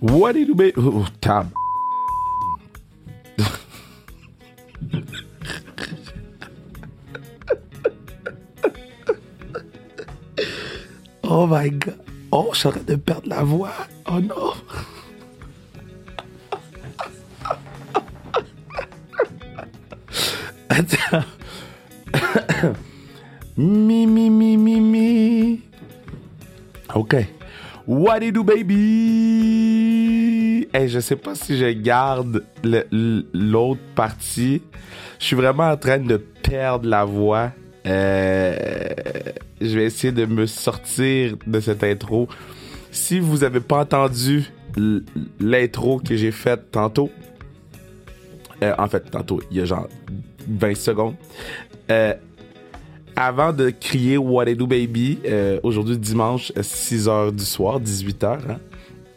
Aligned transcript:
What 0.00 0.32
did 0.32 0.46
you 0.46 0.54
be? 0.54 0.72
Oh, 0.76 1.08
tab. 1.20 1.52
oh 11.24 11.46
my 11.48 11.68
god. 11.70 11.98
Oh, 12.30 12.52
je 12.54 12.68
de 12.86 12.96
perdre 12.96 13.28
la 13.28 13.42
voix. 13.42 13.72
Oh 14.06 14.20
non. 14.20 14.54
Attends. 20.70 21.26
mi, 23.56 24.06
mi, 24.06 24.30
mi, 24.30 24.56
mi, 24.56 24.80
mi. 24.80 25.62
OK. 26.94 27.26
What 27.84 28.20
do, 28.20 28.44
baby? 28.44 29.67
Je 30.86 31.00
sais 31.00 31.16
pas 31.16 31.34
si 31.34 31.56
je 31.56 31.66
garde 31.72 32.44
l'autre 32.62 33.80
partie. 33.96 34.62
Je 35.18 35.24
suis 35.24 35.36
vraiment 35.36 35.70
en 35.70 35.76
train 35.76 35.98
de 35.98 36.16
perdre 36.16 36.88
la 36.88 37.04
voix. 37.04 37.50
Euh, 37.86 38.56
je 39.60 39.78
vais 39.78 39.84
essayer 39.84 40.12
de 40.12 40.24
me 40.24 40.46
sortir 40.46 41.36
de 41.46 41.58
cette 41.58 41.82
intro. 41.82 42.28
Si 42.92 43.18
vous 43.18 43.42
avez 43.42 43.60
pas 43.60 43.80
entendu 43.80 44.52
l'intro 45.40 45.98
que 45.98 46.16
j'ai 46.16 46.30
faite 46.30 46.70
tantôt, 46.70 47.10
euh, 48.62 48.74
en 48.78 48.86
fait, 48.88 49.10
tantôt, 49.10 49.40
il 49.50 49.56
y 49.56 49.60
a 49.60 49.64
genre 49.64 49.88
20 50.48 50.76
secondes. 50.76 51.14
Euh, 51.90 52.14
avant 53.16 53.52
de 53.52 53.70
crier 53.70 54.16
What 54.16 54.48
I 54.48 54.54
Do 54.54 54.68
Baby, 54.68 55.18
aujourd'hui 55.64 55.98
dimanche, 55.98 56.52
6h 56.52 57.32
du 57.32 57.44
soir, 57.44 57.80
18h, 57.80 58.38
hein, 58.48 58.58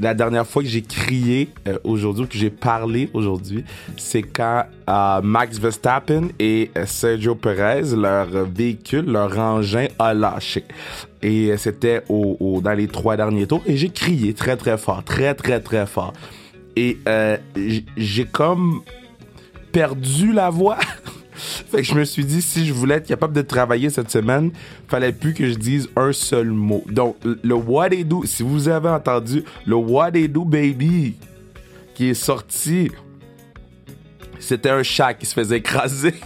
la 0.01 0.13
dernière 0.13 0.45
fois 0.47 0.63
que 0.63 0.67
j'ai 0.69 0.81
crié 0.81 1.49
euh, 1.67 1.77
aujourd'hui, 1.83 2.27
que 2.27 2.37
j'ai 2.37 2.49
parlé 2.49 3.09
aujourd'hui, 3.13 3.63
c'est 3.97 4.23
quand 4.23 4.63
euh, 4.89 5.21
Max 5.21 5.57
Verstappen 5.59 6.29
et 6.39 6.71
euh, 6.77 6.85
Sergio 6.85 7.35
Perez, 7.35 7.95
leur 7.95 8.27
véhicule, 8.45 9.05
leur 9.05 9.37
engin 9.37 9.87
a 9.99 10.13
lâché. 10.13 10.63
Et 11.21 11.51
euh, 11.51 11.57
c'était 11.57 12.01
au, 12.09 12.35
au- 12.39 12.61
dans 12.61 12.73
les 12.73 12.87
trois 12.87 13.15
derniers 13.15 13.45
tours. 13.47 13.61
Et 13.67 13.77
j'ai 13.77 13.89
crié 13.89 14.33
très 14.33 14.57
très 14.57 14.77
fort, 14.77 15.03
très 15.03 15.33
très 15.35 15.59
très 15.59 15.85
fort. 15.85 16.13
Et 16.75 16.97
euh, 17.07 17.37
j'ai 17.97 18.25
comme 18.25 18.81
perdu 19.71 20.33
la 20.33 20.49
voix. 20.49 20.77
fait 21.41 21.77
que 21.77 21.83
je 21.83 21.95
me 21.95 22.03
suis 22.03 22.25
dit, 22.25 22.41
si 22.41 22.65
je 22.65 22.73
voulais 22.73 22.95
être 22.95 23.07
capable 23.07 23.33
de 23.33 23.41
travailler 23.41 23.89
cette 23.89 24.11
semaine, 24.11 24.51
fallait 24.87 25.11
plus 25.11 25.33
que 25.33 25.47
je 25.47 25.55
dise 25.55 25.89
un 25.95 26.11
seul 26.11 26.51
mot. 26.51 26.83
Donc, 26.89 27.17
le 27.23 27.55
What 27.55 27.89
Do, 28.05 28.23
si 28.25 28.43
vous 28.43 28.67
avez 28.67 28.89
entendu 28.89 29.43
le 29.65 29.75
What 29.75 30.11
They 30.11 30.27
Do 30.27 30.45
Baby 30.45 31.15
qui 31.93 32.09
est 32.09 32.13
sorti, 32.13 32.91
c'était 34.39 34.69
un 34.69 34.83
chat 34.83 35.13
qui 35.13 35.25
se 35.25 35.33
faisait 35.33 35.57
écraser. 35.57 36.15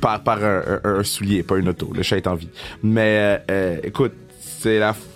par, 0.00 0.42
un 0.42 1.02
soulier, 1.02 1.42
pas 1.42 1.58
une 1.58 1.68
auto. 1.68 1.92
Le 1.94 2.02
chat 2.02 2.16
est 2.16 2.26
en 2.26 2.34
vie. 2.34 2.48
Mais 2.82 3.18
euh, 3.18 3.38
euh, 3.50 3.78
écoute, 3.82 4.12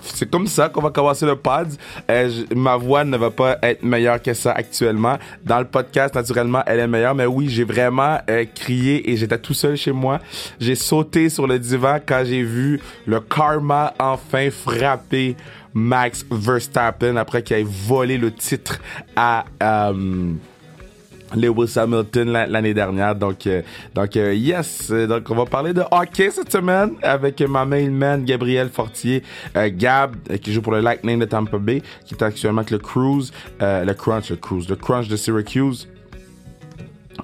c'est 0.03 0.31
comme 0.31 0.47
ça 0.47 0.69
qu'on 0.69 0.81
va 0.81 0.91
commencer 0.91 1.27
le 1.27 1.37
pod. 1.37 1.69
Euh, 2.11 2.31
ma 2.55 2.77
voix 2.77 3.05
ne 3.05 3.17
va 3.17 3.31
pas 3.31 3.59
être 3.63 3.83
meilleure 3.83 4.21
que 4.21 4.35
ça 4.35 4.53
actuellement. 4.53 5.19
Dans 5.45 5.59
le 5.59 5.65
podcast, 5.65 6.15
naturellement, 6.15 6.63
elle 6.67 6.81
est 6.81 6.87
meilleure. 6.87 7.15
Mais 7.15 7.27
oui, 7.27 7.49
j'ai 7.49 7.65
vraiment 7.65 8.19
euh, 8.29 8.45
crié 8.55 9.11
et 9.11 9.17
j'étais 9.17 9.39
tout 9.39 9.55
seul 9.55 9.77
chez 9.77 9.93
moi. 9.93 10.19
J'ai 10.59 10.75
sauté 10.75 11.29
sur 11.29 11.47
le 11.47 11.59
divan 11.59 11.99
quand 12.05 12.23
j'ai 12.25 12.43
vu 12.43 12.81
le 13.07 13.21
karma 13.21 13.95
enfin 13.99 14.51
frapper 14.51 15.37
Max 15.75 16.25
Verstappen 16.31 17.17
après 17.17 17.43
qu'il 17.43 17.57
ait 17.57 17.65
volé 17.67 18.19
le 18.19 18.33
titre 18.33 18.81
à... 19.17 19.45
euh, 19.63 20.33
Lewis 21.37 21.75
Hamilton 21.77 22.29
la- 22.31 22.47
l'année 22.47 22.75
dernière. 22.75 23.15
Donc, 23.15 23.47
euh, 23.47 23.63
donc 23.95 24.17
euh, 24.17 24.35
yes. 24.35 24.91
Donc, 24.91 25.31
on 25.31 25.35
va 25.35 25.45
parler 25.47 25.73
de 25.73 25.83
hockey 25.91 26.31
cette 26.31 26.51
semaine 26.53 26.93
avec 27.03 27.41
ma 27.43 27.65
main 27.65 27.89
man 27.91 28.25
Gabriel 28.25 28.69
Fortier, 28.69 29.23
euh, 29.57 29.71
Gab 29.73 30.17
euh, 30.31 30.37
qui 30.39 30.53
joue 30.53 30.63
pour 30.63 30.73
le 30.73 30.81
Lightning 30.81 31.19
de 31.19 31.25
Tampa 31.27 31.59
Bay, 31.59 31.83
qui 32.05 32.15
est 32.15 32.23
actuellement 32.23 32.61
avec 32.61 32.71
le 32.71 32.79
Cruise, 32.79 33.33
euh, 33.63 33.85
le 33.85 33.95
Crunch, 33.95 34.31
le 34.31 34.37
Cruise, 34.37 34.69
le 34.69 34.77
Crunch 34.77 35.09
de 35.09 35.17
Syracuse. 35.17 35.89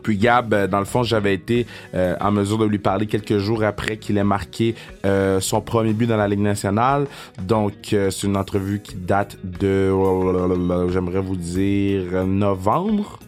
Puis 0.02 0.18
Gab, 0.18 0.52
euh, 0.52 0.66
dans 0.66 0.78
le 0.78 0.84
fond, 0.84 1.02
j'avais 1.02 1.34
été 1.34 1.66
euh, 1.94 2.14
en 2.20 2.30
mesure 2.30 2.58
de 2.58 2.66
lui 2.66 2.78
parler 2.78 3.06
quelques 3.06 3.38
jours 3.38 3.64
après 3.64 3.96
qu'il 3.96 4.18
ait 4.18 4.24
marqué 4.24 4.74
euh, 5.04 5.40
son 5.40 5.60
premier 5.60 5.94
but 5.94 6.06
dans 6.06 6.16
la 6.18 6.28
Ligue 6.28 6.40
nationale. 6.40 7.06
Donc, 7.42 7.72
euh, 7.92 8.10
c'est 8.10 8.26
une 8.26 8.36
entrevue 8.36 8.80
qui 8.80 8.94
date 8.94 9.36
de, 9.42 9.90
j'aimerais 10.92 11.20
vous 11.20 11.36
dire, 11.36 12.24
novembre. 12.26 13.18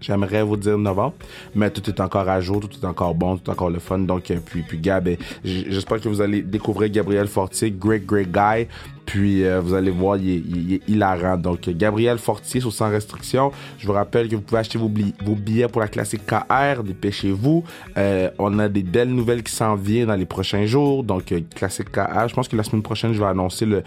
J'aimerais 0.00 0.42
vous 0.42 0.56
dire 0.56 0.78
novembre, 0.78 1.14
mais 1.54 1.70
tout 1.70 1.88
est 1.88 2.00
encore 2.00 2.28
à 2.28 2.40
jour, 2.40 2.60
tout 2.60 2.68
est 2.80 2.86
encore 2.86 3.14
bon, 3.14 3.36
tout 3.36 3.50
est 3.50 3.52
encore 3.52 3.70
le 3.70 3.78
fun. 3.78 3.98
Donc, 3.98 4.30
euh, 4.30 4.38
puis, 4.44 4.62
puis 4.62 4.78
Gab, 4.78 5.08
euh, 5.08 5.16
j'espère 5.44 6.00
que 6.00 6.08
vous 6.08 6.20
allez 6.20 6.42
découvrir 6.42 6.90
Gabriel 6.90 7.26
Fortier, 7.26 7.70
great, 7.70 8.06
great 8.06 8.30
guy. 8.30 8.66
Puis, 9.08 9.42
euh, 9.46 9.58
vous 9.62 9.72
allez 9.72 9.90
voir, 9.90 10.18
il 10.18 10.30
est, 10.30 10.42
il 10.46 10.74
est 10.74 10.86
hilarant. 10.86 11.38
Donc, 11.38 11.66
euh, 11.66 11.72
Gabriel 11.74 12.18
Fortier 12.18 12.60
sur 12.60 12.70
Sans 12.70 12.90
Restriction. 12.90 13.52
Je 13.78 13.86
vous 13.86 13.94
rappelle 13.94 14.28
que 14.28 14.36
vous 14.36 14.42
pouvez 14.42 14.60
acheter 14.60 14.76
vos, 14.76 14.90
vos 15.24 15.34
billets 15.34 15.66
pour 15.68 15.80
la 15.80 15.88
classique 15.88 16.26
KR. 16.26 16.82
Dépêchez-vous. 16.84 17.64
Euh, 17.96 18.28
on 18.38 18.58
a 18.58 18.68
des 18.68 18.82
belles 18.82 19.08
nouvelles 19.08 19.42
qui 19.42 19.52
s'en 19.54 19.76
viennent 19.76 20.08
dans 20.08 20.14
les 20.14 20.26
prochains 20.26 20.66
jours. 20.66 21.04
Donc, 21.04 21.32
euh, 21.32 21.40
classique 21.54 21.90
KR. 21.90 22.28
Je 22.28 22.34
pense 22.34 22.48
que 22.48 22.56
la 22.56 22.62
semaine 22.64 22.82
prochaine, 22.82 23.14
je 23.14 23.18
vais 23.18 23.24
annoncer 23.24 23.64
le, 23.64 23.82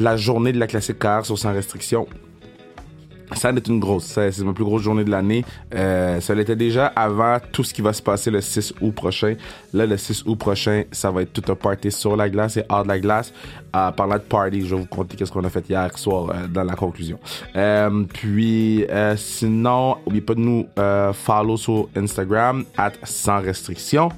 la 0.00 0.16
journée 0.16 0.50
de 0.50 0.58
la 0.58 0.66
classique 0.66 0.98
KR 0.98 1.24
sur 1.24 1.38
Sans 1.38 1.52
Restriction. 1.52 2.08
Ça 3.32 3.50
en 3.50 3.56
est 3.56 3.66
une 3.68 3.80
grosse. 3.80 4.04
C'est 4.06 4.40
ma 4.44 4.52
plus 4.52 4.64
grosse 4.64 4.82
journée 4.82 5.04
de 5.04 5.10
l'année. 5.10 5.44
Euh, 5.74 6.20
ça 6.20 6.34
l'était 6.34 6.56
déjà 6.56 6.86
avant 6.86 7.38
tout 7.52 7.64
ce 7.64 7.74
qui 7.74 7.82
va 7.82 7.92
se 7.92 8.02
passer 8.02 8.30
le 8.30 8.40
6 8.40 8.74
août 8.80 8.92
prochain. 8.94 9.34
Là, 9.72 9.84
le 9.86 9.96
6 9.96 10.24
août 10.26 10.36
prochain, 10.36 10.84
ça 10.92 11.10
va 11.10 11.22
être 11.22 11.32
tout 11.32 11.50
un 11.50 11.54
party 11.56 11.90
sur 11.90 12.16
la 12.16 12.28
glace 12.30 12.56
et 12.56 12.62
hors 12.68 12.84
de 12.84 12.88
la 12.88 13.00
glace. 13.00 13.32
Euh, 13.74 13.90
parlant 13.90 14.14
de 14.14 14.20
party, 14.20 14.64
je 14.66 14.74
vais 14.74 14.80
vous 14.80 14.86
conter 14.86 15.16
qu'est-ce 15.16 15.32
qu'on 15.32 15.44
a 15.44 15.50
fait 15.50 15.68
hier 15.68 15.96
soir 15.98 16.30
euh, 16.30 16.46
dans 16.46 16.62
la 16.64 16.74
conclusion. 16.76 17.18
Euh, 17.56 18.04
puis, 18.12 18.84
euh, 18.84 19.16
sinon, 19.16 19.96
n'oubliez 20.06 20.22
pas 20.22 20.34
de 20.34 20.40
nous 20.40 20.66
euh, 20.78 21.12
follow 21.12 21.56
sur 21.56 21.88
Instagram, 21.96 22.64
at 22.76 22.92
sans 23.02 23.40
restriction. 23.40 24.08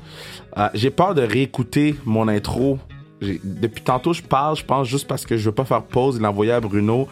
Euh, 0.58 0.68
J'ai 0.74 0.90
peur 0.90 1.14
de 1.14 1.22
réécouter 1.22 1.96
mon 2.04 2.28
intro. 2.28 2.78
Depuis 3.20 3.82
tantôt, 3.82 4.12
je 4.12 4.22
parle, 4.22 4.54
je 4.56 4.64
pense 4.64 4.86
juste 4.86 5.08
parce 5.08 5.26
que 5.26 5.36
je 5.36 5.46
veux 5.48 5.54
pas 5.54 5.64
faire 5.64 5.82
pause 5.82 6.18
et 6.18 6.20
l'envoyer 6.20 6.52
à 6.52 6.60
Bruno 6.60 7.08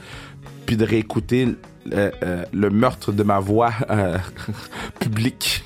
puis 0.66 0.76
de 0.76 0.84
réécouter 0.84 1.48
euh, 1.92 2.10
euh, 2.22 2.44
le 2.52 2.70
meurtre 2.70 3.12
de 3.12 3.22
ma 3.22 3.40
voix 3.40 3.72
euh, 3.90 4.18
publique. 5.00 5.64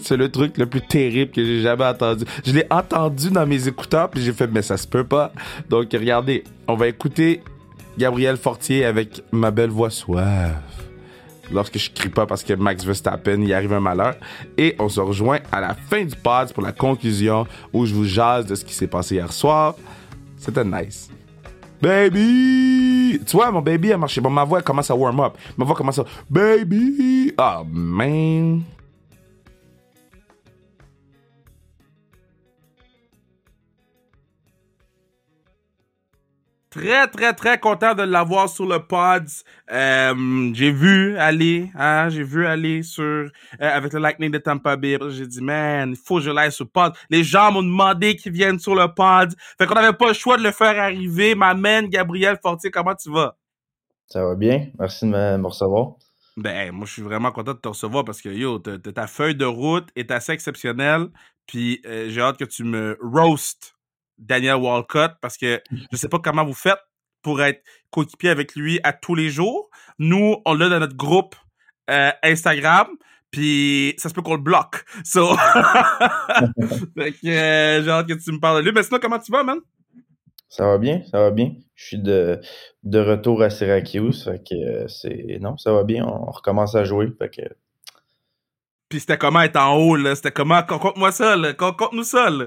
C'est 0.00 0.16
le 0.16 0.30
truc 0.30 0.56
le 0.56 0.66
plus 0.66 0.80
terrible 0.80 1.30
que 1.30 1.44
j'ai 1.44 1.60
jamais 1.60 1.84
entendu. 1.84 2.24
Je 2.44 2.52
l'ai 2.52 2.66
entendu 2.70 3.30
dans 3.30 3.46
mes 3.46 3.68
écouteurs, 3.68 4.08
puis 4.08 4.22
j'ai 4.22 4.32
fait, 4.32 4.46
mais 4.46 4.62
ça 4.62 4.78
se 4.78 4.86
peut 4.86 5.04
pas. 5.04 5.32
Donc, 5.68 5.88
regardez, 5.92 6.44
on 6.66 6.74
va 6.74 6.88
écouter 6.88 7.42
Gabriel 7.98 8.38
Fortier 8.38 8.86
avec 8.86 9.22
ma 9.30 9.50
belle 9.50 9.70
voix 9.70 9.90
suave. 9.90 10.54
Lorsque 11.52 11.78
je 11.78 11.90
crie 11.90 12.08
pas 12.08 12.26
parce 12.26 12.44
que 12.44 12.54
Max 12.54 12.84
Verstappen, 12.84 13.40
il 13.42 13.52
arrive 13.52 13.72
un 13.72 13.80
malheur. 13.80 14.16
Et 14.56 14.74
on 14.78 14.88
se 14.88 15.00
rejoint 15.00 15.40
à 15.52 15.60
la 15.60 15.74
fin 15.74 16.04
du 16.04 16.16
pod 16.16 16.52
pour 16.52 16.62
la 16.62 16.72
conclusion 16.72 17.46
où 17.72 17.86
je 17.86 17.94
vous 17.94 18.04
jase 18.04 18.46
de 18.46 18.54
ce 18.54 18.64
qui 18.64 18.74
s'est 18.74 18.86
passé 18.86 19.16
hier 19.16 19.32
soir. 19.32 19.74
C'était 20.36 20.64
nice. 20.64 21.10
Baby! 21.80 23.20
Tu 23.26 23.36
vois, 23.36 23.50
mon 23.50 23.60
baby 23.60 23.92
a 23.92 23.98
marché. 23.98 24.20
Bon, 24.20 24.30
ma 24.30 24.44
voix 24.44 24.62
commence 24.62 24.90
à 24.90 24.94
warm 24.94 25.20
up. 25.20 25.36
Ma 25.56 25.64
voix 25.64 25.76
commence 25.76 25.98
à. 25.98 26.04
Baby! 26.28 27.32
Oh, 27.38 27.64
man. 27.70 28.62
Très, 36.78 37.08
très, 37.08 37.32
très 37.34 37.58
content 37.58 37.92
de 37.92 38.04
l'avoir 38.04 38.48
sur 38.48 38.64
le 38.64 38.78
pod. 38.78 39.26
Euh, 39.72 40.50
j'ai 40.54 40.70
vu 40.70 41.16
aller, 41.18 41.72
hein, 41.74 42.08
j'ai 42.08 42.22
vu 42.22 42.46
aller 42.46 42.84
sur, 42.84 43.02
euh, 43.02 43.28
avec 43.58 43.92
le 43.92 43.98
Lightning 43.98 44.30
de 44.30 44.38
Tampa 44.38 44.76
Bay. 44.76 44.96
J'ai 45.08 45.26
dit, 45.26 45.42
man, 45.42 45.90
il 45.90 45.96
faut 45.96 46.18
que 46.18 46.22
je 46.22 46.30
l'aille 46.30 46.52
sur 46.52 46.66
le 46.66 46.70
pod. 46.70 46.92
Les 47.10 47.24
gens 47.24 47.50
m'ont 47.50 47.64
demandé 47.64 48.14
qu'ils 48.14 48.30
viennent 48.30 48.60
sur 48.60 48.76
le 48.76 48.86
pod. 48.94 49.34
Fait 49.58 49.66
qu'on 49.66 49.74
n'avait 49.74 49.96
pas 49.96 50.06
le 50.06 50.12
choix 50.14 50.36
de 50.36 50.44
le 50.44 50.52
faire 50.52 50.78
arriver. 50.80 51.34
M'amène 51.34 51.88
Gabriel 51.88 52.38
Fortier, 52.40 52.70
comment 52.70 52.94
tu 52.94 53.10
vas? 53.10 53.36
Ça 54.06 54.24
va 54.24 54.36
bien. 54.36 54.68
Merci 54.78 55.04
de 55.04 55.10
me, 55.10 55.36
me 55.36 55.46
recevoir. 55.48 55.94
Ben, 56.36 56.70
moi, 56.70 56.86
je 56.86 56.92
suis 56.92 57.02
vraiment 57.02 57.32
content 57.32 57.54
de 57.54 57.58
te 57.58 57.68
recevoir 57.68 58.04
parce 58.04 58.22
que, 58.22 58.28
yo, 58.28 58.60
ta 58.60 59.08
feuille 59.08 59.34
de 59.34 59.46
route 59.46 59.88
est 59.96 60.12
assez 60.12 60.30
exceptionnelle. 60.30 61.08
Puis, 61.48 61.82
euh, 61.86 62.08
j'ai 62.08 62.20
hâte 62.20 62.36
que 62.36 62.44
tu 62.44 62.62
me 62.62 62.96
roast 63.02 63.74
Daniel 64.18 64.56
Walcott 64.56 65.12
parce 65.20 65.36
que 65.36 65.62
je 65.92 65.96
sais 65.96 66.08
pas 66.08 66.18
comment 66.18 66.44
vous 66.44 66.54
faites 66.54 66.80
pour 67.22 67.42
être 67.42 67.62
coéquipier 67.90 68.30
avec 68.30 68.54
lui 68.54 68.80
à 68.82 68.92
tous 68.92 69.14
les 69.14 69.30
jours. 69.30 69.70
Nous, 69.98 70.36
on 70.44 70.54
l'a 70.54 70.68
dans 70.68 70.80
notre 70.80 70.96
groupe 70.96 71.34
euh, 71.90 72.10
Instagram. 72.22 72.88
Puis, 73.30 73.94
ça 73.98 74.08
se 74.08 74.14
peut 74.14 74.22
qu'on 74.22 74.36
le 74.36 74.42
bloque. 74.42 74.84
So, 75.04 75.36
fait 76.96 77.12
que, 77.12 77.26
euh, 77.26 77.82
j'ai 77.82 77.90
hâte 77.90 78.08
que 78.08 78.14
tu 78.14 78.32
me 78.32 78.40
parles 78.40 78.58
de 78.58 78.68
lui. 78.68 78.72
Mais 78.74 78.82
sinon, 78.82 78.98
comment 79.00 79.18
tu 79.18 79.30
vas, 79.30 79.42
man? 79.42 79.58
Ça 80.48 80.64
va 80.64 80.78
bien, 80.78 81.02
ça 81.10 81.20
va 81.20 81.30
bien. 81.30 81.52
Je 81.74 81.84
suis 81.84 81.98
de, 81.98 82.40
de 82.82 82.98
retour 82.98 83.42
à 83.42 83.50
Syracuse, 83.50 84.24
fait 84.24 84.42
que 84.42 84.54
euh, 84.54 84.88
c'est... 84.88 85.38
Non, 85.40 85.58
ça 85.58 85.72
va 85.72 85.84
bien, 85.84 86.06
on 86.06 86.30
recommence 86.30 86.74
à 86.74 86.84
jouer, 86.84 87.12
fait 87.18 87.28
que... 87.28 87.42
Puis 88.88 89.00
c'était 89.00 89.18
comment 89.18 89.42
être 89.42 89.56
en 89.56 89.76
haut, 89.76 89.96
là? 89.96 90.14
C'était 90.14 90.32
comment? 90.32 90.62
Conte-moi 90.62 91.12
ça, 91.12 91.36
là. 91.36 91.52
Conte-nous 91.52 92.04
ça, 92.04 92.30
là. 92.30 92.46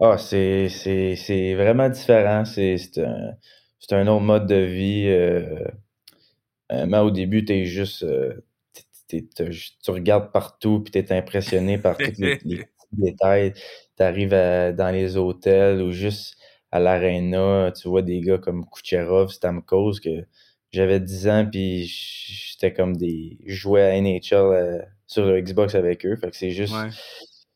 Ah, 0.00 0.18
c'est, 0.18 0.68
c'est, 0.68 1.16
c'est 1.16 1.54
vraiment 1.54 1.88
différent. 1.88 2.44
C'est, 2.44 2.76
c'est, 2.78 2.98
un, 3.04 3.34
c'est 3.78 3.92
un 3.94 4.06
autre 4.08 4.22
mode 4.22 4.46
de 4.46 4.56
vie. 4.56 5.06
Euh, 5.08 6.86
mais 6.86 6.98
au 6.98 7.10
début, 7.10 7.44
t'es 7.44 7.64
juste... 7.66 8.02
euh, 8.02 8.34
t'es- 8.72 8.82
t'es- 9.20 9.28
t'as- 9.34 9.50
tu 9.50 9.90
regardes 9.90 10.32
partout, 10.32 10.80
puis 10.80 10.90
t'es 10.92 11.12
impressionné 11.14 11.78
par 11.78 11.96
tous 11.98 12.18
les, 12.18 12.38
les 12.44 12.56
petits 12.64 12.66
détails. 12.92 13.52
T'arrives 13.96 14.34
à- 14.34 14.72
dans 14.72 14.90
les 14.90 15.16
hôtels 15.16 15.82
ou 15.82 15.92
juste 15.92 16.36
à 16.70 16.80
l'aréna, 16.80 17.72
tu 17.72 17.88
vois 17.88 18.02
des 18.02 18.20
gars 18.20 18.38
comme 18.38 18.64
Kucherov, 18.70 19.30
Stamkos, 19.30 20.00
que 20.02 20.24
j'avais 20.72 21.00
10 21.00 21.28
ans, 21.28 21.46
puis 21.50 21.84
j'étais 21.86 22.72
comme 22.72 22.96
des... 22.96 23.38
Je 23.46 23.54
jouais 23.54 23.82
à 23.82 23.94
NHL 24.00 24.34
euh, 24.34 24.78
sur 25.06 25.26
le 25.26 25.40
Xbox 25.42 25.74
avec 25.74 26.06
eux. 26.06 26.16
Fait 26.16 26.30
que 26.30 26.36
c'est 26.36 26.50
juste... 26.50 26.74
Ouais. 26.74 26.88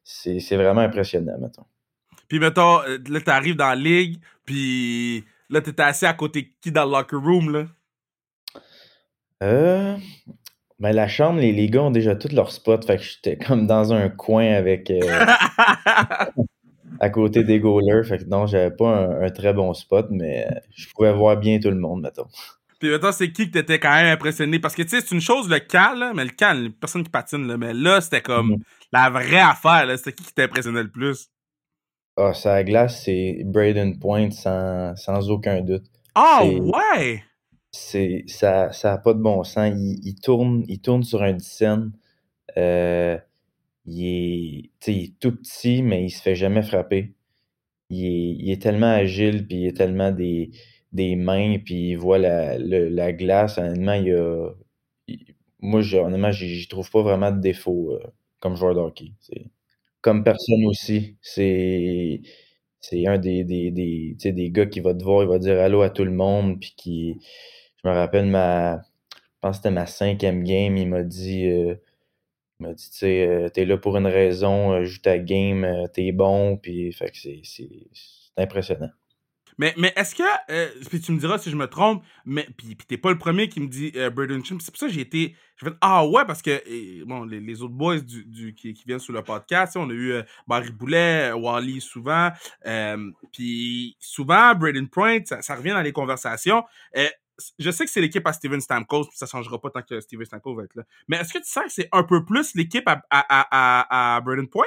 C'est, 0.05 0.38
c'est 0.41 0.56
vraiment 0.56 0.83
impressionnant, 0.83 1.38
mettons. 1.41 1.65
Puis 2.28 2.38
mettons, 2.38 2.81
euh, 2.82 2.99
là, 3.08 3.20
t'arrives 3.20 3.56
dans 3.56 3.69
la 3.69 3.75
ligue, 3.76 4.19
puis 4.44 5.25
là, 5.50 5.61
t'étais 5.61 5.82
assis 5.82 6.06
à 6.06 6.14
côté 6.14 6.43
de 6.43 6.49
qui 6.61 6.73
dans 6.73 6.84
le 6.84 6.93
locker 6.93 7.17
room, 7.17 7.52
là? 7.52 7.67
Euh, 9.43 9.96
ben 10.78 10.93
la 10.94 11.08
chambre, 11.08 11.40
les, 11.40 11.52
les 11.52 11.69
gars 11.69 11.82
ont 11.82 11.90
déjà 11.90 12.17
tous 12.17 12.32
leurs 12.32 12.52
spots, 12.52 12.82
fait 12.87 12.96
que 12.96 13.02
j'étais 13.02 13.37
comme 13.37 13.67
dans 13.67 13.93
un 13.93 14.08
coin 14.08 14.46
avec 14.55 14.90
euh, 14.90 15.00
à 17.00 17.11
côté 17.11 17.44
des 17.44 17.61
goalers, 17.61 18.05
fait 18.06 18.19
que 18.19 18.25
non, 18.25 18.46
j'avais 18.46 18.75
pas 18.75 18.88
un, 18.88 19.23
un 19.25 19.31
très 19.31 19.52
bon 19.52 19.73
spot, 19.75 20.06
mais 20.11 20.46
euh, 20.46 20.55
je 20.75 20.87
pouvais 20.94 21.12
voir 21.12 21.37
bien 21.37 21.58
tout 21.61 21.70
le 21.70 21.76
monde, 21.76 22.02
mettons. 22.02 22.26
Puis 22.78 22.90
mettons, 22.90 23.12
c'est 23.12 23.32
qui 23.32 23.46
que 23.46 23.52
t'étais 23.58 23.78
quand 23.78 23.94
même 23.94 24.12
impressionné? 24.12 24.58
Parce 24.58 24.75
que, 24.75 24.82
tu 24.82 24.88
sais, 24.90 25.00
c'est 25.00 25.14
une 25.14 25.20
chose, 25.20 25.49
le 25.49 25.58
cal, 25.61 25.99
là, 25.99 26.12
mais 26.14 26.25
le 26.25 26.31
cal, 26.31 26.70
personne 26.73 27.05
qui 27.05 27.11
patine, 27.11 27.46
là, 27.46 27.56
mais 27.56 27.73
là, 27.73 28.00
c'était 28.02 28.20
comme 28.20 28.50
Mhm. 28.50 28.58
la 28.93 29.08
vraie 29.11 29.40
affaire, 29.40 29.87
là. 29.87 29.96
C'était 29.96 30.12
qui 30.12 30.25
qui 30.25 30.34
t'impressionnait 30.34 30.82
le 30.82 30.90
plus? 30.90 31.28
Ah, 32.16 32.32
la 32.44 32.64
glace, 32.64 33.02
c'est 33.04 33.42
Braden 33.44 33.98
Point 33.98 34.30
sans, 34.30 34.94
sans 34.96 35.30
aucun 35.30 35.60
doute. 35.62 35.86
Ah, 36.14 36.44
ouais! 36.44 37.22
C'est 37.72 38.24
ça, 38.26 38.72
ça 38.72 38.94
a 38.94 38.98
pas 38.98 39.14
de 39.14 39.20
bon 39.20 39.44
sens. 39.44 39.72
Il, 39.76 40.00
il 40.06 40.14
tourne, 40.20 40.64
il 40.68 40.80
tourne 40.80 41.02
sur 41.04 41.22
un 41.22 41.32
10 41.34 41.62
Euh, 42.58 43.18
il 43.86 44.06
est, 44.06 44.88
il 44.88 45.14
tout 45.16 45.36
petit, 45.36 45.82
mais 45.82 46.04
il 46.06 46.10
se 46.10 46.22
fait 46.22 46.36
jamais 46.36 46.62
frapper. 46.62 47.14
Il 47.90 48.04
est, 48.06 48.36
il 48.44 48.50
est 48.52 48.62
tellement 48.62 48.92
agile, 48.92 49.46
puis 49.48 49.58
il 49.58 49.66
est 49.68 49.76
tellement 49.76 50.12
des, 50.12 50.52
des 50.92 51.16
mains, 51.16 51.58
puis 51.60 51.90
il 51.90 51.96
voit 51.96 52.18
la, 52.18 52.58
le- 52.58 52.88
la 52.90 53.12
glace. 53.12 53.58
Honnêtement, 53.58 53.94
il 53.94 54.12
a, 54.14 54.50
il- 55.08 55.34
moi, 55.60 55.82
je- 55.82 55.98
honnêtement, 55.98 56.32
j'y 56.32 56.48
j'y 56.60 56.68
trouve 56.68 56.90
pas 56.90 57.02
vraiment 57.02 57.32
de 57.32 57.40
défaut 57.40 57.92
euh, 57.92 58.00
comme 58.40 58.56
joueur 58.56 58.74
de 58.74 58.80
hockey. 58.80 59.12
C'est 59.20 59.46
comme 60.06 60.25
personne 60.25 60.64
aussi. 60.67 61.17
C'est 61.23 62.23
c'est 62.81 63.06
un 63.08 63.19
des, 63.19 63.44
des, 63.44 63.70
des, 63.73 64.17
des 64.32 64.50
gars 64.53 64.67
qui 64.67 64.81
va 64.81 64.94
te 64.94 65.03
voir, 65.05 65.23
il 65.25 65.29
va 65.29 65.38
dire 65.41 65.61
allô 65.61 65.82
à 65.82 65.91
tout 65.91 66.05
le 66.05 66.12
monde, 66.12 66.61
puis 66.61 66.75
qui, 66.76 67.20
je 67.85 67.88
me 67.88 67.94
rappelle 67.94 68.26
ma, 68.26 68.79
je 68.79 68.81
pense 69.41 69.58
que 69.58 69.64
c'était 69.64 69.70
ma 69.73 69.87
cinquième 69.87 70.44
game, 70.44 70.76
il 70.76 70.88
m'a 70.88 71.03
dit, 71.05 71.47
euh, 71.49 71.76
il 72.61 72.67
m'a 72.69 72.75
dit, 72.75 72.91
tu 72.91 72.99
sais, 72.99 73.26
euh, 73.29 73.49
t'es 73.50 73.64
là 73.67 73.79
pour 73.79 73.97
une 73.99 74.06
raison, 74.08 74.73
euh, 74.75 74.85
joue 74.85 75.00
ta 75.03 75.19
game, 75.19 75.67
t'es 75.94 76.12
bon, 76.12 76.56
puis 76.59 76.93
fait 76.93 77.11
que 77.12 77.19
c'est 77.19 77.43
impressionnant. 78.38 78.91
Mais, 79.58 79.75
mais 79.76 79.93
est-ce 79.97 80.14
que, 80.14 80.23
euh, 80.50 80.69
puis 80.91 81.00
tu 81.00 81.12
me 81.12 81.19
diras 81.19 81.38
si 81.38 81.50
je 81.50 81.56
me 81.56 81.67
trompe, 81.67 82.05
mais 82.25 82.47
puis, 82.56 82.75
puis 82.75 82.87
t'es 82.87 82.99
pas 82.99 83.11
le 83.11 83.19
premier 83.19 83.49
qui 83.49 83.61
me 83.61 83.69
dit 83.69 83.93
euh, 83.97 84.11
Braden 84.11 84.44
Chim. 84.44 84.58
C'est 84.61 84.70
pour 84.70 84.79
ça 84.79 84.87
que 84.87 84.93
j'ai 84.93 85.00
été, 85.00 85.35
j'ai 85.56 85.70
fait 85.70 85.76
ah 85.81 86.06
ouais 86.06 86.25
parce 86.26 86.43
que 86.43 87.05
bon 87.05 87.25
les, 87.25 87.41
les 87.41 87.62
autres 87.62 87.75
boys 87.75 88.00
du, 88.00 88.25
du 88.25 88.55
qui, 88.55 88.75
qui 88.75 88.85
viennent 88.87 88.99
sur 88.99 89.14
le 89.14 89.23
podcast, 89.23 89.76
on 89.76 89.88
a 89.88 89.93
eu 89.93 90.12
euh, 90.12 90.23
Barry 90.47 90.73
Boulet, 90.73 91.31
euh, 91.31 91.37
Wally 91.37 91.81
souvent, 91.81 92.31
euh, 92.67 93.11
puis 93.32 93.97
souvent 93.99 94.55
Braden 94.55 94.88
Point, 94.88 95.25
ça, 95.25 95.41
ça 95.43 95.55
revient 95.56 95.70
dans 95.70 95.82
les 95.82 95.93
conversations. 95.93 96.64
Euh, 96.97 97.09
je 97.59 97.70
sais 97.70 97.85
que 97.85 97.91
c'est 97.91 98.00
l'équipe 98.00 98.26
à 98.26 98.32
Steven 98.32 98.61
Stamkos, 98.61 99.09
puis 99.09 99.19
ça 99.19 99.26
changera 99.26 99.61
pas 99.61 99.70
tant 99.70 99.82
que 99.82 100.00
Steven 100.00 100.25
Stamkos 100.25 100.55
va 100.55 100.64
être 100.64 100.75
là. 100.75 100.85
Mais 101.09 101.19
est-ce 101.19 101.32
que 101.32 101.38
tu 101.38 101.50
sens 101.50 101.64
que 101.64 101.73
c'est 101.73 101.88
un 101.93 102.02
peu 102.02 102.25
plus 102.25 102.55
l'équipe 102.55 102.87
à, 102.88 103.02
à, 103.11 103.25
à, 103.29 103.47
à, 103.50 104.17
à 104.17 104.20
Braden 104.20 104.49
Point? 104.49 104.64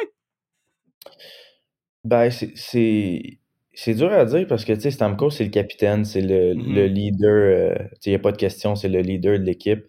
Ben, 2.03 2.29
c'est, 2.31 3.38
c'est, 3.83 3.93
dur 3.95 4.11
à 4.11 4.25
dire 4.25 4.47
parce 4.47 4.65
que, 4.65 4.77
Stamkos, 4.77 5.31
c'est 5.31 5.43
le 5.45 5.49
capitaine, 5.49 6.05
c'est 6.05 6.21
le, 6.21 6.53
Mhm. 6.55 6.75
le 6.75 6.85
leader, 6.87 7.29
euh, 7.31 7.87
il 8.05 8.09
n'y 8.09 8.15
a 8.15 8.19
pas 8.19 8.31
de 8.31 8.37
question, 8.37 8.75
c'est 8.75 8.89
le 8.89 9.01
leader 9.01 9.39
de 9.39 9.43
l'équipe. 9.43 9.85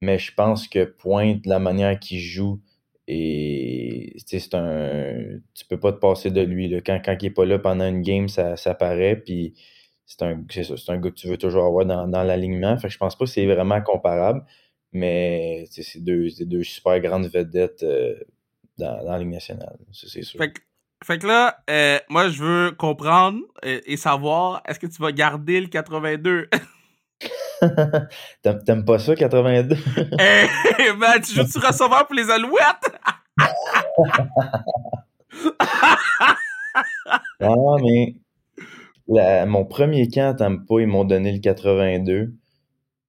Mais 0.00 0.18
je 0.18 0.32
pense 0.34 0.68
que 0.68 0.84
Pointe, 0.84 1.44
la 1.46 1.58
manière 1.58 1.98
qu'il 1.98 2.20
joue, 2.20 2.60
et 3.08 4.14
c'est 4.26 4.54
un. 4.54 5.40
Tu 5.54 5.64
peux 5.66 5.80
pas 5.80 5.92
te 5.92 5.98
passer 5.98 6.30
de 6.30 6.42
lui. 6.42 6.68
Là. 6.68 6.80
Quand, 6.84 7.00
quand 7.04 7.16
il 7.20 7.26
est 7.26 7.30
pas 7.30 7.46
là 7.46 7.58
pendant 7.58 7.88
une 7.88 8.02
game, 8.02 8.28
ça, 8.28 8.56
ça 8.56 8.74
paraît. 8.74 9.16
Puis 9.16 9.54
c'est 10.06 10.22
un, 10.22 10.44
c'est 10.50 10.90
un 10.90 10.98
gars 10.98 11.10
que 11.10 11.14
tu 11.14 11.26
veux 11.28 11.38
toujours 11.38 11.64
avoir 11.64 11.86
dans, 11.86 12.06
dans 12.06 12.22
l'alignement. 12.22 12.76
Fait 12.78 12.88
que 12.88 12.92
je 12.92 12.98
pense 12.98 13.16
pas 13.16 13.24
que 13.24 13.30
c'est 13.30 13.46
vraiment 13.46 13.80
comparable. 13.82 14.44
Mais 14.92 15.66
c'est 15.70 16.02
deux, 16.04 16.28
c'est 16.30 16.44
deux 16.46 16.62
super 16.62 17.00
grandes 17.00 17.26
vedettes 17.28 17.82
euh, 17.82 18.14
dans, 18.78 19.02
dans 19.04 19.12
la 19.12 19.18
Ligue 19.18 19.28
nationale. 19.28 19.78
C'est 19.92 20.22
sûr. 20.22 20.38
Fait 20.38 20.52
que, 20.52 20.60
fait 21.04 21.18
que 21.18 21.26
là, 21.26 21.58
euh, 21.70 21.98
moi, 22.08 22.28
je 22.28 22.42
veux 22.42 22.72
comprendre 22.72 23.38
euh, 23.64 23.80
et 23.86 23.96
savoir, 23.96 24.62
est-ce 24.66 24.78
que 24.78 24.86
tu 24.86 25.00
vas 25.00 25.12
garder 25.12 25.60
le 25.60 25.66
82? 25.68 26.48
T'aimes 28.42 28.84
pas 28.84 28.98
ça, 29.00 29.14
82? 29.16 29.76
hey, 30.20 30.48
man, 30.96 31.20
tu 31.20 31.34
joues-tu 31.34 31.58
receveur 31.58 32.06
pour 32.06 32.14
les 32.14 32.30
Alouettes? 32.30 32.92
Non, 37.40 37.76
mais 37.82 38.14
la- 39.08 39.46
mon 39.46 39.64
premier 39.64 40.08
camp 40.08 40.30
à 40.30 40.34
Tampa, 40.34 40.74
ils 40.80 40.86
m'ont 40.86 41.04
donné 41.04 41.32
le 41.32 41.38
82. 41.38 42.32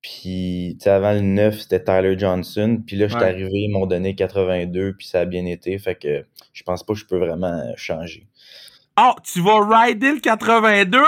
Puis, 0.01 0.77
tu 0.79 0.85
sais, 0.85 0.89
avant 0.91 1.11
le 1.11 1.19
9, 1.21 1.59
c'était 1.59 1.83
Tyler 1.83 2.17
Johnson. 2.17 2.81
Puis 2.87 2.95
là, 2.95 3.07
je 3.07 3.13
suis 3.13 3.21
Ouais. 3.21 3.29
arrivé, 3.29 3.49
ils 3.53 3.69
m'ont 3.71 3.85
donné 3.85 4.15
82, 4.15 4.93
puis 4.97 5.07
ça 5.07 5.21
a 5.21 5.25
bien 5.25 5.45
été. 5.45 5.77
Fait 5.77 5.95
que 5.95 6.25
je 6.53 6.63
pense 6.63 6.83
pas 6.83 6.93
que 6.93 6.99
je 6.99 7.05
peux 7.05 7.17
vraiment 7.17 7.61
changer. 7.75 8.27
Oh, 8.99 9.13
tu 9.23 9.41
vas 9.41 9.83
rider 9.83 10.13
le 10.13 10.19
82? 10.19 10.99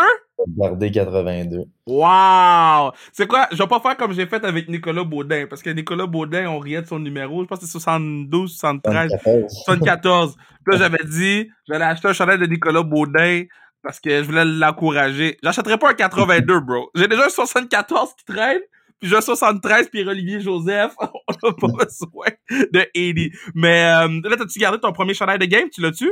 Garder 0.57 0.91
82. 0.91 1.65
Wow! 1.85 2.91
C'est 3.11 3.27
quoi? 3.27 3.47
Je 3.51 3.57
vais 3.57 3.67
pas 3.67 3.79
faire 3.79 3.97
comme 3.97 4.13
j'ai 4.13 4.25
fait 4.25 4.43
avec 4.43 4.69
Nicolas 4.69 5.03
Baudin, 5.03 5.45
parce 5.47 5.61
que 5.61 5.69
Nicolas 5.69 6.07
Baudin, 6.07 6.47
on 6.49 6.59
riait 6.59 6.81
de 6.81 6.87
son 6.87 6.99
numéro. 6.99 7.43
Je 7.43 7.47
pense 7.47 7.59
que 7.59 7.65
c'est 7.65 7.71
72, 7.71 8.51
73, 8.51 9.09
74. 9.09 9.53
74. 9.65 10.35
Puis 10.35 10.73
là, 10.73 10.77
j'avais 10.77 11.03
dit, 11.03 11.49
j'allais 11.67 11.85
acheter 11.85 12.07
un 12.07 12.13
chandail 12.13 12.39
de 12.39 12.45
Nicolas 12.45 12.83
Baudin 12.83 13.43
parce 13.83 13.99
que 13.99 14.09
je 14.09 14.23
voulais 14.23 14.45
l'encourager. 14.45 15.37
J'achèterais 15.43 15.77
pas 15.77 15.91
un 15.91 15.93
82, 15.93 16.59
bro. 16.61 16.89
J'ai 16.95 17.07
déjà 17.07 17.25
un 17.25 17.29
74 17.29 18.13
qui 18.15 18.25
traîne, 18.25 18.61
puis 19.01 19.15
un 19.15 19.21
73 19.21 19.89
Pierre-Olivier 19.89 20.39
Joseph. 20.39 20.93
On 20.99 21.49
a 21.49 21.53
pas 21.53 21.67
besoin 21.67 22.27
de 22.49 22.79
80. 22.93 23.29
Mais 23.55 23.83
euh, 23.83 24.29
là, 24.29 24.37
t'as-tu 24.37 24.59
gardé 24.59 24.79
ton 24.79 24.93
premier 24.93 25.13
chandail 25.13 25.39
de 25.39 25.45
game? 25.45 25.69
Tu 25.69 25.81
l'as-tu? 25.81 26.09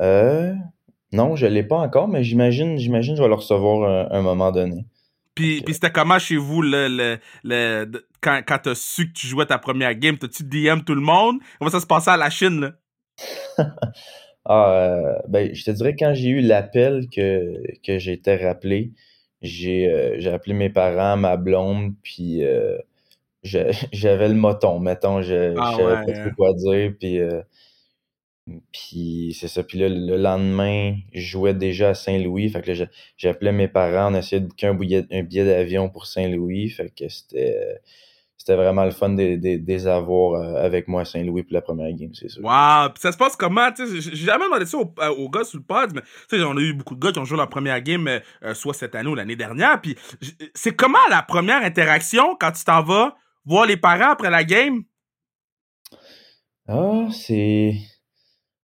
Euh, 0.00 0.54
non, 1.12 1.36
je 1.36 1.46
l'ai 1.46 1.62
pas 1.62 1.76
encore, 1.76 2.08
mais 2.08 2.24
j'imagine, 2.24 2.78
j'imagine 2.78 3.14
que 3.14 3.18
je 3.18 3.22
vais 3.22 3.28
le 3.28 3.34
recevoir 3.34 4.10
à 4.10 4.16
un 4.16 4.22
moment 4.22 4.50
donné. 4.50 4.86
Puis, 5.34 5.62
puis 5.62 5.74
c'était 5.74 5.92
comment 5.92 6.18
chez 6.18 6.36
vous 6.36 6.62
le, 6.62 6.88
le, 6.88 7.18
le, 7.44 8.08
quand, 8.20 8.40
quand 8.46 8.58
t'as 8.58 8.74
su 8.74 9.08
que 9.08 9.12
tu 9.12 9.26
jouais 9.28 9.46
ta 9.46 9.58
première 9.58 9.94
game? 9.94 10.18
T'as-tu 10.18 10.42
DM 10.42 10.80
tout 10.80 10.96
le 10.96 11.00
monde? 11.00 11.38
Comment 11.58 11.70
ça 11.70 11.80
se 11.80 11.86
passait 11.86 12.10
à 12.10 12.16
la 12.16 12.30
Chine, 12.30 12.60
là? 12.60 12.72
Ah, 14.50 14.72
euh, 14.72 15.18
ben, 15.28 15.54
je 15.54 15.62
te 15.62 15.70
dirais 15.70 15.94
quand 15.94 16.14
j'ai 16.14 16.30
eu 16.30 16.40
l'appel 16.40 17.06
que, 17.14 17.52
que 17.84 18.08
été 18.08 18.36
rappelé, 18.36 18.92
j'ai 19.42 19.92
euh, 19.92 20.16
j'ai 20.18 20.30
appelé 20.30 20.54
mes 20.54 20.70
parents, 20.70 21.16
ma 21.16 21.36
blonde, 21.36 21.94
puis 22.02 22.44
euh, 22.44 22.78
j'avais 23.42 24.28
le 24.28 24.34
moton, 24.34 24.80
mettons, 24.80 25.22
je, 25.22 25.54
Ah 25.58 25.72
je 25.72 25.76
savais 25.76 25.84
ouais, 25.84 26.06
pas 26.06 26.20
hein. 26.20 26.24
trop 26.24 26.34
quoi 26.36 26.52
dire, 26.54 26.92
puis, 26.98 27.20
euh, 27.20 27.42
puis 28.72 29.36
c'est 29.38 29.48
ça. 29.48 29.62
Puis 29.62 29.78
là, 29.78 29.88
le 29.88 30.16
lendemain, 30.16 30.96
je 31.12 31.20
jouais 31.20 31.54
déjà 31.54 31.90
à 31.90 31.94
Saint-Louis, 31.94 32.48
fait 32.48 32.62
que 32.62 32.72
j'appelais 33.16 33.52
mes 33.52 33.68
parents, 33.68 34.12
on 34.12 34.16
essayait 34.16 34.40
de 34.40 34.46
booker 34.46 34.66
un 34.68 34.74
billet, 34.74 35.06
un 35.10 35.22
billet 35.22 35.44
d'avion 35.44 35.88
pour 35.88 36.06
Saint-Louis, 36.06 36.70
fait 36.70 36.92
que 36.94 37.08
c'était 37.08 37.80
c'était 38.48 38.56
vraiment 38.62 38.86
le 38.86 38.92
fun 38.92 39.10
de, 39.10 39.36
de- 39.36 39.58
de 39.58 39.66
les 39.66 39.86
avoir 39.86 40.40
euh, 40.40 40.64
avec 40.64 40.88
moi 40.88 41.02
à 41.02 41.04
Saint-Louis 41.04 41.42
pour 41.42 41.52
la 41.52 41.60
première 41.60 41.92
game, 41.92 42.14
c'est 42.14 42.30
sûr. 42.30 42.42
Wow! 42.42 42.88
Puis 42.94 43.02
ça 43.02 43.12
se 43.12 43.18
passe 43.18 43.36
comment? 43.36 43.70
Tu 43.72 43.86
sais, 43.86 44.00
j'ai 44.00 44.24
jamais 44.24 44.46
demandé 44.46 44.64
ça 44.64 44.78
aux, 44.78 44.94
euh, 45.00 45.08
aux 45.10 45.28
gars 45.28 45.44
sur 45.44 45.58
le 45.58 45.64
pod, 45.64 45.92
mais 45.94 46.00
tu 46.30 46.38
sais, 46.38 46.42
on 46.42 46.56
a 46.56 46.60
eu 46.60 46.72
beaucoup 46.72 46.94
de 46.94 47.00
gars 47.00 47.12
qui 47.12 47.18
ont 47.18 47.26
joué 47.26 47.36
leur 47.36 47.50
première 47.50 47.82
game, 47.82 48.08
euh, 48.08 48.54
soit 48.54 48.72
cette 48.72 48.94
année 48.94 49.10
ou 49.10 49.14
l'année 49.14 49.36
dernière. 49.36 49.82
Puis 49.82 49.96
c'est 50.54 50.74
comment 50.74 50.96
la 51.10 51.20
première 51.20 51.62
interaction 51.62 52.36
quand 52.40 52.52
tu 52.52 52.64
t'en 52.64 52.82
vas 52.82 53.14
voir 53.44 53.66
les 53.66 53.76
parents 53.76 54.12
après 54.12 54.30
la 54.30 54.44
game? 54.44 54.82
Ah, 56.66 57.08
c'est. 57.12 57.74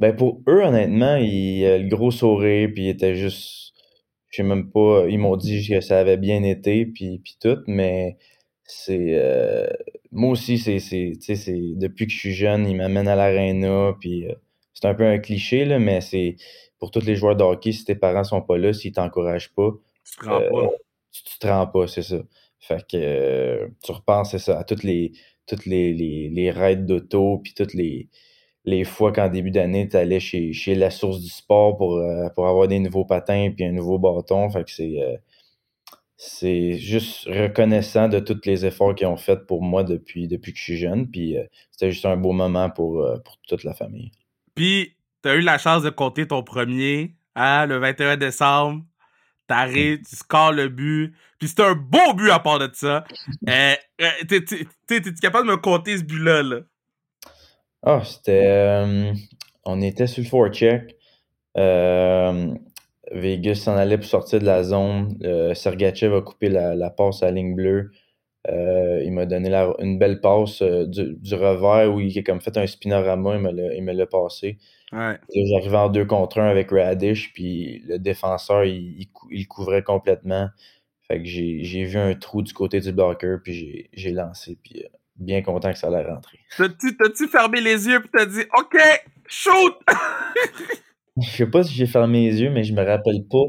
Ben 0.01 0.17
pour 0.17 0.43
eux, 0.49 0.63
honnêtement, 0.63 1.17
ils, 1.17 1.65
euh, 1.65 1.79
le 1.81 1.89
gros 1.89 2.11
sourire, 2.11 2.71
puis 2.75 2.85
ils 2.85 2.89
étaient 2.89 3.15
juste. 3.15 3.75
Je 4.31 4.37
sais 4.39 4.43
même 4.43 4.71
pas. 4.71 5.05
Ils 5.09 5.19
m'ont 5.19 5.37
dit 5.37 5.69
que 5.69 5.83
ça 5.83 5.99
avait 5.99 6.17
bien 6.17 6.43
été, 6.45 6.87
puis, 6.87 7.21
puis 7.23 7.37
tout, 7.41 7.59
mais 7.67 8.17
c'est. 8.67 9.15
euh, 9.15 9.67
moi 10.13 10.31
aussi, 10.33 10.59
c'est. 10.59 10.79
Depuis 11.77 12.07
que 12.07 12.13
je 12.13 12.19
suis 12.19 12.35
jeune, 12.35 12.67
ils 12.69 12.77
m'amènent 12.77 13.09
à 13.09 13.17
l'aréna, 13.17 13.95
puis 14.01 14.27
euh, 14.29 14.35
c'est 14.75 14.87
un 14.87 14.95
peu 14.95 15.07
un 15.07 15.19
cliché, 15.19 15.65
là, 15.65 15.79
mais 15.79 16.01
c'est. 16.01 16.37
Pour 16.79 16.91
tous 16.91 17.05
les 17.07 17.17
joueurs 17.17 17.37
de 17.37 17.43
hockey, 17.45 17.73
si 17.73 17.85
tes 17.85 17.95
parents 17.95 18.25
sont 18.25 18.43
pas 18.43 18.59
là, 18.59 18.73
s'ils 18.73 18.93
t'encouragent 18.93 19.55
pas, 19.55 19.71
Tu 20.05 20.17
te 20.19 20.25
rends 20.25 20.43
euh, 20.43 20.51
pas. 20.51 20.77
tu, 21.13 21.23
tu 21.25 21.39
te 21.39 21.47
rends 21.47 21.67
pas, 21.67 21.87
c'est 21.87 22.03
ça. 22.03 22.19
Fait 22.61 22.83
que 22.87 22.97
euh, 22.97 23.69
tu 23.83 23.93
repenses, 23.93 24.33
c'est 24.33 24.39
ça, 24.39 24.59
à 24.59 24.65
toutes 24.65 24.83
les 24.85 25.13
toutes 25.47 25.67
les, 25.67 25.93
les, 25.95 26.29
les 26.29 26.51
raids 26.51 26.77
d'auto, 26.77 27.39
puis 27.39 27.55
toutes 27.55 27.75
les, 27.75 28.09
les 28.65 28.85
fois 28.85 29.13
qu'en 29.13 29.29
début 29.29 29.51
d'année, 29.53 29.89
tu 29.89 29.97
allais 29.97 30.21
chez, 30.21 30.53
chez 30.53 30.75
la 30.75 30.91
source 30.91 31.21
du 31.21 31.29
sport 31.29 31.77
pour, 31.77 31.97
euh, 31.99 32.29
pour 32.35 32.49
avoir 32.49 32.69
des 32.69 32.81
nouveaux 32.81 33.05
patins 33.05 33.51
puis 33.55 33.65
un 33.65 33.73
nouveau 33.73 33.99
bâton. 33.99 34.51
Fait 34.51 34.65
que 34.65 34.71
c'est 34.73 35.01
euh, 35.03 35.17
c'est 36.17 36.79
juste 36.79 37.27
reconnaissant 37.27 38.09
de 38.09 38.19
tous 38.21 38.41
les 38.47 38.65
efforts 38.65 38.95
qu'ils 38.95 39.07
ont 39.07 39.17
fait 39.17 39.47
pour 39.47 39.63
moi 39.63 39.85
depuis, 39.85 40.29
depuis 40.29 40.53
que 40.53 40.59
je 40.59 40.65
suis 40.65 40.79
jeune. 40.79 41.11
Puis 41.11 41.37
euh, 41.37 41.45
c'était 41.71 41.91
juste 41.91 42.07
un 42.07 42.17
beau 42.17 42.33
moment 42.33 42.71
pour, 42.71 43.03
euh, 43.03 43.19
pour 43.19 43.37
toute 43.47 43.65
la 43.65 43.75
famille. 43.75 44.11
Puis, 44.55 44.97
t'as 45.23 45.35
eu 45.35 45.41
la 45.41 45.59
chance 45.59 45.83
de 45.83 45.91
compter 45.91 46.27
ton 46.27 46.43
premier, 46.43 47.15
hein, 47.35 47.67
le 47.67 47.77
21 47.79 48.17
décembre. 48.17 48.83
T'arrives, 49.47 50.01
tu 50.09 50.17
scores 50.17 50.53
le 50.53 50.69
but. 50.69 51.15
Puis 51.39 51.49
c'est 51.49 51.61
un 51.61 51.75
beau 51.75 52.15
but 52.15 52.31
à 52.31 52.39
part 52.41 52.59
de 52.59 52.69
ça. 52.73 53.05
Euh, 53.49 53.75
euh, 54.01 54.09
t'es- 54.29 54.45
t'es- 54.45 54.65
t'es- 54.87 55.01
T'es-tu 55.03 55.21
capable 55.21 55.47
de 55.47 55.53
me 55.53 55.57
compter 55.59 55.99
ce 55.99 56.03
but-là, 56.03 56.43
là? 56.43 56.61
Ah, 57.83 58.03
c'était. 58.05 58.47
euh, 58.47 59.13
on 59.65 59.81
était 59.83 60.07
sur 60.07 60.23
le 60.25 60.29
forecheck. 60.29 60.97
Euh, 61.57 62.55
Vegas 63.13 63.57
s'en 63.57 63.77
allait 63.77 63.99
pour 63.99 64.07
sortir 64.07 64.41
de 64.41 64.47
la 64.47 64.63
zone. 64.63 65.19
Euh, 65.25 65.55
Sergachev 65.55 66.15
a 66.15 66.23
coupé 66.23 66.49
la, 66.49 66.75
la 66.75 66.91
passe 66.91 67.23
à 67.23 67.27
la 67.27 67.33
ligne 67.33 67.55
bleue. 67.55 67.91
Euh, 68.49 69.03
il 69.05 69.13
m'a 69.13 69.27
donné 69.27 69.49
la- 69.51 69.75
une 69.81 69.99
belle 69.99 70.21
passe 70.21 70.63
euh, 70.63 70.87
du, 70.87 71.15
du 71.17 71.35
revers 71.35 71.93
où 71.93 72.01
il 72.01 72.17
a 72.19 72.23
comme 72.23 72.41
fait 72.41 72.57
un 72.57 72.67
spinorama. 72.67 73.37
Il 73.37 73.83
me 73.83 73.93
l'a- 73.93 74.07
passé. 74.07 74.59
Ouais. 74.93 75.19
J'arrivais 75.35 75.77
en 75.77 75.89
deux 75.89 76.05
contre 76.05 76.39
un 76.39 76.49
avec 76.49 76.71
Radish, 76.71 77.33
puis 77.33 77.83
le 77.89 77.99
défenseur, 77.99 78.65
il, 78.65 79.09
couvrait 79.49 79.83
complètement. 79.83 80.49
Fait 81.09 81.19
que 81.19 81.25
j'ai 81.29 81.85
vu 81.85 81.99
un 81.99 82.15
trou 82.15 82.43
du 82.43 82.53
côté 82.53 82.81
du 82.81 82.93
blocker, 82.93 83.39
puis 83.43 83.89
j'ai- 83.93 84.13
lancé, 84.13 84.59
puis 84.63 84.83
euh, 84.85 84.89
bien 85.17 85.43
content 85.43 85.73
que 85.73 85.79
ça 85.79 85.89
allait 85.89 86.09
rentrer. 86.09 86.39
T'as-tu 86.57 87.27
fermé 87.29 87.61
les 87.61 87.89
yeux 87.89 88.01
pis 88.01 88.09
t'as 88.13 88.27
dit 88.27 88.45
OK, 88.59 88.77
shoot! 89.27 89.75
Je 91.23 91.29
sais 91.31 91.47
pas 91.47 91.63
si 91.65 91.75
j'ai 91.75 91.87
fermé 91.87 92.31
les 92.31 92.43
yeux, 92.43 92.51
mais 92.51 92.65
je 92.65 92.73
me 92.75 92.85
rappelle 92.85 93.25
pas. 93.31 93.45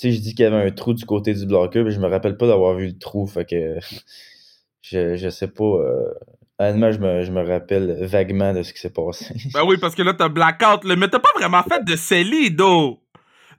Tu 0.00 0.08
sais, 0.10 0.12
je 0.12 0.20
dis 0.20 0.34
qu'il 0.34 0.44
y 0.44 0.46
avait 0.46 0.64
un 0.66 0.70
trou 0.70 0.94
du 0.94 1.04
côté 1.04 1.34
du 1.34 1.46
blocker, 1.46 1.82
mais 1.84 1.90
je 1.90 2.00
me 2.00 2.08
rappelle 2.08 2.36
pas 2.36 2.46
d'avoir 2.46 2.74
vu 2.76 2.86
le 2.88 2.98
trou. 2.98 3.26
Fait 3.26 3.44
que 3.44 3.78
je, 4.82 5.16
je 5.16 5.28
sais 5.28 5.48
pas. 5.48 5.64
euh, 5.64 6.12
honnêtement, 6.58 6.90
je 6.92 6.98
me, 6.98 7.22
je 7.24 7.30
me 7.32 7.42
rappelle 7.46 8.04
vaguement 8.06 8.52
de 8.52 8.62
ce 8.62 8.72
qui 8.72 8.80
s'est 8.80 8.90
passé. 8.92 9.34
Ben 9.54 9.64
oui, 9.66 9.76
parce 9.80 9.94
que 9.94 10.02
là, 10.02 10.14
t'as 10.14 10.28
blackout, 10.28 10.84
là. 10.84 10.96
Mais 10.96 11.08
t'as 11.08 11.18
pas 11.20 11.32
vraiment 11.36 11.62
fait 11.62 11.84
de 11.84 11.96
CELI, 11.96 12.50
do. 12.50 13.00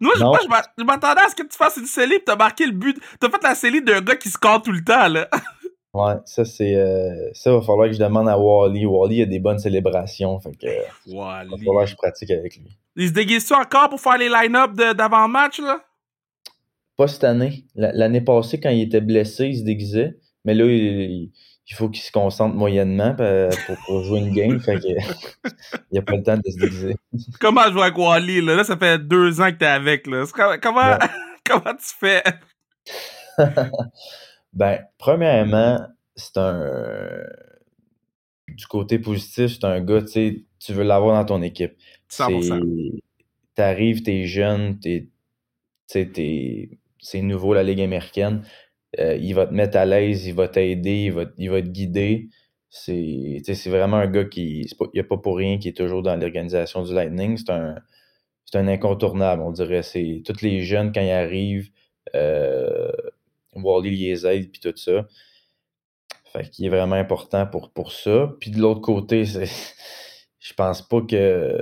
Moi, 0.01 0.13
je- 0.15 0.24
Non. 0.24 0.29
moi, 0.29 0.39
je 0.41 0.48
je 0.77 0.84
m'attendais 0.86 1.22
à 1.22 1.27
ce 1.29 1.36
que 1.36 1.43
tu 1.43 1.58
fasses 1.58 1.75
une 1.77 1.86
CELI 1.86 2.19
pis 2.19 2.25
t'as 2.25 2.38
marqué 2.38 2.65
le 2.65 2.72
but. 2.72 2.98
T'as 3.19 3.29
fait 3.29 3.43
la 3.43 3.53
CELI 3.55 3.81
d'un 3.81 4.00
gars 4.01 4.15
qui 4.15 4.29
score 4.29 4.62
tout 4.62 4.72
le 4.72 4.84
temps, 4.84 5.08
là. 5.10 5.29
Ouais, 5.93 6.13
ça 6.25 6.46
c'est. 6.46 6.75
euh, 6.75 7.29
ça 7.34 7.51
va 7.51 7.62
falloir 7.62 7.88
que 7.88 7.93
je 7.93 8.00
demande 8.00 8.29
à 8.29 8.38
Wally. 8.38 8.86
Wally 8.86 9.24
a 9.24 9.25
des 9.25 9.39
bonnes 9.39 9.58
célébrations. 9.60 10.39
Fait 10.39 10.51
que 10.55 10.67
euh, 10.67 10.81
va 11.17 11.43
falloir 11.58 11.86
que 11.86 11.89
je 11.91 11.96
pratique 11.96 12.29
avec 12.31 12.55
lui. 12.58 12.77
Il 12.96 13.08
se 13.08 13.13
déguise-tu 13.13 13.53
encore 13.53 13.89
pour 13.89 14.00
faire 14.00 14.17
les 14.17 14.29
line-up 14.29 14.74
d'avant-match, 14.74 15.60
là? 15.60 15.79
Pas 16.98 17.08
cette 17.08 17.24
année. 17.24 17.65
La- 17.75 17.91
L'année 17.93 18.22
passée, 18.22 18.60
quand 18.60 18.69
il 18.69 18.81
était 18.81 19.01
blessé, 19.01 19.46
il 19.48 19.58
se 19.60 19.63
déguisait. 19.63 20.17
Mais 20.46 20.53
là, 20.53 20.65
il, 20.65 21.31
il 21.72 21.75
faut 21.75 21.89
qu'il 21.89 22.03
se 22.03 22.12
concentre 22.12 22.55
moyennement 22.55 23.15
pour, 23.15 23.75
pour 23.86 24.03
jouer 24.03 24.19
une 24.19 24.34
game. 24.34 24.60
Fait 24.60 24.79
que 24.79 24.88
il 25.91 25.98
a 25.98 26.01
pas 26.03 26.17
le 26.17 26.24
temps 26.24 26.38
de 26.38 26.43
se 26.51 26.58
déguiser. 26.60 26.96
Comment 27.39 27.72
jouer 27.72 27.84
avec 27.84 27.98
Wally, 27.98 28.41
là? 28.41 28.55
Là, 28.58 28.63
ça 28.63 28.77
fait 28.77 29.00
deux 29.00 29.39
ans 29.41 29.50
que 29.51 29.58
t'es 29.58 29.65
avec, 29.65 30.05
là. 30.08 30.24
Comment, 30.62 30.81
Ouais. 30.81 30.98
comment 31.50 31.74
tu 31.75 31.96
fais? 32.00 32.22
Ben, 34.53 34.79
premièrement, 34.98 35.79
c'est 36.15 36.38
un. 36.38 37.24
Du 38.48 38.65
côté 38.68 38.98
positif, 39.00 39.53
c'est 39.53 39.63
un 39.65 39.79
gars, 39.79 40.01
tu 40.01 40.08
sais, 40.08 40.44
tu 40.60 40.74
veux 40.74 40.84
l'avoir 40.84 41.15
dans 41.15 41.25
ton 41.38 41.41
équipe. 41.44 41.74
100%. 42.10 42.60
T'arrives, 43.56 44.01
t'es 44.03 44.25
jeune, 44.25 44.79
t'es. 44.79 45.08
T'es. 45.88 46.70
C'est 47.00 47.22
nouveau, 47.22 47.53
la 47.53 47.63
Ligue 47.63 47.82
américaine. 47.82 48.44
Euh, 49.00 49.15
il 49.18 49.34
va 49.36 49.46
te 49.46 49.53
mettre 49.53 49.77
à 49.77 49.86
l'aise, 49.86 50.25
il 50.25 50.34
va 50.34 50.48
t'aider, 50.48 51.06
il 51.06 51.12
va, 51.12 51.25
il 51.38 51.50
va 51.50 51.62
te 51.62 51.68
guider. 51.68 52.29
C'est 52.72 53.41
vraiment 53.68 53.98
un 53.98 54.08
gars 54.08 54.25
qui. 54.25 54.65
c'est 54.68 54.77
pas- 54.77 54.86
Il 54.94 54.98
n'y 54.98 55.01
a 55.01 55.03
pas 55.03 55.18
pour 55.18 55.38
rien 55.38 55.58
qui 55.60 55.70
est 55.70 55.77
toujours 55.77 56.01
dans 56.01 56.15
l'organisation 56.15 56.84
du 56.84 56.94
Lightning. 56.94 57.38
C'est 57.38 57.51
un, 57.51 57.75
c'est 58.46 58.58
un 58.58 58.68
incontournable, 58.68 59.44
on 59.44 59.51
dirait. 59.51 59.84
C'est 59.84 60.24
tous 60.25 60.41
les 60.41 60.63
jeunes, 60.63 60.91
quand 60.91 61.01
ils 61.01 61.12
arrivent, 61.12 61.70
euh, 62.15 62.91
Wally 63.56 63.96
les 63.96 64.25
aide, 64.27 64.51
puis 64.51 64.60
tout 64.62 64.74
ça. 64.77 65.08
Fait 66.32 66.50
qu'il 66.50 66.65
est 66.65 66.70
vraiment 66.70 66.96
important 66.96 67.46
pour, 67.48 67.72
pour 67.72 67.91
ça. 67.91 68.32
Puis 68.39 68.51
de 68.51 68.60
l'autre 68.60 68.82
côté, 68.82 69.25
c'est. 69.25 69.50
Je 70.39 70.53
pense 70.53 70.82
pas 70.88 71.01
que 71.01 71.62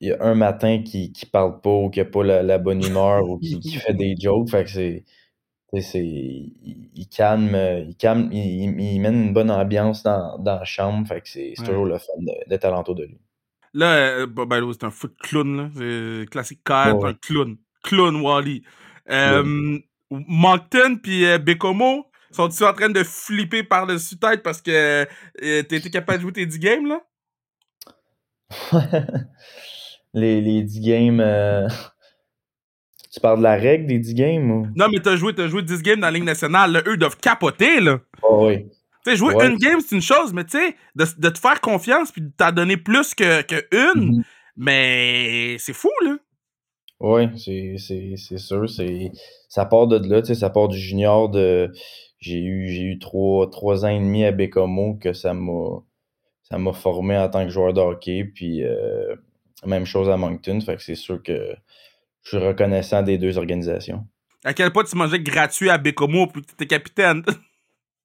il 0.00 0.08
y 0.08 0.12
a 0.12 0.22
un 0.22 0.34
matin 0.34 0.82
qui, 0.82 1.12
qui 1.12 1.26
parle 1.26 1.60
pas 1.60 1.70
ou 1.70 1.90
qui 1.90 2.00
a 2.00 2.04
pas 2.04 2.22
la, 2.24 2.42
la 2.42 2.58
bonne 2.58 2.84
humeur 2.84 3.28
ou 3.28 3.38
qui, 3.38 3.58
qui 3.60 3.74
fait 3.76 3.94
des 3.94 4.14
jokes. 4.20 4.50
Fait 4.50 4.64
que 4.64 4.70
c'est. 4.70 5.04
c'est- 5.80 5.98
Il, 6.04 6.90
il 6.94 7.08
calme, 7.08 7.56
il 7.88 7.96
calme, 7.96 8.28
il, 8.32 8.78
il- 8.80 9.00
mène 9.00 9.14
une 9.28 9.32
bonne 9.32 9.50
ambiance 9.50 10.02
dans, 10.02 10.38
dans 10.38 10.56
la 10.56 10.64
chambre. 10.64 11.06
Fait 11.08 11.20
que 11.20 11.28
c'est 11.28 11.54
c'est 11.56 11.62
Ouais. 11.62 11.68
toujours 11.68 11.86
le 11.86 11.98
fun 11.98 12.12
d'être 12.46 12.64
alentour 12.64 12.94
de 12.94 13.04
lui. 13.04 13.18
Là, 13.74 14.18
euh, 14.20 14.26
bah, 14.26 14.44
ben, 14.44 14.60
là, 14.60 14.70
c'est 14.72 14.84
un 14.84 14.90
foot 14.90 15.14
clown, 15.22 15.56
là. 15.56 15.70
C'est 15.74 16.26
classique 16.30 16.60
Ouais. 16.68 16.74
un 17.08 17.14
clown. 17.14 17.56
Clown 17.82 18.16
Wally. 18.20 18.62
Euh, 19.10 19.78
Moncton 20.28 20.96
puis 21.02 21.24
euh, 21.26 21.38
Bécomo, 21.38 22.06
sont-ils 22.30 22.64
en 22.64 22.72
train 22.72 22.88
de 22.90 23.02
flipper 23.02 23.62
par-dessus 23.62 24.16
tête 24.18 24.42
parce 24.42 24.60
que 24.62 24.70
euh, 25.42 25.62
t'étais 25.62 25.90
capable 25.90 26.18
de 26.18 26.22
jouer 26.22 26.32
tes 26.32 26.46
10 26.46 26.58
games, 26.58 26.86
là? 26.86 27.00
les, 30.14 30.40
les 30.40 30.62
10 30.62 30.80
games. 30.80 31.20
euh, 31.20 31.68
Tu 33.12 33.20
parles 33.20 33.38
de 33.38 33.42
la 33.42 33.54
règle 33.56 33.86
des 33.86 33.98
10 33.98 34.14
games 34.14 34.50
ou? 34.50 34.66
Non, 34.76 34.88
mais 34.90 35.00
t'as 35.00 35.16
joué, 35.16 35.34
t'as 35.34 35.48
joué 35.48 35.62
10 35.62 35.82
games 35.82 36.00
dans 36.00 36.06
la 36.06 36.12
Ligue 36.12 36.24
nationale, 36.24 36.72
là. 36.72 36.82
Eux 36.86 36.96
doivent 36.96 37.16
capoter, 37.18 37.80
là. 37.80 37.98
Oh, 38.22 38.48
oui. 38.48 38.66
Tu 39.04 39.10
sais, 39.10 39.16
jouer 39.16 39.34
Ouais. 39.34 39.48
une 39.48 39.56
game, 39.56 39.80
c'est 39.80 39.96
une 39.96 40.02
chose, 40.02 40.32
mais 40.32 40.44
tu 40.44 40.58
sais, 40.58 40.76
de, 40.94 41.04
de 41.18 41.28
te 41.28 41.38
faire 41.38 41.60
confiance 41.60 42.12
puis 42.12 42.22
de 42.22 42.30
t'en 42.36 42.52
donner 42.52 42.76
plus 42.76 43.14
que, 43.14 43.42
que 43.42 43.66
une, 43.72 44.16
Mhm. 44.18 44.22
mais 44.56 45.56
c'est 45.58 45.72
fou, 45.72 45.90
là. 46.04 46.16
Oui, 47.02 47.24
c'est, 47.36 48.38
sûr. 48.38 48.70
C'est, 48.70 49.10
ça 49.48 49.64
part 49.64 49.88
de 49.88 49.98
là, 50.08 50.22
tu 50.22 50.34
ça 50.36 50.50
part 50.50 50.68
du 50.68 50.78
junior 50.78 51.28
de. 51.28 51.72
J'ai 52.20 52.38
eu, 52.38 52.68
j'ai 52.68 52.82
eu 52.82 52.98
trois, 53.00 53.50
trois 53.50 53.84
ans 53.84 53.88
et 53.88 53.98
demi 53.98 54.24
à 54.24 54.30
Bécomo 54.30 54.94
que 54.94 55.12
ça 55.12 55.34
m'a, 55.34 55.80
ça 56.44 56.58
m'a 56.58 56.72
formé 56.72 57.18
en 57.18 57.28
tant 57.28 57.44
que 57.44 57.50
joueur 57.50 57.72
de 57.72 57.80
hockey. 57.80 58.24
Puis 58.24 58.62
euh, 58.62 59.16
même 59.66 59.84
chose 59.84 60.08
à 60.08 60.16
Moncton. 60.16 60.60
Fait 60.60 60.76
que 60.76 60.82
c'est 60.82 60.94
sûr 60.94 61.20
que 61.20 61.56
je 62.22 62.36
suis 62.36 62.46
reconnaissant 62.46 63.02
des 63.02 63.18
deux 63.18 63.36
organisations. 63.36 64.06
À 64.44 64.54
quel 64.54 64.70
point 64.70 64.84
tu 64.84 64.96
mangeais 64.96 65.18
gratuit 65.18 65.70
à 65.70 65.78
Bécomo 65.78 66.28
puis 66.28 66.42
que 66.42 66.46
t'étais 66.52 66.66
capitaine? 66.68 67.24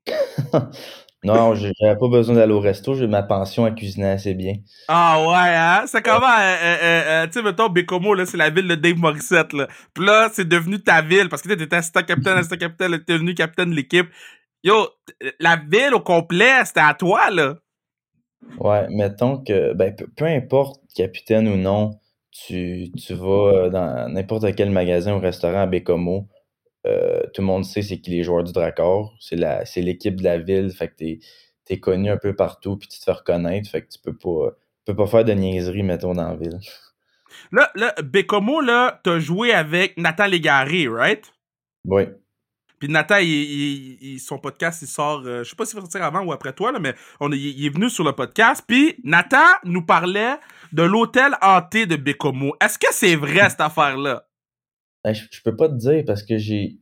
Non, 1.27 1.55
j'ai- 1.55 1.74
j'avais 1.79 1.98
pas 1.98 2.07
besoin 2.07 2.36
d'aller 2.36 2.53
au 2.53 2.60
resto, 2.62 2.96
j'ai 2.96 3.07
ma 3.07 3.22
pension 3.22 3.65
à 3.65 3.72
cuisiner 3.72 4.07
assez 4.10 4.34
bien. 4.34 4.55
Ah 4.88 5.19
ouais, 5.19 5.55
hein? 5.55 5.84
C'est 5.88 6.01
comment, 6.01 6.25
euh, 6.25 6.55
euh, 6.63 7.03
euh, 7.24 7.25
tu 7.27 7.34
sais, 7.34 7.41
mettons, 7.41 7.67
Bécomo, 7.67 8.13
là, 8.13 8.25
c'est 8.25 8.38
la 8.38 8.50
ville 8.50 8.67
de 8.67 8.75
Dave 8.75 8.98
Morissette, 8.98 9.51
là. 9.51 9.67
Puis 9.93 10.05
là, 10.05 10.29
c'est 10.31 10.48
devenu 10.48 10.81
ta 10.81 11.01
ville, 11.01 11.27
parce 11.27 11.41
que 11.41 11.53
t'étais 11.53 11.75
assistant 11.75 12.03
capitaine, 12.03 12.38
assistant 12.38 12.55
capitaine, 12.57 13.03
t'es 13.03 13.13
devenu 13.13 13.34
capitaine 13.36 13.72
de 13.72 13.75
l'équipe. 13.75 14.07
Yo, 14.63 14.88
la 15.39 15.57
ville 15.57 15.93
au 15.93 16.00
complet, 16.00 16.63
c'était 16.65 16.79
à 16.79 16.93
toi, 16.93 17.29
là. 17.29 17.55
Ouais, 18.60 18.88
mettons 18.89 19.43
que, 19.43 19.74
ben, 19.74 19.93
peu, 20.15 20.25
importe, 20.25 20.81
capitaine 20.96 21.48
ou 21.50 21.57
non, 21.57 22.00
tu, 22.31 22.91
tu 22.93 23.13
vas 23.13 23.69
dans 23.69 24.10
n'importe 24.10 24.55
quel 24.55 24.69
magasin 24.69 25.15
ou 25.15 25.19
restaurant 25.19 25.62
à 25.63 25.65
Bécomo, 25.65 26.27
euh, 26.88 27.22
tout 27.34 27.41
le 27.41 27.48
monde 27.48 27.65
sait 27.65 27.82
c'est 27.82 28.00
qui 28.00 28.12
les 28.12 28.24
joueurs 28.24 28.44
du 28.44 28.53
Dracor, 28.53 29.15
c'est 29.20 29.36
la, 29.36 29.65
c'est 29.65 29.82
l'équipe 29.82 30.15
de 30.15 30.24
la 30.24 30.38
ville, 30.38 30.72
fait 30.72 30.88
que 30.89 30.96
t'es, 30.96 31.20
t'es 31.65 31.79
connu 31.79 32.10
un 32.10 32.17
peu 32.17 32.36
partout, 32.36 32.77
puis 32.77 32.88
tu 32.88 33.00
te 33.00 33.03
fais 33.03 33.12
reconnaître, 33.12 33.70
fait 33.70 33.82
que 33.82 33.88
tu 33.89 34.00
peux 34.00 34.15
pas, 34.15 34.51
tu 34.86 34.94
peux 34.94 34.96
pas 34.96 35.08
faire 35.08 35.25
de 35.25 35.34
niaiserie, 35.34 35.84
mettons, 35.84 36.13
dans 36.13 36.29
la 36.29 36.36
ville. 36.36 36.60
Là, 37.51 37.70
là, 37.75 37.94
Bécomo, 38.03 38.62
là, 38.62 39.00
t'as 39.03 39.20
joué 39.20 39.51
avec 39.53 39.98
Nathan 39.98 40.25
Légaré, 40.27 40.88
right? 40.88 41.24
Oui. 41.86 42.03
Puis 42.79 42.89
Nathan, 42.89 43.17
il, 43.17 43.27
il- 43.27 43.98
il- 44.01 44.20
son 44.20 44.38
podcast, 44.38 44.82
il 44.84 44.88
sort, 44.88 45.24
euh, 45.25 45.44
je 45.44 45.50
sais 45.50 45.56
pas 45.56 45.65
s'il 45.65 45.75
va 45.75 45.82
sortir 45.82 46.03
avant 46.03 46.22
ou 46.24 46.32
après 46.32 46.53
toi, 46.53 46.72
là, 46.72 46.79
mais 46.79 46.94
on, 47.20 47.32
il, 47.32 47.39
il 47.60 47.65
est 47.65 47.70
venu 47.74 47.89
sur 47.89 48.03
le 48.03 48.12
podcast. 48.13 48.63
Puis 48.67 48.96
Nathan 49.03 49.48
nous 49.63 49.84
parlait 49.84 50.36
de 50.74 50.84
l'hôtel 50.84 51.36
hanté 51.41 51.88
de 51.88 51.96
Bécomo. 51.96 52.56
Est-ce 52.62 52.77
que 52.77 52.88
c'est 52.91 53.15
vrai, 53.15 53.50
cette 53.50 53.62
affaire-là? 53.62 54.26
Ben, 55.04 55.13
je, 55.13 55.24
je 55.32 55.42
peux 55.42 55.56
pas 55.56 55.70
te 55.70 55.75
dire 55.75 56.04
parce 56.06 56.24
que 56.24 56.38
j'ai. 56.38 56.77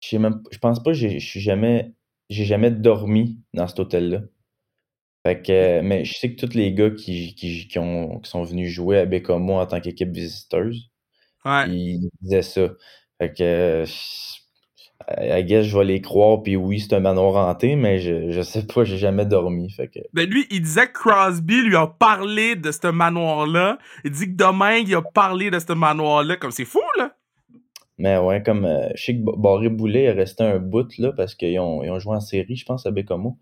j'ai 0.00 0.18
même, 0.18 0.42
je 0.50 0.58
pense 0.58 0.82
pas 0.82 0.90
que 0.92 0.98
j'ai 0.98 1.18
je 1.20 1.38
jamais. 1.38 1.92
J'ai 2.28 2.44
jamais 2.44 2.70
dormi 2.72 3.40
dans 3.54 3.68
cet 3.68 3.78
hôtel-là. 3.78 4.22
Fait 5.26 5.42
que, 5.42 5.80
mais 5.80 6.04
je 6.04 6.14
sais 6.14 6.34
que 6.34 6.44
tous 6.46 6.54
les 6.54 6.72
gars 6.72 6.90
qui, 6.90 7.34
qui, 7.34 7.66
qui, 7.68 7.78
ont, 7.78 8.20
qui 8.20 8.30
sont 8.30 8.44
venus 8.44 8.70
jouer 8.72 8.98
à 8.98 9.06
Bécomo 9.06 9.54
en 9.54 9.66
tant 9.66 9.80
qu'équipe 9.80 10.10
visiteuse, 10.12 10.90
Ouais. 11.44 11.68
ils 11.70 12.08
disaient 12.20 12.42
ça. 12.42 12.68
Fait 13.18 13.32
que, 13.32 13.84
I 15.18 15.44
guess, 15.44 15.66
je 15.66 15.76
vais 15.78 15.84
les 15.84 16.00
croire, 16.00 16.42
puis 16.42 16.56
oui, 16.56 16.80
c'est 16.80 16.94
un 16.94 17.00
manoir 17.00 17.48
hanté, 17.48 17.76
mais 17.76 17.98
je, 18.00 18.30
je 18.30 18.40
sais 18.42 18.66
pas, 18.66 18.84
j'ai 18.84 18.98
jamais 18.98 19.26
dormi. 19.26 19.70
Fait 19.70 19.88
que, 19.88 20.00
Ben 20.12 20.28
lui, 20.28 20.46
il 20.50 20.62
disait 20.62 20.86
que 20.88 20.92
Crosby 20.92 21.62
lui 21.62 21.76
a 21.76 21.86
parlé 21.86 22.56
de 22.56 22.72
ce 22.72 22.88
manoir-là. 22.88 23.78
Il 24.04 24.10
dit 24.10 24.26
que 24.26 24.36
Domingue, 24.36 24.88
il 24.88 24.94
a 24.96 25.02
parlé 25.02 25.50
de 25.50 25.58
ce 25.58 25.72
manoir-là. 25.72 26.36
Comme 26.36 26.50
c'est 26.50 26.64
fou, 26.64 26.80
là. 26.98 27.15
Mais 27.98 28.18
ouais, 28.18 28.42
comme, 28.42 28.64
euh, 28.64 28.88
je 28.94 29.04
sais 29.04 29.14
que 29.16 29.22
Ba- 29.22 29.32
Barré 29.36 29.68
Boulet 29.68 30.04
est 30.04 30.12
resté 30.12 30.44
un 30.44 30.58
bout, 30.58 30.96
là, 30.98 31.12
parce 31.12 31.34
qu'ils 31.34 31.58
ont, 31.60 31.82
ils 31.82 31.90
ont 31.90 31.98
joué 31.98 32.16
en 32.16 32.20
série, 32.20 32.56
je 32.56 32.64
pense, 32.64 32.86
à 32.86 32.90
Bécomo. 32.90 33.38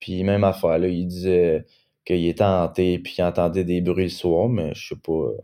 Puis 0.00 0.24
même 0.24 0.44
affaire, 0.44 0.78
là, 0.78 0.88
il 0.88 1.06
disait 1.06 1.66
qu'il 2.04 2.26
était 2.26 2.44
hanté, 2.44 2.98
puis 2.98 3.12
qu'il 3.14 3.24
entendait 3.24 3.64
des 3.64 3.80
bruits 3.82 4.04
le 4.04 4.08
soir, 4.10 4.48
mais 4.48 4.72
je 4.74 4.88
sais 4.88 4.96
pas. 4.96 5.12
euh, 5.12 5.36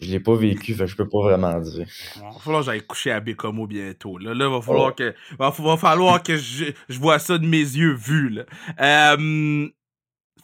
Je 0.00 0.10
l'ai 0.10 0.20
pas 0.20 0.34
vécu, 0.36 0.74
fait 0.74 0.86
je 0.86 0.96
peux 0.96 1.08
pas 1.08 1.20
vraiment 1.22 1.58
dire. 1.60 1.86
Bon, 2.18 2.30
va 2.30 2.38
falloir 2.38 2.60
que 2.62 2.66
j'aille 2.66 2.82
coucher 2.86 3.10
à 3.12 3.20
Bécomo 3.20 3.66
bientôt. 3.66 4.18
Là, 4.18 4.34
là 4.34 4.48
va 4.48 4.60
falloir 4.62 4.94
que, 4.94 5.14
va, 5.38 5.50
va 5.50 5.76
falloir 5.76 6.22
que 6.22 6.36
je, 6.36 6.66
je 6.88 6.98
vois 6.98 7.18
ça 7.18 7.38
de 7.38 7.46
mes 7.46 7.56
yeux 7.58 7.94
vus. 7.94 8.28
Là. 8.30 8.44
Euh, 8.80 9.68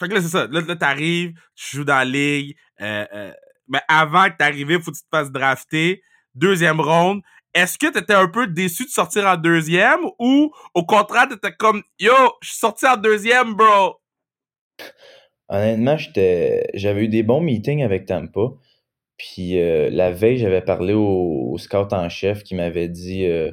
fait 0.01 0.09
que 0.09 0.15
là, 0.15 0.21
c'est 0.23 0.29
ça. 0.29 0.47
Là, 0.47 0.61
là 0.61 0.77
t'arrives, 0.77 1.33
tu 1.55 1.77
joues 1.77 1.85
dans 1.85 1.97
la 1.97 2.05
ligue. 2.05 2.57
Euh, 2.81 3.33
mais 3.69 3.81
avant 3.89 4.25
que 4.31 4.37
t'arrives, 4.39 4.79
faut 4.81 4.91
que 4.91 4.97
tu 4.97 5.03
te 5.03 5.09
fasses 5.11 5.31
drafter. 5.33 6.03
Deuxième 6.35 6.81
ronde. 6.81 7.23
Est-ce 7.55 7.77
que 7.77 7.93
t'étais 7.93 8.15
un 8.15 8.29
peu 8.29 8.47
déçu 8.47 8.85
de 8.85 8.91
sortir 8.91 9.27
en 9.27 9.37
deuxième 9.37 10.01
ou 10.19 10.51
au 10.75 10.85
contraire, 10.85 11.29
t'étais 11.29 11.53
comme 11.53 11.83
Yo, 11.99 12.13
je 12.41 12.49
suis 12.49 12.59
sorti 12.59 12.87
en 12.87 12.97
deuxième, 12.97 13.55
bro? 13.55 14.01
Honnêtement, 15.49 15.97
j'avais 16.75 17.05
eu 17.05 17.09
des 17.09 17.23
bons 17.23 17.43
meetings 17.43 17.83
avec 17.83 18.07
Tampa. 18.07 18.41
Puis 19.19 19.61
euh, 19.61 19.91
la 19.91 20.11
veille, 20.11 20.39
j'avais 20.39 20.63
parlé 20.63 20.95
au, 20.95 21.57
scout 21.59 21.93
en 21.93 22.09
chef 22.09 22.43
qui 22.43 22.55
m'avait 22.55 22.89
dit 22.89 23.27
euh, 23.27 23.53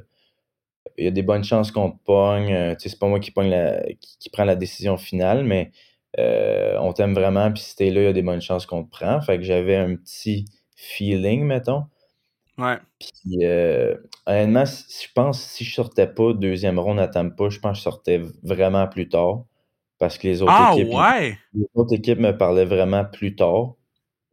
il 0.97 1.05
y 1.05 1.07
a 1.07 1.11
des 1.11 1.21
bonnes 1.23 1.43
chances 1.43 1.71
qu'on 1.71 1.91
te 1.91 2.03
pogne. 2.03 2.53
euh, 2.53 2.75
c'est 2.77 2.97
pas 2.99 3.07
moi 3.07 3.19
qui, 3.19 3.31
pogne 3.31 3.49
la, 3.49 3.81
qui 4.19 4.29
prend 4.29 4.45
la 4.45 4.55
décision 4.55 4.97
finale, 4.97 5.43
mais 5.43 5.71
euh, 6.17 6.77
on 6.79 6.93
t'aime 6.93 7.13
vraiment. 7.13 7.51
Puis 7.51 7.63
si 7.63 7.75
t'es 7.75 7.89
là, 7.89 8.01
il 8.01 8.05
y 8.05 8.07
a 8.07 8.13
des 8.13 8.21
bonnes 8.21 8.41
chances 8.41 8.65
qu'on 8.65 8.83
te 8.83 8.89
prend. 8.89 9.21
Fait 9.21 9.37
que 9.37 9.43
j'avais 9.43 9.75
un 9.75 9.95
petit 9.95 10.45
feeling, 10.75 11.43
mettons. 11.43 11.83
Ouais. 12.59 12.79
Puis 12.99 13.45
euh, 13.45 13.95
honnêtement, 14.25 14.65
si- 14.65 15.05
je 15.07 15.13
pense 15.13 15.41
que 15.43 15.49
si 15.51 15.63
je 15.65 15.73
sortais 15.73 16.07
pas 16.07 16.33
deuxième 16.33 16.79
ronde 16.79 16.99
à 16.99 17.07
Tampa, 17.07 17.49
je 17.49 17.59
pense 17.59 17.73
que 17.73 17.77
je 17.79 17.83
sortais 17.83 18.21
vraiment 18.43 18.87
plus 18.87 19.09
tard. 19.09 19.43
Parce 19.99 20.17
que 20.17 20.27
les 20.27 20.41
autres 20.41 20.53
Ah 20.53 20.71
équipes 20.73 20.93
ouais? 20.93 21.37
les 21.53 21.65
autres 21.75 21.93
équipes 21.95 22.19
me 22.19 22.37
parlaient 22.37 22.65
vraiment 22.65 23.05
plus 23.05 23.35
tard. 23.35 23.75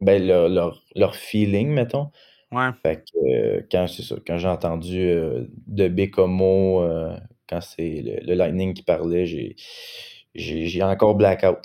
Ben, 0.01 0.25
leur, 0.25 0.49
leur, 0.49 0.83
leur 0.95 1.15
feeling, 1.15 1.69
mettons. 1.69 2.11
Ouais. 2.51 2.69
Fait 2.83 2.97
que 3.03 3.17
euh, 3.59 3.61
quand 3.71 3.87
ça, 3.87 4.15
quand 4.27 4.37
j'ai 4.37 4.47
entendu 4.47 4.99
euh, 5.01 5.45
de 5.67 5.87
Bécomo, 5.89 6.83
euh, 6.83 7.17
quand 7.49 7.61
c'est 7.61 8.01
le, 8.03 8.25
le 8.27 8.35
Lightning 8.35 8.73
qui 8.73 8.83
parlait, 8.83 9.25
j'ai 9.25 9.55
j'ai 10.35 10.67
j'ai 10.67 10.83
encore 10.83 11.15
blackout. 11.15 11.59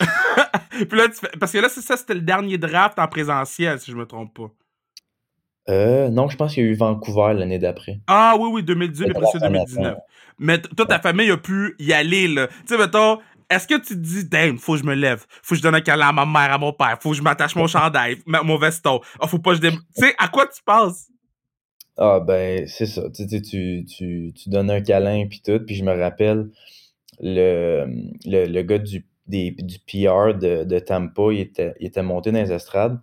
Puis 0.70 0.98
là, 0.98 1.08
tu 1.08 1.14
fais- 1.16 1.30
parce 1.38 1.52
que 1.52 1.58
là, 1.58 1.68
c'est 1.68 1.80
ça, 1.80 1.96
c'était 1.96 2.14
le 2.14 2.20
dernier 2.20 2.58
draft 2.58 2.98
en 2.98 3.08
présentiel, 3.08 3.80
si 3.80 3.90
je 3.90 3.96
me 3.96 4.06
trompe 4.06 4.34
pas. 4.34 4.50
Euh, 5.68 6.08
non, 6.08 6.28
je 6.28 6.36
pense 6.36 6.54
qu'il 6.54 6.64
y 6.64 6.66
a 6.66 6.70
eu 6.70 6.74
Vancouver 6.74 7.34
l'année 7.34 7.58
d'après. 7.58 8.00
Ah 8.06 8.36
oui, 8.38 8.48
oui, 8.52 8.62
2018, 8.62 9.06
mais 9.06 9.10
après 9.16 9.26
c'est 9.32 9.38
ça, 9.38 9.48
2019. 9.48 9.96
Mais 10.38 10.60
t- 10.60 10.68
toi, 10.70 10.86
ta 10.86 10.98
famille 10.98 11.30
a 11.30 11.36
pu 11.36 11.74
y 11.78 11.92
aller, 11.92 12.26
là. 12.28 12.46
Tu 12.46 12.54
sais, 12.66 12.78
mettons, 12.78 13.18
est-ce 13.50 13.66
que 13.66 13.74
tu 13.74 13.94
te 13.94 14.00
dis, 14.00 14.24
damn, 14.24 14.56
faut 14.58 14.74
que 14.74 14.78
je 14.80 14.84
me 14.84 14.94
lève, 14.94 15.24
faut 15.42 15.54
que 15.54 15.58
je 15.58 15.62
donne 15.62 15.74
un 15.74 15.80
câlin 15.80 16.08
à 16.08 16.12
ma 16.12 16.24
mère, 16.26 16.52
à 16.52 16.58
mon 16.58 16.72
père, 16.72 16.96
faut 17.00 17.10
que 17.10 17.16
je 17.16 17.22
m'attache 17.22 17.54
mon 17.56 17.66
chandail, 17.66 18.18
mon 18.26 18.56
veston, 18.56 19.00
ah, 19.20 19.26
faut 19.26 19.38
pas 19.38 19.50
que 19.50 19.56
je 19.56 19.60
dé... 19.62 19.70
Tu 19.70 19.78
sais, 19.94 20.14
à 20.18 20.28
quoi 20.28 20.46
tu 20.46 20.62
penses? 20.64 21.08
Ah 21.98 22.20
ben, 22.20 22.66
c'est 22.68 22.86
ça. 22.86 23.10
Tu, 23.10 23.28
sais, 23.28 23.42
tu, 23.42 23.84
tu, 23.84 24.32
tu 24.32 24.48
donnes 24.50 24.70
un 24.70 24.80
câlin 24.80 25.26
puis 25.28 25.42
tout. 25.44 25.58
Puis 25.66 25.74
je 25.74 25.82
me 25.84 25.92
rappelle, 25.92 26.48
le, 27.20 27.86
le, 28.24 28.46
le 28.46 28.62
gars 28.62 28.78
du, 28.78 29.04
des, 29.26 29.50
du 29.50 29.78
PR 29.80 30.32
de, 30.38 30.62
de 30.62 30.78
Tampa, 30.78 31.32
il 31.32 31.40
était, 31.40 31.74
il 31.80 31.88
était 31.88 32.02
monté 32.04 32.30
dans 32.30 32.40
les 32.40 32.52
estrades. 32.52 33.00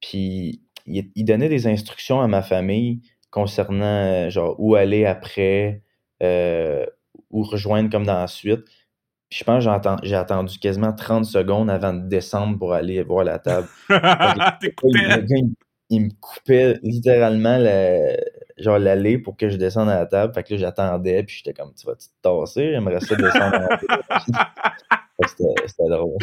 Puis 0.00 0.60
il, 0.86 1.10
il 1.14 1.24
donnait 1.24 1.48
des 1.48 1.66
instructions 1.66 2.20
à 2.20 2.28
ma 2.28 2.42
famille 2.42 3.00
concernant 3.30 3.84
euh, 3.84 4.30
genre 4.30 4.54
où 4.58 4.74
aller 4.74 5.06
après, 5.06 5.82
euh, 6.22 6.84
où 7.30 7.42
rejoindre 7.42 7.90
comme 7.90 8.04
dans 8.04 8.18
la 8.18 8.26
suite. 8.26 8.64
Puis 9.28 9.38
je 9.38 9.44
pense 9.44 9.64
que 9.64 9.70
j'ai 9.70 9.76
atten- 9.76 10.00
j'ai 10.02 10.14
attendu 10.14 10.58
quasiment 10.58 10.92
30 10.92 11.24
secondes 11.24 11.70
avant 11.70 11.94
de 11.94 12.06
descendre 12.06 12.58
pour 12.58 12.74
aller 12.74 13.02
voir 13.02 13.24
la 13.24 13.38
table. 13.38 13.68
Il, 14.84 15.54
il 15.92 16.00
me 16.00 16.10
coupait 16.20 16.78
littéralement 16.82 17.58
la, 17.58 18.16
genre 18.56 18.78
l'allée 18.78 19.18
pour 19.18 19.36
que 19.36 19.50
je 19.50 19.56
descende 19.56 19.90
à 19.90 19.98
la 19.98 20.06
table. 20.06 20.32
Fait 20.34 20.42
que 20.42 20.54
là, 20.54 20.60
j'attendais, 20.60 21.22
puis 21.22 21.36
j'étais 21.36 21.52
comme, 21.52 21.72
tu 21.74 21.86
vas-tu 21.86 22.08
te 22.08 22.14
tasser? 22.22 22.72
J'aimerais 22.72 23.00
ça 23.00 23.14
descendre 23.14 23.54
à 23.54 23.60
la 23.60 24.48
c'était 25.26 25.88
drôle. 25.88 26.16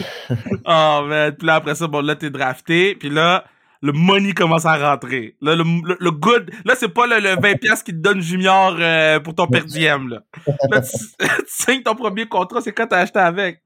Oh, 0.65 1.05
man. 1.07 1.35
Puis 1.35 1.47
là, 1.47 1.55
après 1.55 1.75
ça, 1.75 1.87
bon, 1.87 2.01
là, 2.03 2.15
t'es 2.15 2.29
drafté. 2.31 2.95
Puis 2.95 3.09
là, 3.09 3.45
le 3.81 3.91
money 3.93 4.33
commence 4.33 4.65
à 4.65 4.75
rentrer. 4.75 5.35
Là, 5.41 5.55
le, 5.55 5.63
le, 5.63 5.97
le 5.99 6.11
good. 6.11 6.51
Là, 6.65 6.75
c'est 6.75 6.89
pas 6.89 7.07
le, 7.07 7.19
le 7.19 7.35
20$ 7.35 7.59
piastres 7.59 7.85
qui 7.85 7.91
te 7.91 7.97
donne 7.97 8.21
Junior 8.21 8.75
euh, 8.79 9.19
pour 9.19 9.35
ton 9.35 9.47
per 9.47 9.61
diem, 9.61 10.09
là. 10.09 10.23
Là, 10.69 10.81
tu, 10.81 10.89
tu 11.19 11.27
signes 11.47 11.83
ton 11.83 11.95
premier 11.95 12.27
contrat, 12.27 12.61
c'est 12.61 12.73
quand 12.73 12.87
t'as 12.87 12.99
acheté 12.99 13.19
avec? 13.19 13.61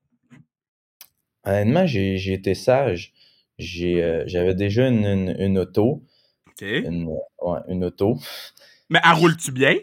Honnêtement, 1.46 1.86
j'ai 1.88 2.34
été 2.34 2.54
sage. 2.54 3.14
J'ai, 3.58 4.04
euh, 4.04 4.24
J'avais 4.28 4.56
déjà 4.56 4.88
une, 4.88 5.06
une, 5.06 5.36
une 5.40 5.58
auto. 5.60 6.04
OK. 6.48 6.62
Une, 6.62 7.08
ouais, 7.42 7.60
une 7.68 7.84
auto. 7.86 8.18
Mais 8.90 9.00
elle 9.04 9.18
roule-tu 9.20 9.52
bien? 9.52 9.76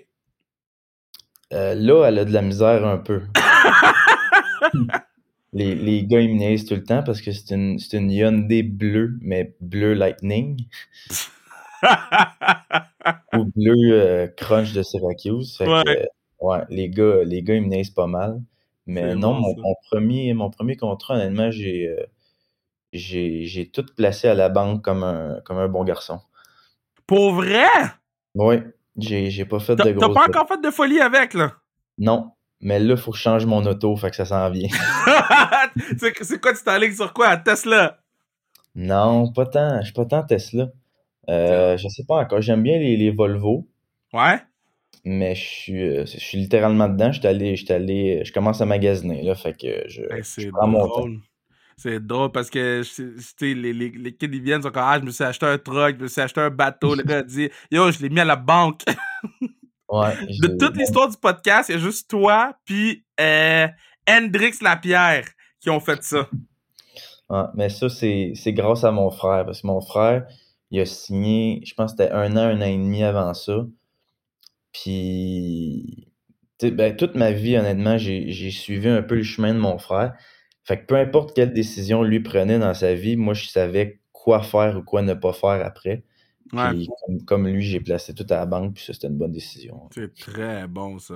Euh, 1.52 1.74
là, 1.74 2.06
elle 2.06 2.18
a 2.20 2.24
de 2.24 2.32
la 2.32 2.42
misère 2.42 2.86
un 2.86 2.98
peu. 2.98 3.22
les, 5.52 5.74
les 5.74 6.04
gars, 6.06 6.20
ils 6.20 6.30
me 6.32 6.38
niaisent 6.38 6.64
tout 6.66 6.74
le 6.74 6.84
temps 6.84 7.02
parce 7.02 7.20
que 7.20 7.32
c'est 7.32 7.54
une, 7.54 7.78
c'est 7.78 7.98
une 7.98 8.10
Hyundai 8.10 8.62
bleue, 8.62 9.18
mais 9.20 9.54
bleu 9.60 9.94
Lightning. 9.94 10.66
ou 13.34 13.44
bleu 13.56 13.92
euh, 13.92 14.26
crunch 14.28 14.72
de 14.72 14.82
Syracuse. 14.82 15.56
Fait 15.56 15.64
Ouais. 15.66 15.82
que, 15.84 15.90
ouais, 16.40 16.60
les 16.68 16.88
gars, 16.90 17.24
les 17.24 17.42
gars, 17.42 17.54
ils 17.54 17.62
me 17.62 17.68
niaisent 17.68 17.90
pas 17.90 18.06
mal. 18.06 18.40
Mais 18.86 19.02
C'est 19.10 19.14
non, 19.14 19.34
bon, 19.34 19.40
mon, 19.40 19.54
mon 19.62 19.74
premier, 19.90 20.34
mon 20.34 20.50
premier 20.50 20.76
contrat, 20.76 21.14
honnêtement, 21.14 21.50
j'ai, 21.50 21.88
euh, 21.88 22.04
j'ai, 22.92 23.46
j'ai 23.46 23.68
tout 23.70 23.86
placé 23.96 24.28
à 24.28 24.34
la 24.34 24.48
banque 24.48 24.82
comme 24.84 25.04
un, 25.04 25.40
comme 25.44 25.58
un 25.58 25.68
bon 25.68 25.84
garçon. 25.84 26.20
Pour 27.06 27.32
vrai? 27.34 27.66
Oui, 28.34 28.56
j'ai, 28.96 29.30
j'ai 29.30 29.44
pas 29.44 29.60
fait 29.60 29.76
T'as 29.76 29.84
de 29.84 29.92
t'as 29.98 30.08
gros. 30.08 30.14
pas 30.14 30.26
encore 30.26 30.46
fait 30.48 30.60
de 30.60 30.70
folie 30.70 31.00
avec, 31.00 31.34
là? 31.34 31.56
Non, 31.98 32.32
mais 32.60 32.78
là, 32.78 32.96
faut 32.96 33.10
que 33.12 33.16
je 33.16 33.22
change 33.22 33.46
mon 33.46 33.64
auto, 33.66 33.96
fait 33.96 34.10
que 34.10 34.16
ça 34.16 34.24
s'en 34.24 34.50
vient. 34.50 34.68
c'est 35.98 36.40
quoi, 36.40 36.52
tu 36.54 36.62
t'enlignes 36.64 36.92
sur 36.94 37.12
quoi? 37.12 37.36
Tesla? 37.36 37.98
non, 38.74 39.32
pas 39.32 39.46
tant, 39.46 39.78
je 39.80 39.84
suis 39.86 39.92
pas 39.94 40.04
tant 40.04 40.22
Tesla. 40.22 40.68
Euh, 41.28 41.76
je 41.76 41.88
sais 41.88 42.04
pas 42.06 42.16
encore. 42.16 42.40
J'aime 42.40 42.62
bien 42.62 42.78
les, 42.78 42.96
les 42.96 43.10
Volvo, 43.10 43.68
Ouais? 44.12 44.40
mais 45.04 45.34
je 45.34 45.42
suis, 45.44 45.82
euh, 45.82 46.04
je 46.06 46.18
suis 46.18 46.38
littéralement 46.38 46.88
dedans. 46.88 47.12
Je 47.12 47.18
suis 47.20 47.26
allé, 47.28 47.56
je 47.56 47.64
suis 47.64 47.72
allé, 47.74 48.22
je 48.24 48.32
commence 48.32 48.60
à 48.60 48.66
magasiner, 48.66 49.22
là, 49.22 49.34
fait 49.34 49.54
que 49.54 49.88
je, 49.88 50.02
Hey, 50.10 50.22
je 50.22 50.22
c'est 50.22 50.48
prends 50.50 50.66
mon 50.66 50.86
temps. 50.88 51.06
C'est 51.76 51.98
drôle 52.04 52.30
parce 52.30 52.50
que 52.50 52.82
les, 53.40 53.54
les, 53.72 53.88
les 53.90 54.12
kids 54.14 54.26
ils 54.30 54.42
viennent, 54.42 54.60
ils 54.60 54.64
sont 54.64 54.70
comme 54.70 54.82
Ah, 54.84 54.98
je 55.00 55.04
me 55.06 55.10
suis 55.10 55.24
acheté 55.24 55.46
un 55.46 55.56
truck, 55.56 55.96
je 55.98 56.02
me 56.02 56.08
suis 56.08 56.20
acheté 56.20 56.40
un 56.42 56.50
bateau. 56.50 56.94
Le 56.94 57.02
gars 57.02 57.22
dit 57.22 57.48
Yo, 57.70 57.90
je 57.90 58.00
l'ai 58.00 58.10
mis 58.10 58.20
à 58.20 58.24
la 58.26 58.36
banque. 58.36 58.82
Ouais, 59.90 60.14
De 60.38 60.56
toute 60.56 60.76
l'histoire 60.76 61.08
du 61.08 61.16
podcast, 61.16 61.68
il 61.68 61.72
y 61.72 61.74
a 61.74 61.80
juste 61.80 62.08
toi 62.08 62.54
puis 62.64 63.04
euh, 63.20 63.66
Hendrix 64.08 64.52
Lapierre 64.62 65.26
qui 65.60 65.68
ont 65.68 65.80
fait 65.80 66.02
ça. 66.02 66.28
Ouais, 67.28 67.44
mais 67.54 67.68
ça, 67.68 67.88
c'est 67.88 68.34
grâce 68.52 68.84
à 68.84 68.92
mon 68.92 69.10
frère. 69.10 69.44
Parce 69.44 69.62
que 69.62 69.66
mon 69.66 69.80
frère, 69.80 70.26
il 70.70 70.80
a 70.80 70.86
signé, 70.86 71.60
je 71.64 71.74
pense 71.74 71.92
que 71.92 72.02
c'était 72.02 72.12
un 72.12 72.36
an, 72.36 72.40
un 72.40 72.60
an 72.60 72.66
et 72.66 72.76
demi 72.76 73.02
avant 73.02 73.34
ça. 73.34 73.66
Puis, 74.72 76.12
ben, 76.62 76.96
toute 76.96 77.16
ma 77.16 77.32
vie, 77.32 77.56
honnêtement, 77.56 77.98
j'ai 77.98 78.30
j'ai 78.30 78.50
suivi 78.50 78.88
un 78.88 79.02
peu 79.02 79.16
le 79.16 79.22
chemin 79.24 79.54
de 79.54 79.58
mon 79.58 79.78
frère. 79.78 80.14
Fait 80.64 80.80
que 80.80 80.86
peu 80.86 80.96
importe 80.96 81.34
quelle 81.34 81.52
décision 81.52 82.02
lui 82.02 82.20
prenait 82.20 82.58
dans 82.58 82.74
sa 82.74 82.94
vie, 82.94 83.16
moi, 83.16 83.34
je 83.34 83.48
savais 83.48 84.00
quoi 84.12 84.42
faire 84.42 84.76
ou 84.76 84.82
quoi 84.82 85.02
ne 85.02 85.14
pas 85.14 85.32
faire 85.32 85.64
après. 85.64 86.04
Ouais. 86.52 86.70
Puis, 86.70 86.88
comme, 87.06 87.22
comme 87.22 87.48
lui, 87.48 87.62
j'ai 87.62 87.80
placé 87.80 88.14
tout 88.14 88.26
à 88.30 88.36
la 88.36 88.46
banque, 88.46 88.74
puis 88.74 88.84
ça, 88.84 88.92
c'était 88.92 89.08
une 89.08 89.16
bonne 89.16 89.32
décision. 89.32 89.88
C'est 89.94 90.14
très 90.14 90.66
bon 90.66 90.98
ça. 90.98 91.14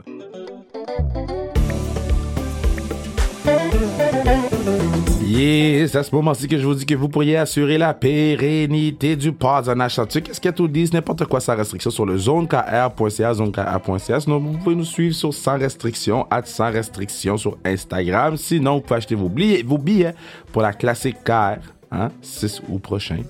Yeah, 5.22 5.88
c'est 5.88 5.98
à 5.98 6.02
ce 6.02 6.14
moment-ci 6.14 6.48
que 6.48 6.58
je 6.58 6.66
vous 6.66 6.74
dis 6.74 6.86
que 6.86 6.94
vous 6.94 7.08
pourriez 7.08 7.36
assurer 7.36 7.76
la 7.76 7.92
pérennité 7.92 9.16
du 9.16 9.32
pod 9.32 9.68
en 9.68 9.80
achetant 9.80 10.06
Qu'est-ce 10.06 10.40
qu'il 10.40 10.44
y 10.44 10.48
a 10.48 10.52
tout 10.52 10.68
dit, 10.68 10.88
n'importe 10.92 11.24
quoi 11.26 11.40
sans 11.40 11.56
restriction 11.56 11.90
sur 11.90 12.06
le 12.06 12.16
zonekr.ca, 12.16 13.34
zonekr.ca. 13.34 14.20
Sinon, 14.20 14.38
vous 14.38 14.58
pouvez 14.58 14.76
nous 14.76 14.84
suivre 14.84 15.14
sur 15.14 15.34
sans 15.34 15.58
restriction, 15.58 16.26
at 16.30 16.44
sans 16.44 16.70
restriction 16.70 17.36
sur 17.36 17.58
Instagram. 17.64 18.36
Sinon, 18.36 18.76
vous 18.76 18.80
pouvez 18.82 18.96
acheter 18.96 19.14
vos 19.14 19.28
billets, 19.28 19.62
vos 19.62 19.78
billets 19.78 20.14
pour 20.52 20.62
la 20.62 20.72
classique 20.72 21.16
car, 21.24 21.58
hein, 21.90 22.10
6 22.22 22.62
août 22.68 22.80
prochain. 22.80 23.22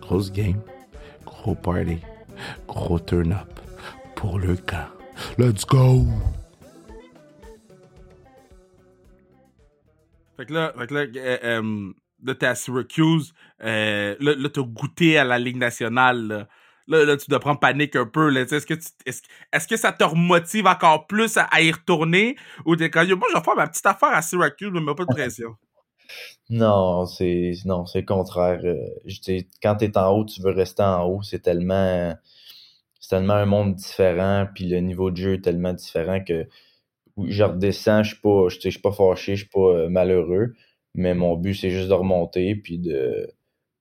Grosse 0.00 0.30
game, 0.30 0.60
gros 1.42 1.54
party, 1.54 1.98
gros 2.66 2.98
turn-up 2.98 3.60
pour 4.16 4.38
le 4.38 4.56
camp. 4.56 4.88
Let's 5.38 5.64
go! 5.64 6.04
Fait 10.36 10.46
que 10.46 10.52
là, 10.52 10.72
fait 10.78 10.86
que 10.86 10.94
euh, 10.94 11.38
euh, 11.42 11.92
là, 12.22 12.34
t'es 12.34 12.46
à 12.46 12.54
Syracuse. 12.54 13.34
Euh, 13.62 14.14
là, 14.20 14.34
là 14.36 14.48
t'as 14.48 14.62
goûté 14.62 15.18
à 15.18 15.24
la 15.24 15.38
Ligue 15.38 15.56
nationale. 15.56 16.48
Là. 16.86 17.04
Là, 17.04 17.16
tu 17.16 17.28
dois 17.28 17.40
prendre 17.40 17.60
panique 17.60 17.96
un 17.96 18.06
peu. 18.06 18.34
Est-ce 18.34 18.64
que, 18.64 18.74
tu, 18.74 18.86
est-ce, 19.04 19.22
est-ce 19.52 19.68
que 19.68 19.76
ça 19.76 19.92
te 19.92 20.04
remotive 20.04 20.66
encore 20.66 21.06
plus 21.06 21.36
à, 21.36 21.60
y 21.60 21.70
retourner? 21.70 22.36
Ou 22.64 22.76
t'es 22.76 22.88
comme, 22.88 23.06
moi, 23.14 23.28
je 23.30 23.36
vais 23.36 23.44
faire 23.44 23.56
ma 23.56 23.66
petite 23.66 23.84
affaire 23.84 24.10
à 24.10 24.22
Syracuse, 24.22 24.70
mais 24.72 24.94
pas 24.94 25.04
de 25.04 25.12
pression. 25.12 25.56
Non, 26.50 27.06
c'est 27.06 27.52
non, 27.64 27.86
c'est 27.86 28.00
le 28.00 28.06
contraire. 28.06 28.60
Euh, 28.64 28.76
je 29.04 29.20
dis, 29.20 29.48
quand 29.62 29.76
tu 29.76 29.84
es 29.86 29.98
en 29.98 30.10
haut, 30.10 30.24
tu 30.24 30.40
veux 30.42 30.52
rester 30.52 30.82
en 30.82 31.04
haut. 31.04 31.22
C'est 31.22 31.40
tellement 31.40 32.14
c'est 33.00 33.16
tellement 33.16 33.34
un 33.34 33.46
monde 33.46 33.74
différent, 33.74 34.46
puis 34.54 34.68
le 34.68 34.80
niveau 34.80 35.10
de 35.10 35.16
jeu 35.16 35.34
est 35.34 35.44
tellement 35.44 35.72
différent 35.72 36.22
que 36.22 36.46
je 37.26 37.42
redescends, 37.42 38.02
je 38.02 38.12
suis 38.12 38.20
pas, 38.20 38.48
je 38.48 38.70
suis 38.70 38.80
pas 38.80 38.92
fâché, 38.92 39.34
je 39.34 39.42
suis 39.42 39.50
pas 39.50 39.60
euh, 39.60 39.88
malheureux, 39.88 40.54
mais 40.94 41.14
mon 41.14 41.36
but 41.36 41.54
c'est 41.54 41.70
juste 41.70 41.88
de 41.88 41.94
remonter 41.94 42.54
puis 42.54 42.78
de 42.78 43.28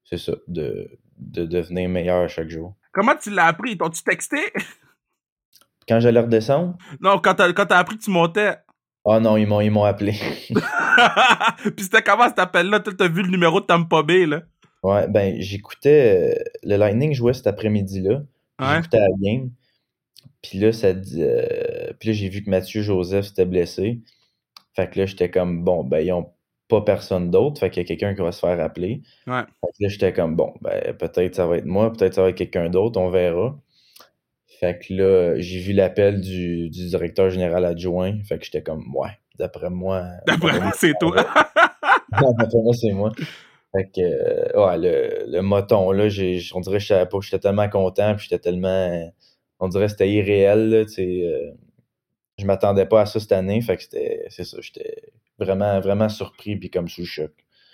c'est 0.03 0.17
ça, 0.17 0.33
de, 0.47 0.89
de 1.17 1.45
devenir 1.45 1.89
meilleur 1.89 2.23
à 2.23 2.27
chaque 2.27 2.49
jour. 2.49 2.75
Comment 2.93 3.15
tu 3.15 3.29
l'as 3.29 3.47
appris? 3.47 3.77
T'as-tu 3.77 4.03
texté? 4.03 4.37
Quand 5.87 5.99
j'allais 5.99 6.21
redescendre? 6.21 6.77
Non, 7.01 7.19
quand 7.19 7.35
t'as, 7.35 7.51
quand 7.53 7.65
t'as 7.65 7.77
appris 7.77 7.97
que 7.97 8.03
tu 8.03 8.11
montais. 8.11 8.57
Ah 9.09 9.19
non, 9.19 9.37
ils 9.37 9.47
m'ont, 9.47 9.61
ils 9.61 9.69
m'ont 9.69 9.85
appelé. 9.85 10.13
Puis 11.63 11.83
c'était 11.85 12.01
comment 12.01 12.27
cet 12.27 12.39
appel-là? 12.39 12.81
T'as 12.81 13.07
vu 13.07 13.23
le 13.23 13.29
numéro 13.29 13.61
de 13.61 13.65
Tampa 13.65 14.03
Bay, 14.03 14.25
là? 14.25 14.41
Ouais, 14.83 15.07
ben 15.07 15.35
j'écoutais. 15.39 16.35
Euh, 16.35 16.43
le 16.63 16.75
Lightning 16.75 17.13
jouait 17.13 17.33
cet 17.33 17.47
après-midi-là. 17.47 18.21
Ouais. 18.59 18.75
J'écoutais 18.75 18.99
la 18.99 19.07
game. 19.19 19.51
Puis 20.41 20.59
là, 20.59 20.71
ça 20.71 20.87
euh, 20.87 21.93
puis 21.99 22.09
là, 22.09 22.13
j'ai 22.13 22.29
vu 22.29 22.43
que 22.43 22.49
Mathieu 22.49 22.81
Joseph 22.81 23.27
s'était 23.27 23.45
blessé. 23.45 24.01
Fait 24.75 24.89
que 24.89 24.99
là, 24.99 25.05
j'étais 25.05 25.31
comme, 25.31 25.63
bon, 25.63 25.83
ben, 25.83 25.99
ils 25.99 26.11
ont 26.11 26.31
pas 26.67 26.81
personne 26.81 27.31
d'autre. 27.31 27.59
Fait 27.59 27.69
qu'il 27.69 27.81
y 27.83 27.85
a 27.85 27.87
quelqu'un 27.87 28.13
qui 28.13 28.21
va 28.21 28.31
se 28.31 28.39
faire 28.39 28.59
appeler. 28.59 29.01
Ouais. 29.25 29.41
Fait 29.41 29.67
que 29.67 29.83
là, 29.83 29.89
j'étais 29.89 30.13
comme, 30.13 30.35
bon, 30.35 30.53
ben, 30.61 30.93
peut-être 30.97 31.35
ça 31.35 31.47
va 31.47 31.57
être 31.57 31.65
moi, 31.65 31.91
peut-être 31.93 32.13
ça 32.13 32.23
va 32.23 32.29
être 32.29 32.37
quelqu'un 32.37 32.69
d'autre, 32.69 32.99
on 32.99 33.09
verra. 33.09 33.57
Fait 34.59 34.79
que 34.79 34.93
là, 34.93 35.35
j'ai 35.39 35.59
vu 35.59 35.73
l'appel 35.73 36.19
du, 36.21 36.69
du 36.69 36.87
directeur 36.87 37.29
général 37.29 37.63
adjoint. 37.65 38.13
Fait 38.27 38.37
que 38.39 38.45
j'étais 38.45 38.63
comme, 38.63 38.83
ouais, 38.95 39.11
d'après 39.37 39.69
moi. 39.69 40.05
D'après 40.25 40.59
moi, 40.59 40.71
c'est 40.75 40.93
toi. 40.99 41.15
d'après 42.11 42.61
moi, 42.61 42.73
c'est 42.73 42.91
moi. 42.91 43.11
Fait 43.75 43.85
que, 43.93 44.01
euh, 44.01 44.65
ouais, 44.67 44.77
le, 44.77 45.31
le 45.31 45.41
moton, 45.41 45.91
là, 45.91 46.05
on 46.05 46.59
dirait 46.61 46.77
que 46.77 46.79
je 46.79 46.87
savais 46.87 47.05
pas, 47.07 47.17
j'étais 47.21 47.39
tellement 47.39 47.69
content, 47.69 48.15
puis 48.15 48.23
j'étais 48.29 48.39
tellement. 48.41 49.11
On 49.59 49.67
dirait 49.67 49.85
que 49.85 49.91
c'était 49.91 50.09
irréel, 50.09 50.69
là, 50.69 50.85
tu 50.85 50.91
sais. 50.93 51.21
euh, 51.25 51.51
je 52.39 52.45
m'attendais 52.45 52.85
pas 52.85 53.01
à 53.01 53.05
ça 53.05 53.19
cette 53.19 53.31
année, 53.31 53.61
fait 53.61 53.77
que 53.77 53.83
c'était. 53.83 54.25
C'est 54.29 54.43
ça, 54.45 54.57
j'étais 54.61 54.95
vraiment, 55.39 55.79
vraiment 55.81 56.09
surpris, 56.09 56.55
puis 56.55 56.69
comme 56.69 56.87
sous 56.87 57.01
le 57.01 57.07
choc. 57.07 57.31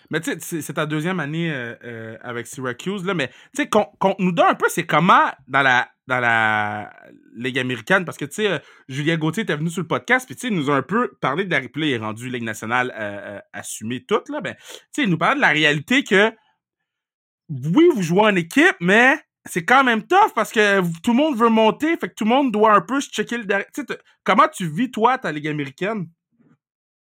Mais 0.10 0.20
tu 0.20 0.38
sais, 0.40 0.62
c'est- 0.62 0.74
ta 0.74 0.86
deuxième 0.86 1.20
année 1.20 1.52
euh, 1.52 1.76
euh, 1.86 2.18
avec 2.22 2.48
Syracuse, 2.48 3.06
là, 3.06 3.14
mais 3.14 3.28
tu 3.28 3.34
sais, 3.64 3.68
qu'on 3.68 3.86
qu'on 4.00 4.16
nous 4.20 4.32
donne 4.34 4.48
un 4.48 4.56
peu, 4.56 4.68
c'est 4.70 4.86
comment 4.86 5.30
dans 5.48 5.62
la, 5.62 5.88
dans 6.08 6.20
la 6.20 6.92
Ligue 7.36 7.60
américaine, 7.60 8.06
parce 8.06 8.18
que 8.18 8.26
tu 8.26 8.36
sais, 8.36 8.48
euh, 8.48 8.60
Julien 8.88 9.18
Gauthier 9.18 9.44
était 9.44 9.56
venu 9.56 9.70
sur 9.70 9.82
le 9.82 9.88
podcast, 9.88 10.26
puis 10.26 10.36
tu 10.36 10.42
sais, 10.42 10.48
il 10.48 10.56
nous 10.56 10.70
a 10.70 10.76
un 10.76 10.82
peu 10.82 11.12
parlé 11.22 11.46
de 11.46 11.52
la. 11.52 11.62
Là, 11.62 11.68
il 11.76 11.92
est 11.92 11.98
rendu 11.98 12.30
Ligue 12.30 12.44
nationale 12.44 12.94
euh, 12.98 13.38
euh, 13.38 13.40
assumée 13.54 14.04
toute, 14.04 14.30
là, 14.30 14.42
ben, 14.42 14.56
tu 14.56 14.62
sais, 14.92 15.04
il 15.04 15.10
nous 15.10 15.18
parlait 15.18 15.38
de 15.38 15.42
la 15.42 15.50
réalité 15.50 16.04
que, 16.04 16.32
oui, 17.50 17.86
vous 17.94 18.02
jouez 18.02 18.22
en 18.22 18.36
équipe, 18.36 18.76
mais 18.80 19.18
c'est 19.46 19.66
quand 19.66 19.84
même 19.84 20.04
tough 20.04 20.34
parce 20.36 20.52
que 20.52 20.82
tout 21.02 21.12
le 21.12 21.18
monde 21.18 21.38
veut 21.38 21.50
monter, 21.50 21.98
fait 21.98 22.10
que 22.10 22.14
tout 22.16 22.24
le 22.24 22.30
monde 22.30 22.52
doit 22.52 22.74
un 22.74 22.82
peu 22.82 23.02
se 23.02 23.10
checker 23.10 23.38
le 23.38 23.46
derrière. 23.46 23.68
Tu 23.74 23.82
sais, 23.82 23.86
t- 23.86 24.02
comment 24.24 24.48
tu 24.48 24.68
vis, 24.70 24.92
toi, 24.92 25.18
ta 25.18 25.32
Ligue 25.32 25.48
américaine? 25.48 26.08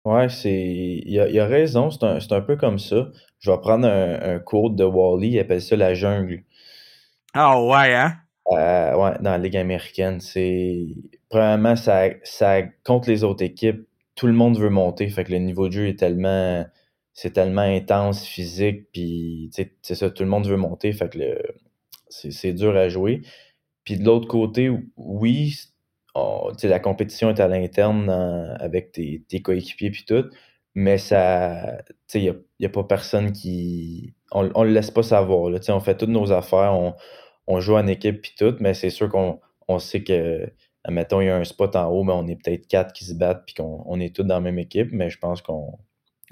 Ouais, 0.05 0.29
c'est. 0.29 1.01
Il 1.07 1.21
a, 1.21 1.29
il 1.29 1.41
a 1.41 1.47
raison, 1.47 1.91
c'est 1.91 2.05
un, 2.05 2.19
un 2.19 2.41
peu 2.43 2.57
comme 2.57 2.79
ça. 2.79 3.09
Je 3.41 3.51
vais 3.51 3.59
prendre 3.59 3.87
un, 3.89 4.35
un 4.35 4.39
quote 4.39 4.77
de 4.77 4.85
Wally, 4.85 5.31
il 5.31 5.39
appelle 5.39 5.63
ça 5.63 5.77
la 5.77 5.95
jungle. 5.95 6.45
Ah 7.33 7.61
ouais, 7.63 7.95
hein? 7.95 8.17
Euh, 8.53 8.95
ouais, 8.97 9.17
dans 9.21 9.31
la 9.31 9.39
Ligue 9.39 9.57
américaine, 9.57 10.21
c'est. 10.21 10.87
Premièrement, 11.29 11.77
ça, 11.77 12.09
ça 12.25 12.63
contre 12.85 13.09
les 13.09 13.25
autres 13.25 13.43
équipes, 13.45 13.87
tout 14.15 14.27
le 14.27 14.33
monde 14.33 14.59
veut 14.59 14.71
monter. 14.71 15.09
Fait 15.09 15.25
que 15.25 15.33
le 15.33 15.39
niveau 15.39 15.69
de 15.69 15.73
jeu 15.73 15.89
est 15.89 15.99
tellement. 15.99 16.65
C'est 17.15 17.33
tellement 17.33 17.63
intense, 17.63 18.27
physique, 18.27 18.91
puis 18.93 19.51
c'est 19.53 19.95
ça, 19.95 20.11
tout 20.11 20.25
le 20.25 20.29
monde 20.29 20.47
veut 20.49 20.57
monter. 20.57 20.93
Fait 20.93 21.09
que 21.09 21.19
le, 21.19 21.39
c'est, 22.09 22.53
dur 22.53 22.77
à 22.77 22.89
jouer. 22.89 23.23
Puis 23.85 23.99
de 23.99 24.05
l'autre 24.05 24.29
côté, 24.29 24.71
oui, 24.97 25.55
la 26.63 26.81
compétition 26.81 27.31
est 27.31 27.41
à 27.41 27.49
l'interne 27.49 28.11
avec 28.61 28.93
tes, 28.93 29.25
tes 29.29 29.43
coéquipiers 29.43 29.91
puis 29.91 30.05
tout, 30.05 30.25
mais 30.75 30.99
ça, 30.99 31.79
il 32.15 32.35
n'y 32.61 32.67
a, 32.67 32.69
pas 32.69 32.85
personne 32.85 33.33
qui... 33.33 34.15
On, 34.33 34.51
on 34.55 34.65
le 34.65 34.71
laisse 34.71 34.91
pas 34.91 35.03
savoir, 35.03 35.51
là, 35.51 35.61
on 35.69 35.81
fait 35.81 35.97
toutes 35.97 36.09
nos 36.09 36.33
affaires, 36.33 36.75
on, 36.75 36.95
on 37.47 37.61
joue 37.61 37.77
en 37.77 37.87
équipe 37.87 38.23
puis 38.23 38.35
tout, 38.37 38.57
mais 38.61 38.75
c'est 38.75 38.91
sûr 38.91 39.09
qu'on 39.09 39.41
on 39.69 39.79
sait 39.79 40.03
que, 40.03 40.51
admettons, 40.85 41.21
il 41.21 41.27
y 41.27 41.31
a 41.31 41.37
un 41.37 41.45
spot 41.45 41.77
en 41.77 41.87
haut, 41.89 42.05
mais 42.05 42.13
on 42.13 42.27
est 42.27 42.37
peut-être 42.37 42.67
quatre 42.67 42.93
qui 42.93 43.05
se 43.05 43.15
battent 43.15 43.45
puis 43.47 43.55
qu'on 43.55 43.83
on 43.87 44.01
est 44.01 44.15
tous 44.15 44.23
dans 44.23 44.37
la 44.37 44.41
même 44.41 44.59
équipe, 44.59 44.91
mais 44.93 45.11
je 45.11 45.19
pense 45.19 45.43
qu'on 45.43 45.79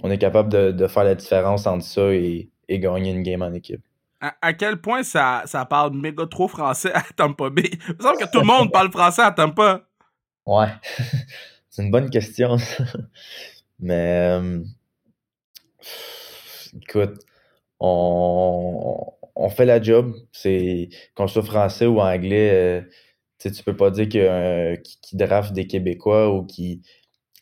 on 0.03 0.11
est 0.11 0.19
capable 0.19 0.51
de, 0.51 0.73
de 0.73 0.87
faire 0.87 1.05
la 1.05 1.15
différence 1.15 1.67
entre 1.67 1.85
ça 1.85 2.13
et, 2.13 2.51
et 2.69 2.79
gagner 2.79 3.11
une 3.11 3.23
game 3.23 3.43
en 3.43 3.53
équipe. 3.53 3.83
À, 4.21 4.35
à 4.41 4.53
quel 4.53 4.81
point 4.81 5.03
ça, 5.03 5.43
ça 5.47 5.65
parle 5.65 5.95
méga 5.97 6.27
trop 6.27 6.49
français 6.49 6.93
à 6.93 7.03
Tampa 7.17 7.51
Bay? 7.51 7.71
Il 7.89 7.97
me 7.97 8.03
semble 8.03 8.19
que 8.19 8.31
tout 8.31 8.41
le 8.41 8.47
monde 8.47 8.73
parle 8.73 8.91
français 8.91 9.23
à 9.23 9.33
Tampa. 9.33 9.83
Ouais, 10.47 10.69
c'est 11.71 11.83
une 11.83 11.91
bonne 11.91 12.11
question. 12.11 12.57
Mais 13.79 14.29
euh, 14.31 14.63
écoute, 16.81 17.19
on, 17.81 19.13
on 19.35 19.49
fait 19.51 19.65
la 19.67 19.81
job. 19.83 20.15
C'est 20.33 20.89
qu'on 21.15 21.27
soit 21.29 21.43
français 21.43 21.87
ou 21.87 22.01
anglais, 22.01 22.51
euh, 22.53 22.83
tu 23.39 23.51
tu 23.53 23.63
peux 23.65 23.77
pas 23.77 23.91
dire 23.91 24.09
que, 24.09 24.77
qui, 24.77 24.99
qui 25.01 25.17
draft 25.17 25.53
des 25.53 25.67
Québécois 25.67 26.31
ou 26.35 26.45
qui, 26.47 26.83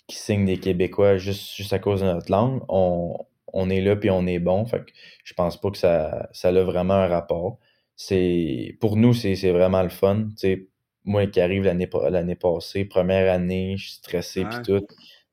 qui 0.08 0.16
signe 0.16 0.46
des 0.46 0.58
Québécois 0.58 1.18
juste, 1.18 1.54
juste 1.56 1.72
à 1.72 1.78
cause 1.78 2.00
de 2.02 2.06
notre 2.06 2.30
langue. 2.30 2.62
On, 2.68 3.16
on 3.52 3.70
est 3.70 3.80
là 3.80 3.96
puis 3.96 4.10
on 4.10 4.26
est 4.26 4.38
bon. 4.38 4.64
Fait 4.66 4.80
que 4.84 4.92
je 5.24 5.34
pense 5.34 5.60
pas 5.60 5.70
que 5.70 5.78
ça, 5.78 6.28
ça 6.32 6.48
a 6.48 6.62
vraiment 6.64 6.94
un 6.94 7.08
rapport. 7.08 7.58
C'est 7.96 8.76
pour 8.80 8.96
nous, 8.96 9.14
c'est 9.14 9.34
vraiment 9.52 9.82
le 9.82 9.90
fun. 9.90 10.28
Tu 10.30 10.36
sais, 10.38 10.68
moi 11.04 11.26
qui 11.26 11.40
arrive 11.40 11.64
l'année 11.64 11.86
pa- 11.86 12.10
l'année 12.10 12.36
passée, 12.36 12.84
première 12.84 13.32
année, 13.32 13.76
je 13.76 13.84
suis 13.88 13.94
stressé 13.98 14.46
puis 14.46 14.60
tout, 14.62 14.86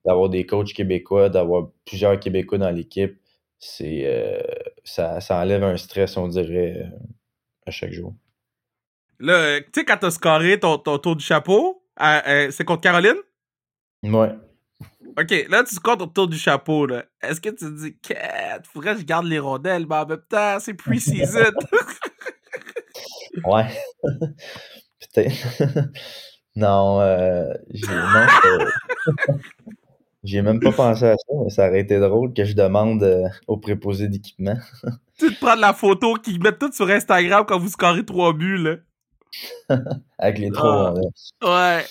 d'avoir 0.06 0.30
des 0.30 0.46
coachs 0.46 0.74
québécois, 0.74 1.30
d'avoir 1.30 1.70
plusieurs 1.86 2.20
Québécois 2.20 2.58
dans 2.58 2.72
l'équipe, 2.72 3.18
c'est 3.60 4.02
euh, 4.06 4.42
ça, 4.88 5.20
ça 5.20 5.38
enlève 5.38 5.64
un 5.64 5.78
stress, 5.78 6.18
on 6.18 6.28
dirait, 6.28 6.78
euh, 6.78 6.98
à 7.66 7.72
chaque 7.72 7.92
jour. 7.92 8.14
Là, 9.20 9.34
euh, 9.34 9.60
tu 9.60 9.82
sais, 9.82 9.86
quand 9.86 9.98
t'as 9.98 10.12
scoré 10.12 10.60
ton, 10.60 10.78
ton 10.78 10.98
tour 10.98 11.16
du 11.16 11.26
chapeau, 11.26 11.84
euh, 12.00 12.22
euh, 12.28 12.52
c'est 12.52 12.64
contre 12.64 12.82
Caroline? 12.82 13.18
Ouais. 14.04 14.34
Ok, 15.18 15.46
là, 15.50 15.64
tu 15.64 15.76
scores 15.76 15.98
ton 15.98 16.08
tour 16.08 16.28
du 16.28 16.38
chapeau, 16.38 16.86
là. 16.86 17.06
Est-ce 17.22 17.42
que 17.42 17.50
tu 17.50 17.56
te 17.56 17.82
dis, 17.82 17.98
Quête, 17.98 18.68
faudrait 18.72 18.94
que 18.94 19.02
je 19.02 19.06
garde 19.06 19.26
les 19.26 19.40
rondelles, 19.40 19.88
mais 19.88 19.96
en 19.96 20.06
même 20.06 20.22
temps, 20.30 20.60
c'est 20.60 20.76
pre-season. 20.76 21.52
Ouais. 23.44 23.66
Peut-être. 25.14 25.90
non, 26.56 27.02
euh, 27.02 27.54
j'ai 27.72 27.88
non, 27.88 28.28
j'ai 30.28 30.42
même 30.42 30.60
pas 30.60 30.72
pensé 30.72 31.06
à 31.06 31.16
ça, 31.16 31.34
mais 31.44 31.50
ça 31.50 31.68
aurait 31.68 31.80
été 31.80 32.00
drôle 32.00 32.34
que 32.34 32.44
je 32.44 32.54
demande 32.54 33.04
euh, 33.04 33.28
au 33.48 33.58
préposé 33.58 34.08
d'équipement. 34.08 34.58
tu 35.20 35.34
te 35.34 35.40
prends 35.40 35.56
de 35.56 35.62
la 35.62 35.74
photo 35.74 36.16
qu'ils 36.16 36.42
mettent 36.42 36.60
tout 36.60 36.72
sur 36.72 36.90
Instagram 36.90 37.46
quand 37.48 37.58
vous 37.58 37.70
scorez 37.70 38.06
trois 38.06 38.34
buts, 38.34 38.58
là. 38.58 38.76
Avec 40.20 40.40
les 40.40 40.52
trois. 40.52 40.94
Ah. 41.42 41.78
Ouais. 41.78 41.86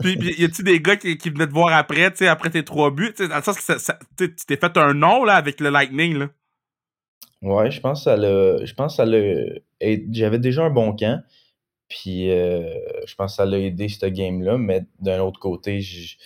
Puis, 0.00 0.16
puis 0.16 0.34
y 0.40 0.44
a-tu 0.44 0.62
des 0.62 0.80
gars 0.80 0.96
qui, 0.96 1.16
qui 1.16 1.30
venaient 1.30 1.46
te 1.46 1.52
voir 1.52 1.72
après, 1.72 2.10
tu 2.10 2.18
sais, 2.18 2.28
après 2.28 2.50
tes 2.50 2.64
trois 2.64 2.90
buts, 2.90 3.12
tu 3.16 3.24
sais, 3.24 3.28
dans 3.28 3.36
le 3.36 3.42
sens 3.42 3.56
que 3.56 3.62
ça, 3.62 3.78
ça- 3.78 3.98
tu 4.16 4.34
t'es 4.34 4.56
fait 4.56 4.76
un 4.76 4.94
nom, 4.94 5.24
là, 5.24 5.34
avec 5.34 5.60
le 5.60 5.70
Lightning, 5.70 6.18
là? 6.18 6.28
Ouais, 7.42 7.70
je 7.70 7.80
pense 7.80 8.00
que 8.00 8.04
ça 8.04 8.16
l'a. 8.16 8.64
Je 8.64 8.74
pense 8.74 8.96
ça 8.96 9.04
J'avais 10.10 10.38
déjà 10.38 10.64
un 10.64 10.70
bon 10.70 10.94
camp. 10.94 11.22
Puis 11.88 12.30
euh, 12.30 12.68
je 13.06 13.14
pense 13.14 13.32
que 13.32 13.36
ça 13.36 13.46
l'a 13.46 13.58
aidé 13.58 13.88
cette 13.88 14.12
game-là. 14.12 14.58
Mais 14.58 14.84
d'un 15.00 15.20
autre 15.20 15.40
côté, 15.40 15.80
je, 15.80 16.16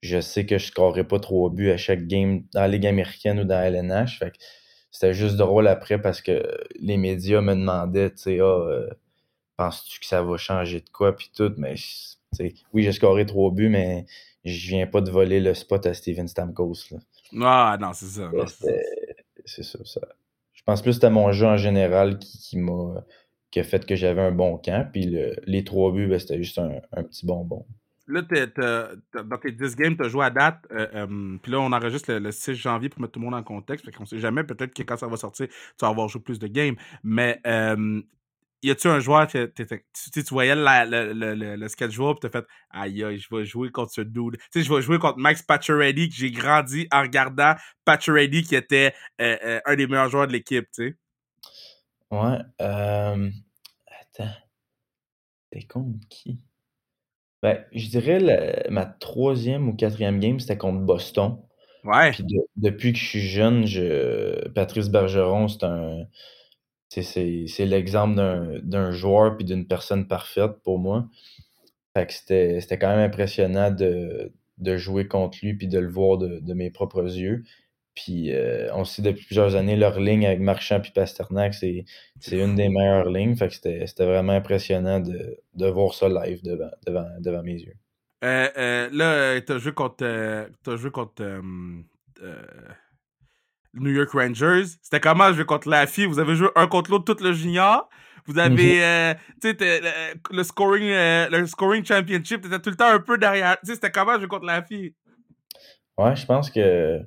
je 0.00 0.20
sais 0.20 0.46
que 0.46 0.58
je 0.58 0.66
scorerai 0.66 1.04
pas 1.04 1.20
trois 1.20 1.50
buts 1.50 1.70
à 1.70 1.76
chaque 1.76 2.06
game 2.06 2.44
dans 2.54 2.62
la 2.62 2.68
Ligue 2.68 2.86
américaine 2.86 3.40
ou 3.40 3.44
dans 3.44 3.56
la 3.56 3.66
LNH. 3.68 4.18
Fait 4.18 4.30
que 4.30 4.36
c'était 4.90 5.14
juste 5.14 5.36
drôle 5.36 5.68
après 5.68 6.00
parce 6.00 6.20
que 6.20 6.42
les 6.78 6.96
médias 6.96 7.40
me 7.40 7.54
demandaient, 7.54 8.10
tu 8.10 8.18
sais, 8.18 8.38
ah, 8.40 8.44
euh, 8.44 8.88
penses-tu 9.56 10.00
que 10.00 10.06
ça 10.06 10.22
va 10.22 10.36
changer 10.36 10.80
de 10.80 10.88
quoi, 10.90 11.14
puis 11.16 11.30
tout, 11.34 11.52
mais 11.58 11.74
oui, 12.72 12.82
j'ai 12.82 12.92
scoré 12.92 13.26
trois 13.26 13.50
buts, 13.50 13.68
mais 13.68 14.06
je 14.44 14.68
viens 14.68 14.86
pas 14.86 15.00
de 15.00 15.10
voler 15.10 15.40
le 15.40 15.54
spot 15.54 15.84
à 15.86 15.94
Steven 15.94 16.28
Stamkos. 16.28 16.90
Là. 16.90 16.98
Ah, 17.42 17.78
non, 17.80 17.92
c'est 17.92 18.06
ça. 18.06 18.30
C'est 19.44 19.62
ça, 19.62 19.78
ça. 19.84 20.00
Je 20.52 20.62
pense 20.64 20.82
plus 20.82 20.90
que 20.90 20.94
c'était 20.94 21.10
mon 21.10 21.32
jeu 21.32 21.46
en 21.46 21.56
général 21.56 22.18
qui, 22.18 22.38
qui 22.38 22.58
m'a 22.58 23.04
qui 23.50 23.58
a 23.58 23.64
fait 23.64 23.84
que 23.84 23.96
j'avais 23.96 24.20
un 24.20 24.32
bon 24.32 24.58
camp. 24.58 24.88
Puis 24.92 25.12
les 25.44 25.64
trois 25.64 25.92
buts, 25.92 26.06
ben, 26.06 26.18
c'était 26.18 26.42
juste 26.42 26.58
un, 26.58 26.80
un, 26.92 27.02
petit 27.02 27.26
bonbon. 27.26 27.66
Là, 28.10 28.22
dans 28.22 29.38
tes 29.38 29.52
10 29.52 29.76
games, 29.76 29.96
tu 29.96 30.04
as 30.04 30.08
joué 30.08 30.24
à 30.24 30.30
date. 30.30 30.66
Euh, 30.72 30.86
euh, 30.94 31.38
puis 31.42 31.52
là, 31.52 31.60
on 31.60 31.72
enregistre 31.72 32.12
le, 32.12 32.18
le, 32.18 32.32
6 32.32 32.54
janvier 32.54 32.88
pour 32.88 33.00
mettre 33.00 33.12
tout 33.12 33.20
le 33.20 33.24
monde 33.24 33.34
en 33.34 33.42
contexte. 33.42 33.84
Fait 33.84 33.92
qu'on 33.92 34.04
sait 34.04 34.18
jamais, 34.18 34.44
peut-être 34.44 34.74
que 34.74 34.82
quand 34.82 34.96
ça 34.96 35.06
va 35.06 35.16
sortir, 35.16 35.48
tu 35.48 35.54
vas 35.80 35.88
avoir 35.88 36.08
joué 36.08 36.20
plus 36.20 36.38
de 36.38 36.46
games. 36.46 36.76
Mais 37.04 37.40
euh, 37.46 38.02
y 38.62 38.70
a-tu 38.70 38.88
un 38.88 39.00
joueur 39.00 39.26
que 39.28 39.46
tu, 39.46 40.20
voyais 40.30 40.54
le, 40.54 41.56
le, 41.56 41.68
schedule 41.68 42.10
et 42.10 42.20
t'as 42.20 42.30
fait 42.30 42.46
aïe 42.70 43.04
aïe, 43.04 43.18
je 43.18 43.34
vais 43.34 43.44
jouer 43.44 43.70
contre 43.70 43.92
ce 43.92 44.00
dude. 44.00 44.36
Tu 44.36 44.60
sais, 44.60 44.62
je 44.62 44.74
vais 44.74 44.82
jouer 44.82 44.98
contre 44.98 45.18
Max 45.18 45.42
Pacioretty 45.42 46.08
que 46.08 46.14
j'ai 46.14 46.30
grandi 46.30 46.88
en 46.92 47.02
regardant 47.02 47.54
Pacioretty 47.84 48.42
qui 48.42 48.56
était 48.56 48.94
un 49.18 49.76
des 49.76 49.86
meilleurs 49.86 50.08
joueurs 50.08 50.26
de 50.26 50.32
l'équipe, 50.32 50.66
tu 50.74 50.88
sais. 50.88 50.96
Ouais. 52.10 52.38
Attends. 52.58 54.34
T'es 55.50 55.62
contre 55.62 55.98
qui? 56.08 56.38
Ben, 57.42 57.64
je 57.72 57.88
dirais 57.88 58.66
ma 58.70 58.84
troisième 58.86 59.68
ou 59.68 59.74
quatrième 59.74 60.20
game, 60.20 60.40
c'était 60.40 60.58
contre 60.58 60.80
Boston. 60.80 61.38
Ouais. 61.84 62.10
Puis 62.10 62.24
depuis 62.56 62.92
que 62.92 62.98
je 62.98 63.04
suis 63.04 63.20
jeune, 63.20 63.66
je... 63.66 64.48
Patrice 64.48 64.88
Bergeron, 64.88 65.48
c'est 65.48 65.64
un. 65.64 66.06
C'est 66.88 67.66
l'exemple 67.66 68.16
d'un 68.64 68.90
joueur 68.90 69.36
puis 69.36 69.44
d'une 69.44 69.66
personne 69.66 70.08
parfaite 70.08 70.56
pour 70.64 70.80
moi. 70.80 71.08
Fait 71.96 72.06
que 72.06 72.12
c'était 72.12 72.78
quand 72.78 72.88
même 72.88 72.98
impressionnant 72.98 73.70
de, 73.70 74.32
de 74.58 74.76
jouer 74.76 75.06
contre 75.06 75.38
lui 75.42 75.54
puis 75.54 75.68
de 75.68 75.78
le 75.78 75.88
voir 75.88 76.18
de, 76.18 76.40
de 76.40 76.54
mes 76.54 76.70
propres 76.70 77.04
yeux. 77.04 77.44
Puis 78.02 78.32
euh, 78.32 78.68
on 78.72 78.84
sait 78.84 79.02
depuis 79.02 79.26
plusieurs 79.26 79.56
années, 79.56 79.76
leur 79.76 80.00
ligne 80.00 80.26
avec 80.26 80.40
Marchand 80.40 80.80
puis 80.80 80.90
Pasternak, 80.90 81.52
c'est, 81.52 81.84
une 82.32 82.54
des 82.54 82.70
meilleures 82.70 83.10
lignes. 83.10 83.36
Fait 83.36 83.48
que 83.48 83.54
c'était, 83.54 84.06
vraiment 84.06 84.32
impressionnant 84.32 85.00
de, 85.00 85.36
de, 85.54 85.66
voir 85.66 85.92
ça 85.92 86.08
live 86.08 86.42
devant, 86.42 86.70
devant, 86.86 87.06
devant 87.20 87.42
mes 87.42 87.60
yeux. 87.60 87.74
Euh, 88.24 88.48
euh, 88.56 88.88
là, 88.92 89.40
tu 89.42 89.52
as 89.52 89.58
joué 89.58 89.72
contre, 89.72 89.96
t'as 90.62 90.76
joué 90.76 90.90
contre 90.90 91.22
New 93.74 93.90
York 93.90 94.10
Rangers. 94.12 94.64
C'était 94.82 95.00
comment 95.00 95.32
jouer 95.34 95.44
contre 95.44 95.68
la 95.68 95.86
fille? 95.86 96.06
Vous 96.06 96.18
avez 96.18 96.34
joué 96.36 96.48
un 96.56 96.68
contre 96.68 96.90
l'autre 96.90 97.14
tout 97.14 97.22
le 97.22 97.34
junior. 97.34 97.88
Vous 98.26 98.38
avez, 98.38 99.14
tu 99.42 99.50
sais, 99.58 99.80
le 100.30 100.42
scoring, 100.42 100.88
le 100.88 101.46
scoring 101.46 101.84
championship, 101.84 102.40
t'étais 102.42 102.60
tout 102.60 102.70
le 102.70 102.76
temps 102.76 102.92
un 102.92 103.00
peu 103.00 103.18
derrière. 103.18 103.58
Tu 103.60 103.66
sais, 103.66 103.74
c'était 103.74 103.90
comment 103.90 104.18
jouer 104.18 104.28
contre 104.28 104.46
la 104.46 104.62
fille? 104.62 104.94
Ouais, 105.98 106.16
je 106.16 106.24
pense 106.24 106.50
que 106.50 107.00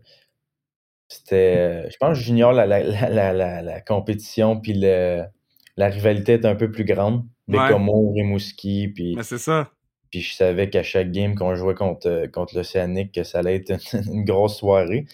c'était, 1.14 1.90
je 1.90 1.98
pense, 1.98 2.18
junior, 2.18 2.54
la, 2.54 2.66
la, 2.66 3.34
la, 3.34 3.62
la 3.62 3.82
compétition 3.82 4.60
puis 4.60 4.74
la 4.74 5.30
rivalité 5.78 6.34
est 6.34 6.46
un 6.46 6.56
peu 6.56 6.72
plus 6.72 6.86
grande. 6.86 7.24
Bécomo, 7.48 8.12
ouais. 8.12 8.22
Rimouski, 8.22 8.88
puis... 8.90 9.18
c'est 9.22 9.38
ça. 9.38 9.70
Puis 10.10 10.22
je 10.22 10.36
savais 10.36 10.70
qu'à 10.70 10.84
chaque 10.84 11.12
game 11.12 11.36
qu'on 11.36 11.56
jouait 11.56 11.74
contre, 11.74 12.28
contre 12.32 12.56
l'Océanique, 12.56 13.14
que 13.14 13.24
ça 13.24 13.40
allait 13.40 13.56
être 13.56 13.74
une, 14.08 14.24
grosse 14.24 14.58
soirée. 14.58 15.06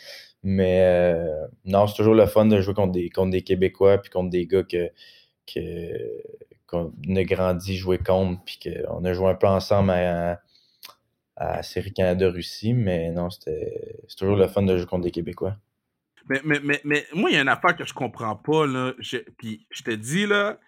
Mais 0.44 0.82
euh, 0.82 1.48
non, 1.66 1.88
c'est 1.88 1.96
toujours 1.96 2.16
le 2.16 2.26
fun 2.26 2.46
de 2.46 2.62
jouer 2.62 2.74
contre 2.74 2.92
des, 2.94 3.10
contre 3.10 3.32
des 3.32 3.42
Québécois 3.42 3.98
puis 3.98 4.10
contre 4.10 4.30
des 4.30 4.46
gars 4.46 4.64
que, 4.64 4.90
que, 5.46 6.22
qu'on 6.68 6.94
a 7.16 7.24
grandi 7.24 7.76
jouer 7.76 7.98
contre 7.98 8.42
puis 8.46 8.60
qu'on 8.62 9.04
a 9.04 9.14
joué 9.14 9.30
un 9.30 9.36
peu 9.36 9.48
ensemble 9.48 9.92
à, 9.92 10.42
à 11.36 11.64
Série 11.64 11.94
Canada-Russie. 11.94 12.74
Mais 12.74 13.12
non, 13.12 13.30
c'était, 13.30 14.00
c'est 14.08 14.18
toujours 14.18 14.38
le 14.38 14.48
fun 14.48 14.64
de 14.64 14.78
jouer 14.78 14.86
contre 14.86 15.04
des 15.04 15.12
Québécois. 15.12 15.56
Mais, 16.30 16.42
mais, 16.44 16.60
mais, 16.64 16.82
mais 16.84 17.06
moi, 17.14 17.30
il 17.30 17.36
y 17.36 17.38
a 17.38 17.42
une 17.42 17.50
affaire 17.50 17.76
que 17.76 17.86
je 17.86 17.94
comprends 17.94 18.36
pas, 18.36 18.68
là. 18.68 18.94
Je, 19.00 19.18
puis 19.38 19.66
je 19.72 19.84
te 19.84 19.92
dis, 19.92 20.28
là, 20.28 20.60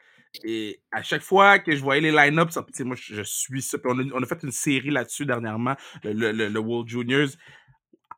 et 0.44 0.82
à 0.92 1.04
chaque 1.04 1.22
fois 1.22 1.60
que 1.60 1.76
je 1.76 1.82
voyais 1.82 2.02
les 2.02 2.12
line-ups, 2.12 2.58
moi, 2.80 2.96
je, 2.98 3.22
suis 3.24 3.62
ça. 3.62 3.78
on, 3.86 4.00
a, 4.00 4.04
on, 4.14 4.24
a, 4.24 4.26
fait 4.26 4.42
une 4.44 4.52
série 4.52 4.90
là-dessus 4.90 5.26
dernièrement, 5.26 5.76
le, 6.04 6.14
le, 6.14 6.48
le, 6.48 6.60
World 6.60 6.88
Juniors. 6.88 7.30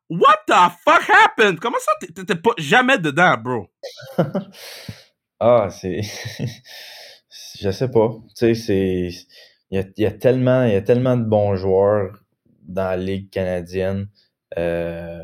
What 0.09 0.43
the 0.47 0.71
fuck 0.85 1.09
happened? 1.09 1.59
Comment 1.59 1.79
ça, 1.79 2.07
t'étais 2.13 2.35
pas 2.35 2.51
jamais 2.57 2.99
dedans, 2.99 3.35
bro? 3.37 3.67
ah, 5.39 5.69
c'est. 5.71 6.01
je 7.59 7.71
sais 7.71 7.89
pas. 7.89 8.11
Tu 8.37 8.53
c'est. 8.55 9.09
Il 9.71 9.77
y 9.77 9.79
a, 9.79 9.85
y 9.97 10.05
a, 10.05 10.11
tellement, 10.11 10.65
y 10.65 10.75
a 10.75 10.81
tellement 10.81 11.17
de 11.17 11.23
bons 11.23 11.55
joueurs 11.55 12.19
dans 12.61 12.89
la 12.89 12.97
Ligue 12.97 13.31
canadienne. 13.31 14.07
Euh, 14.57 15.19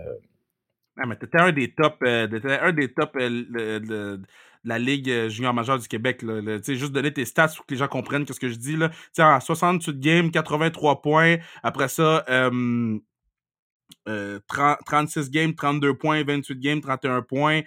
ah, 1.01 1.05
mais 1.05 1.15
t'étais 1.15 1.39
un 1.39 1.51
des 1.51 1.71
top, 1.71 1.97
euh, 2.03 2.27
un 2.61 2.73
des 2.73 2.93
top 2.93 3.15
euh, 3.15 3.79
de 3.79 4.21
la 4.65 4.77
Ligue 4.77 5.09
euh, 5.09 5.29
junior 5.29 5.53
majeure 5.53 5.79
du 5.79 5.87
Québec. 5.87 6.21
Là, 6.21 6.59
juste 6.67 6.91
donner 6.91 7.13
tes 7.13 7.25
stats 7.25 7.49
pour 7.55 7.65
que 7.65 7.73
les 7.73 7.79
gens 7.79 7.87
comprennent 7.87 8.27
ce 8.27 8.39
que 8.39 8.49
je 8.49 8.55
dis. 8.55 8.75
Là. 8.75 8.91
sais 9.13 9.23
en 9.23 9.39
68 9.39 9.99
games, 9.99 10.31
83 10.31 11.01
points. 11.01 11.37
Après 11.63 11.87
ça, 11.87 12.25
euh, 12.29 12.99
30, 14.47 14.79
36 14.85 15.29
games, 15.29 15.55
32 15.55 15.93
points, 15.93 16.23
28 16.23 16.59
games, 16.59 16.81
31 16.81 17.21
points. 17.21 17.61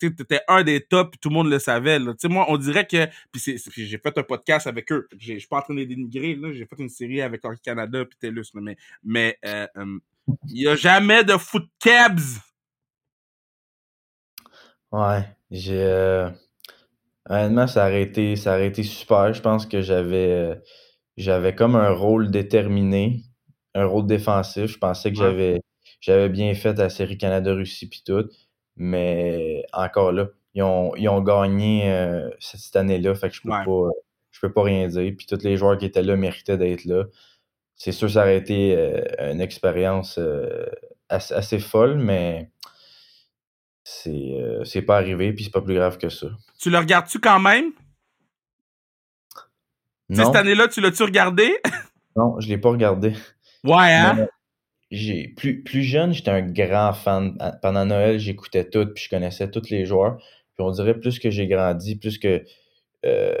Tu 0.00 0.06
étais 0.06 0.40
un 0.46 0.62
des 0.62 0.80
tops, 0.80 1.18
tout 1.20 1.30
le 1.30 1.34
monde 1.34 1.50
le 1.50 1.58
savait. 1.58 1.98
Là. 1.98 2.14
moi, 2.24 2.46
on 2.48 2.56
dirait 2.56 2.86
que. 2.86 3.06
Puis 3.32 3.60
j'ai 3.76 3.98
fait 3.98 4.16
un 4.16 4.22
podcast 4.22 4.68
avec 4.68 4.92
eux. 4.92 5.08
Je 5.18 5.38
suis 5.38 5.48
pas 5.48 5.58
en 5.58 5.62
train 5.62 5.74
de 5.74 5.80
les 5.80 5.86
dénigrer. 5.86 6.38
J'ai 6.52 6.66
fait 6.66 6.78
une 6.78 6.88
série 6.88 7.20
avec 7.20 7.44
Hockey 7.44 7.60
Canada 7.64 8.04
puis 8.04 8.16
TELUS. 8.20 8.52
mais 8.54 8.76
mais 9.02 9.38
il 10.48 10.54
n'y 10.54 10.66
a 10.66 10.76
jamais 10.76 11.24
de 11.24 11.36
foot 11.36 11.66
cabs 11.80 12.40
Ouais, 14.96 15.28
j'ai 15.50 15.82
euh, 15.82 16.30
honnêtement, 17.28 17.66
ça 17.66 17.86
aurait 17.86 18.02
été 18.02 18.34
ça 18.36 18.54
aurait 18.54 18.68
été 18.68 18.82
super. 18.82 19.34
Je 19.34 19.42
pense 19.42 19.66
que 19.66 19.82
j'avais 19.82 20.30
euh, 20.32 20.54
j'avais 21.18 21.54
comme 21.54 21.76
un 21.76 21.90
rôle 21.90 22.30
déterminé, 22.30 23.22
un 23.74 23.84
rôle 23.84 24.06
défensif. 24.06 24.66
Je 24.72 24.78
pensais 24.78 25.12
que 25.12 25.18
j'avais 25.18 25.60
j'avais 26.00 26.30
bien 26.30 26.54
fait 26.54 26.72
la 26.78 26.88
série 26.90 27.18
Canada-Russie 27.18 27.90
puis 27.90 28.02
tout, 28.06 28.24
mais 28.76 29.66
encore 29.74 30.12
là, 30.12 30.28
ils 30.54 30.62
ont, 30.62 30.96
ils 30.96 31.08
ont 31.10 31.20
gagné 31.22 31.90
euh, 31.92 32.30
cette 32.40 32.76
année-là, 32.76 33.14
fait 33.14 33.28
que 33.28 33.34
je 33.36 33.42
peux 33.42 33.50
pas 33.50 33.90
je 34.30 34.40
peux 34.40 34.52
pas 34.52 34.62
rien 34.62 34.88
dire. 34.88 35.12
Puis 35.18 35.26
tous 35.26 35.42
les 35.44 35.58
joueurs 35.58 35.76
qui 35.78 35.84
étaient 35.86 36.02
là 36.02 36.16
méritaient 36.16 36.58
d'être 36.58 36.86
là. 36.86 37.04
C'est 37.76 37.92
sûr, 37.92 38.10
ça 38.10 38.22
aurait 38.22 38.38
été 38.38 38.74
une 39.20 39.40
expérience 39.42 40.18
assez, 41.10 41.34
assez 41.34 41.58
folle, 41.58 41.98
mais 41.98 42.50
euh, 44.06 44.64
c'est 44.64 44.82
pas 44.82 44.96
arrivé, 44.96 45.32
puis 45.32 45.44
c'est 45.44 45.52
pas 45.52 45.60
plus 45.60 45.74
grave 45.74 45.98
que 45.98 46.08
ça. 46.08 46.28
Tu 46.58 46.70
le 46.70 46.78
regardes-tu 46.78 47.20
quand 47.20 47.40
même? 47.40 47.72
Non. 50.08 50.24
Cette 50.24 50.36
année-là, 50.36 50.68
tu 50.68 50.80
l'as-tu 50.80 51.02
regardé? 51.02 51.56
non, 52.16 52.38
je 52.40 52.48
l'ai 52.48 52.58
pas 52.58 52.70
regardé. 52.70 53.12
Ouais, 53.64 53.92
hein? 53.92 54.28
J'ai, 54.90 55.28
plus, 55.28 55.62
plus 55.62 55.82
jeune, 55.82 56.12
j'étais 56.12 56.30
un 56.30 56.42
grand 56.42 56.92
fan. 56.92 57.36
Pendant 57.60 57.86
Noël, 57.86 58.18
j'écoutais 58.18 58.68
tout, 58.68 58.86
puis 58.86 59.04
je 59.04 59.10
connaissais 59.10 59.50
tous 59.50 59.70
les 59.70 59.84
joueurs. 59.84 60.16
Puis 60.54 60.64
on 60.64 60.70
dirait 60.70 60.98
plus 60.98 61.18
que 61.18 61.30
j'ai 61.30 61.48
grandi, 61.48 61.96
plus 61.96 62.18
que 62.18 62.44
euh, 63.04 63.34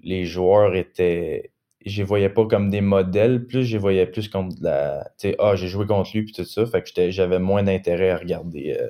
les 0.00 0.24
joueurs 0.24 0.74
étaient. 0.74 1.50
Je 1.84 1.98
les 1.98 2.04
voyais 2.04 2.28
pas 2.28 2.46
comme 2.46 2.70
des 2.70 2.80
modèles, 2.80 3.46
plus 3.46 3.64
je 3.64 3.72
les 3.72 3.78
voyais 3.78 4.06
plus 4.06 4.28
comme 4.28 4.52
de 4.52 4.64
la. 4.64 5.10
Tu 5.18 5.30
sais, 5.30 5.36
ah, 5.38 5.56
j'ai 5.56 5.66
joué 5.66 5.86
contre 5.86 6.10
lui, 6.14 6.24
puis 6.24 6.32
tout 6.32 6.44
ça. 6.44 6.64
Fait 6.66 6.82
que 6.82 7.10
j'avais 7.10 7.38
moins 7.38 7.62
d'intérêt 7.62 8.10
à 8.10 8.18
regarder. 8.18 8.76
Euh, 8.78 8.88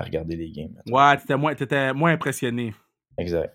à 0.00 0.04
regarder 0.04 0.34
les 0.36 0.50
games. 0.50 0.80
Ouais, 0.86 1.16
t'étais 1.18 1.36
moins, 1.36 1.52
étais 1.52 1.92
moins 1.92 2.12
impressionné. 2.12 2.74
Exact. 3.18 3.54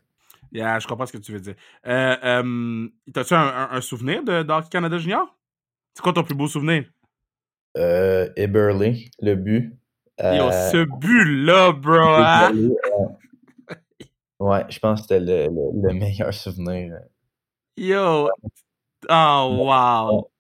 Yeah, 0.52 0.80
je 0.80 0.88
comprends 0.88 1.08
ce 1.08 1.14
que 1.14 1.18
tu 1.18 1.32
veux 1.32 1.40
dire. 1.40 1.56
Euh, 1.88 2.16
euh, 2.24 2.88
T'as-tu 3.12 3.34
un, 3.34 3.70
un, 3.72 3.82
souvenir 3.82 4.24
de, 4.24 4.44
de 4.44 4.70
Canada 4.70 4.98
Junior? 4.98 5.36
C'est 5.94 6.02
quoi 6.04 6.14
ton 6.14 6.24
plus 6.24 6.36
beau 6.36 6.48
souvenir? 6.48 6.86
Euh, 7.78 8.30
Eberly, 8.36 9.10
le 9.20 9.36
but. 9.36 9.76
Yo, 10.20 10.26
euh, 10.26 10.72
ce 10.72 10.86
but-là, 10.86 11.72
bro! 11.74 11.98
Hein? 11.98 12.54
ouais, 14.40 14.66
je 14.70 14.80
pense 14.80 15.02
que 15.02 15.08
c'était 15.08 15.20
le, 15.20 15.50
le, 15.50 15.94
meilleur 15.94 16.34
souvenir. 16.34 17.00
Yo! 17.76 18.30
Oh, 19.10 19.58
wow! 19.60 20.32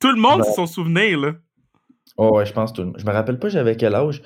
Tout 0.00 0.12
le 0.12 0.20
monde, 0.20 0.42
c'est 0.44 0.54
son 0.54 0.66
souvenir, 0.66 1.20
là. 1.20 1.32
Oh, 2.16 2.36
ouais, 2.36 2.46
je 2.46 2.52
pense 2.52 2.72
tout 2.72 2.92
Je 2.96 3.04
me 3.04 3.12
rappelle 3.12 3.38
pas 3.38 3.48
j'avais 3.48 3.76
quel 3.76 3.94
âge, 3.94 4.22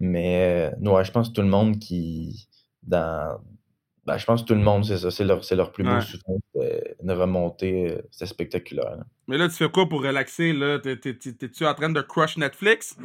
mais 0.00 0.72
euh, 0.82 0.90
ouais, 0.90 1.04
je 1.04 1.10
pense 1.12 1.28
que 1.28 1.34
tout 1.34 1.42
le 1.42 1.48
monde 1.48 1.78
qui, 1.78 2.48
dans, 2.82 3.38
Ben, 4.06 4.16
je 4.16 4.24
pense 4.24 4.42
que 4.42 4.46
tout 4.48 4.54
le 4.54 4.60
monde, 4.62 4.84
c'est 4.84 4.96
ça. 4.98 5.10
C'est 5.10 5.24
leur, 5.24 5.44
c'est 5.44 5.54
leur 5.56 5.70
plus 5.70 5.84
beau 5.84 6.00
souvenir. 6.00 6.40
Une 7.02 7.12
remontée. 7.12 7.92
euh, 7.92 8.02
C'était 8.10 8.26
spectaculaire. 8.26 8.96
là. 8.96 9.04
Mais 9.26 9.36
là, 9.36 9.48
tu 9.48 9.54
fais 9.56 9.68
quoi 9.68 9.88
pour 9.88 10.02
relaxer, 10.02 10.54
T'es-tu 10.82 11.66
en 11.66 11.74
train 11.74 11.90
de 11.90 12.00
crush 12.00 12.36
Netflix? 12.38 12.96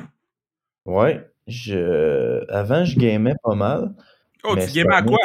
Ouais. 0.86 1.28
Je... 1.48 2.50
Avant, 2.50 2.86
je 2.86 2.98
gamais 2.98 3.36
pas 3.44 3.56
mal. 3.56 3.94
Oh, 4.46 4.56
tu 4.56 4.72
gamais 4.72 4.96
à 4.96 5.04
quoi? 5.04 5.20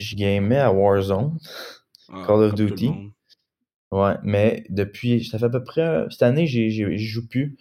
Je 0.00 0.16
gamais 0.16 0.58
à 0.58 0.72
Warzone. 0.72 1.38
Ah, 2.12 2.24
Call 2.26 2.42
of 2.42 2.54
Duty. 2.54 2.90
Ouais, 3.90 4.14
mais 4.22 4.64
depuis, 4.68 5.24
ça 5.24 5.38
fait 5.38 5.46
à 5.46 5.50
peu 5.50 5.62
près, 5.62 6.06
cette 6.10 6.22
année, 6.22 6.46
je 6.46 6.96
joue 6.96 7.26
plus. 7.28 7.56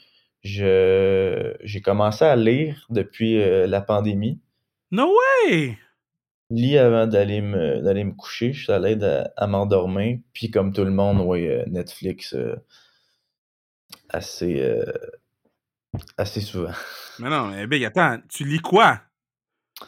Je, 0.47 1.53
j'ai 1.63 1.81
commencé 1.81 2.23
à 2.25 2.36
lire 2.36 2.86
depuis 2.89 3.41
euh, 3.41 3.67
la 3.67 3.81
pandémie. 3.81 4.39
No 4.91 5.13
way! 5.49 5.77
Je 6.49 6.55
lis 6.55 6.77
avant 6.77 7.07
d'aller 7.07 7.41
me, 7.41 7.81
d'aller 7.81 8.03
me 8.05 8.13
coucher. 8.13 8.53
Je 8.53 8.63
suis 8.63 8.71
à 8.71 8.79
l'aide 8.79 9.03
à, 9.03 9.31
à 9.36 9.47
m'endormir. 9.47 10.19
Puis 10.33 10.49
comme 10.49 10.71
tout 10.71 10.86
le 10.86 10.91
monde, 10.91 11.19
ouais, 11.21 11.47
euh, 11.47 11.63
Netflix 11.67 12.33
euh, 12.33 12.55
assez, 14.10 14.62
euh, 14.62 14.86
assez 16.17 16.41
souvent. 16.41 16.71
Mais 17.19 17.29
non, 17.29 17.47
mais 17.47 17.65
Big, 17.67 17.83
attends, 17.83 18.19
tu 18.29 18.45
lis 18.45 18.60
quoi? 18.60 19.01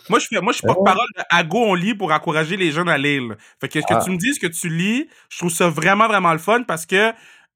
Moi, 0.10 0.20
je 0.20 0.28
fais, 0.28 0.42
moi, 0.42 0.52
je 0.54 0.58
suis 0.60 0.68
porte-parole 0.68 1.08
de 1.18 1.24
Ago, 1.32 1.58
on 1.60 1.74
lit 1.76 1.96
pour 1.96 2.12
encourager 2.12 2.58
les 2.58 2.72
jeunes 2.72 2.90
à 2.90 2.98
lire. 2.98 3.24
là. 3.24 3.36
Fait 3.62 3.68
que, 3.70 3.80
que 3.80 3.86
Ah. 3.94 4.02
tu 4.04 4.12
me 4.12 4.18
dises 4.18 4.38
que 4.40 4.48
tu 4.48 4.68
lis, 4.70 5.08
je 5.30 5.38
trouve 5.40 5.50
ça 5.52 5.68
vraiment, 5.70 6.08
vraiment 6.08 6.32
le 6.34 6.38
fun 6.40 6.64
parce 6.64 6.86
que, 6.86 7.12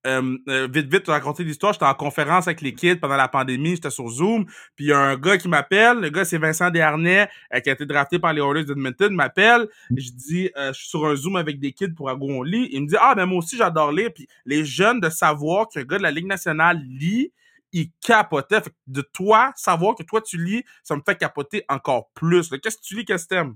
euh, 0.06 0.38
euh, 0.50 0.68
vite, 0.72 0.92
vite, 0.92 1.04
te 1.04 1.12
raconter 1.12 1.44
l'histoire, 1.44 1.74
j'étais 1.74 1.86
en 1.86 1.94
conférence 1.94 2.48
avec 2.48 2.62
les 2.62 2.74
kids 2.74 2.98
pendant 2.98 3.16
la 3.16 3.28
pandémie, 3.28 3.76
j'étais 3.76 3.90
sur 3.90 4.08
Zoom, 4.10 4.46
puis 4.76 4.86
il 4.86 4.88
y 4.88 4.92
a 4.92 5.00
un 5.00 5.16
gars 5.16 5.38
qui 5.38 5.48
m'appelle, 5.48 6.00
le 6.00 6.10
gars, 6.10 6.26
c'est 6.26 6.38
Vincent 6.38 6.70
Desharnais, 6.70 7.30
euh, 7.54 7.60
qui 7.60 7.70
a 7.70 7.74
été 7.74 7.86
drafté 7.86 8.20
par 8.20 8.34
les 8.34 8.42
Oilers 8.42 8.66
d'Edmonton, 8.66 9.14
m'appelle, 9.14 9.68
je 9.96 10.12
dis, 10.12 10.50
euh, 10.58 10.74
je 10.74 10.80
suis 10.80 10.90
sur 10.90 11.06
un 11.06 11.16
Zoom 11.16 11.36
avec 11.36 11.60
des 11.60 11.72
kids 11.72 11.94
pour 11.94 12.10
Ago, 12.10 12.28
on 12.30 12.44
lit, 12.44 12.70
il 12.72 12.82
me 12.82 12.88
dit, 12.88 12.96
ah, 13.00 13.16
ben 13.16 13.26
moi 13.26 13.40
aussi, 13.40 13.56
j'adore 13.58 13.92
lire, 13.92 14.12
puis 14.14 14.28
les 14.46 14.66
jeunes, 14.66 15.00
de 15.00 15.10
savoir 15.10 15.70
qu'un 15.70 15.84
gars 15.84 15.98
de 15.98 16.04
la 16.04 16.12
Ligue 16.12 16.28
nationale 16.28 16.82
lit, 16.84 17.32
il 17.74 17.90
capotait. 18.02 18.62
Fait 18.62 18.70
que 18.70 18.76
de 18.88 19.02
toi, 19.02 19.52
savoir 19.56 19.96
que 19.96 20.04
toi 20.04 20.22
tu 20.22 20.44
lis, 20.44 20.64
ça 20.84 20.96
me 20.96 21.02
fait 21.06 21.18
capoter 21.18 21.66
encore 21.68 22.10
plus. 22.14 22.50
Qu'est-ce 22.62 22.78
que 22.78 22.84
tu 22.84 22.96
lis, 22.96 23.06
qu'est-ce 23.06 23.26
que 23.26 23.36
t'aimes? 23.36 23.56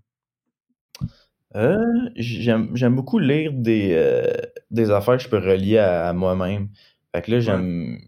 Euh, 1.56 1.78
j'aime, 2.16 2.76
j'aime 2.76 2.96
beaucoup 2.96 3.20
lire 3.20 3.54
des, 3.54 3.94
euh, 3.94 4.32
des 4.70 4.92
affaires 4.92 5.18
que 5.18 5.24
je 5.24 5.30
peux 5.30 5.38
relier 5.38 5.78
à, 5.78 6.10
à 6.10 6.14
moi-même. 6.14 6.70
Fait 7.16 7.22
que 7.22 7.32
là, 7.32 7.40
j'aime, 7.40 8.00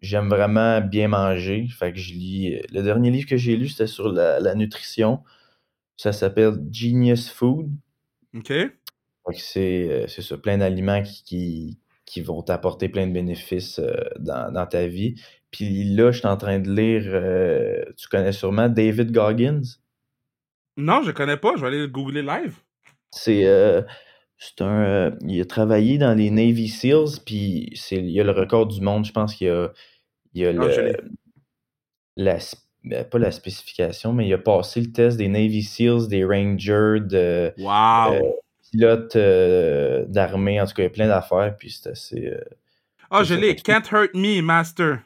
j'aime 0.00 0.28
vraiment 0.28 0.80
bien 0.80 1.08
manger. 1.08 1.66
Fait 1.68 1.92
que 1.92 1.98
je 1.98 2.14
lis. 2.14 2.60
Le 2.72 2.82
dernier 2.82 3.10
livre 3.10 3.28
que 3.28 3.36
j'ai 3.36 3.56
lu, 3.56 3.68
c'était 3.68 3.88
sur 3.88 4.12
la, 4.12 4.38
la 4.40 4.54
nutrition. 4.54 5.20
Ça 5.96 6.12
s'appelle 6.12 6.54
Genius 6.70 7.30
Food. 7.30 7.70
OK? 8.34 8.48
Fait 8.48 8.72
que 9.32 9.40
c'est, 9.40 9.88
euh, 9.90 10.06
c'est 10.06 10.22
ça, 10.22 10.36
plein 10.38 10.58
d'aliments 10.58 11.02
qui, 11.02 11.24
qui, 11.24 11.78
qui 12.04 12.20
vont 12.20 12.42
t'apporter 12.42 12.88
plein 12.88 13.06
de 13.06 13.12
bénéfices 13.12 13.78
euh, 13.78 13.94
dans, 14.18 14.52
dans 14.52 14.66
ta 14.66 14.86
vie. 14.86 15.14
Puis 15.50 15.84
là, 15.84 16.10
je 16.10 16.18
suis 16.18 16.28
en 16.28 16.36
train 16.36 16.58
de 16.58 16.70
lire, 16.70 17.04
euh, 17.06 17.84
tu 17.96 18.08
connais 18.08 18.32
sûrement 18.32 18.68
David 18.68 19.12
Goggins? 19.12 19.62
Non, 20.76 21.02
je 21.02 21.12
connais 21.12 21.36
pas. 21.36 21.54
Je 21.56 21.60
vais 21.60 21.68
aller 21.68 21.80
le 21.80 21.86
googler 21.86 22.22
live. 22.22 22.56
C'est 23.14 23.46
euh, 23.46 23.82
c'est 24.38 24.60
un. 24.62 24.84
euh, 24.84 25.10
il 25.22 25.40
a 25.40 25.44
travaillé 25.44 25.98
dans 25.98 26.14
les 26.14 26.30
Navy 26.30 26.68
SEALs, 26.68 27.20
puis 27.24 27.70
c'est, 27.74 27.96
il 27.96 28.20
a 28.20 28.24
le 28.24 28.32
record 28.32 28.66
du 28.66 28.80
monde. 28.80 29.04
Je 29.04 29.12
pense 29.12 29.34
qu'il 29.34 29.48
a, 29.48 29.68
il 30.34 30.46
a 30.46 30.52
le, 30.52 30.92
la, 32.16 32.38
ben, 32.82 33.04
pas 33.04 33.18
la 33.18 33.30
spécification, 33.30 34.12
mais 34.12 34.26
il 34.26 34.34
a 34.34 34.38
passé 34.38 34.80
le 34.80 34.92
test 34.92 35.16
des 35.16 35.28
Navy 35.28 35.62
SEALs, 35.62 36.08
des 36.08 36.24
Rangers, 36.24 37.00
de 37.00 37.52
Wow! 37.58 38.14
Euh, 38.14 38.30
pilote 38.70 39.16
euh, 39.16 40.04
d'armée. 40.06 40.60
En 40.60 40.66
tout 40.66 40.74
cas, 40.74 40.82
il 40.82 40.86
y 40.86 40.88
a 40.88 40.90
plein 40.90 41.08
d'affaires, 41.08 41.56
puis 41.56 41.70
c'est 41.70 41.90
assez. 41.90 42.26
euh, 42.26 42.40
ah, 43.10 43.22
je 43.22 43.34
l'ai. 43.34 43.54
Can't 43.54 43.84
Hurt 43.92 44.14
Me, 44.14 44.40
Master. 44.42 44.98